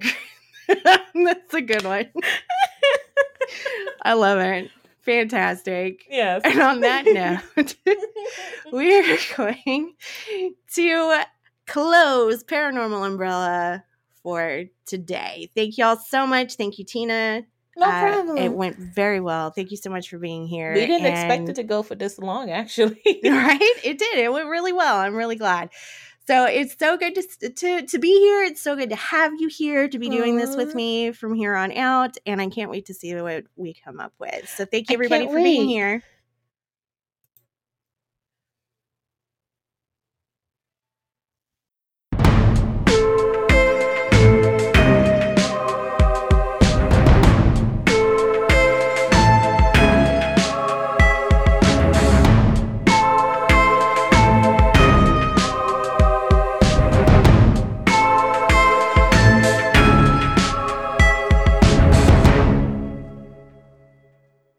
that's 1.14 1.54
a 1.54 1.61
good 1.61 1.84
one. 1.84 2.09
I 4.02 4.14
love 4.14 4.38
it. 4.38 4.70
Fantastic. 5.02 6.04
Yes. 6.11 6.42
And 6.44 6.61
on 6.61 6.80
that 6.80 7.04
note, 7.07 7.74
we're 8.72 9.18
going 9.36 9.94
to 10.74 11.24
close 11.66 12.44
Paranormal 12.44 13.07
Umbrella 13.07 13.84
for 14.22 14.64
today. 14.86 15.50
Thank 15.54 15.78
y'all 15.78 15.96
so 15.96 16.26
much. 16.26 16.54
Thank 16.54 16.78
you, 16.78 16.84
Tina. 16.84 17.42
No 17.77 17.87
Uh, 17.87 18.01
problem. 18.01 18.39
It 18.39 18.53
went 18.53 18.77
very 18.79 19.20
well. 19.20 19.51
Thank 19.51 19.70
you 19.70 19.77
so 19.77 19.91
much 19.91 20.09
for 20.11 20.18
being 20.18 20.47
here. 20.47 20.72
we 20.74 20.87
didn't 20.87 21.07
expect 21.07 21.49
it 21.49 21.57
to 21.57 21.62
go 21.62 21.83
for 21.83 21.95
this 21.95 22.18
long, 22.18 22.51
actually. 22.51 23.01
right? 23.24 23.59
It 23.85 23.99
did. 23.99 24.18
It 24.18 24.33
went 24.33 24.49
really 24.49 24.72
well. 24.72 24.97
I'm 24.97 25.14
really 25.14 25.37
glad. 25.37 25.70
So 26.27 26.45
it's 26.45 26.77
so 26.77 26.97
good 26.97 27.14
to 27.14 27.51
to 27.51 27.87
to 27.87 27.99
be 28.01 28.09
here. 28.18 28.43
It's 28.43 28.61
so 28.61 28.74
good 28.74 28.91
to 28.91 28.97
have 28.97 29.33
you 29.39 29.47
here 29.47 29.87
to 29.89 29.99
be 29.99 30.09
doing 30.09 30.37
this 30.37 30.57
with 30.57 30.74
me 30.74 31.12
from 31.12 31.35
here 31.35 31.55
on 31.55 31.70
out, 31.70 32.16
and 32.27 32.41
I 32.41 32.49
can't 32.49 32.68
wait 32.68 32.87
to 32.87 32.95
see 32.95 33.14
what 33.14 33.45
we 33.55 33.74
come 33.74 34.01
up 34.01 34.12
with. 34.18 34.49
So 34.49 34.64
thank 34.64 34.91
you 34.91 34.95
everybody 34.95 35.27
for 35.29 35.37
being 35.37 35.68
here. 35.68 36.03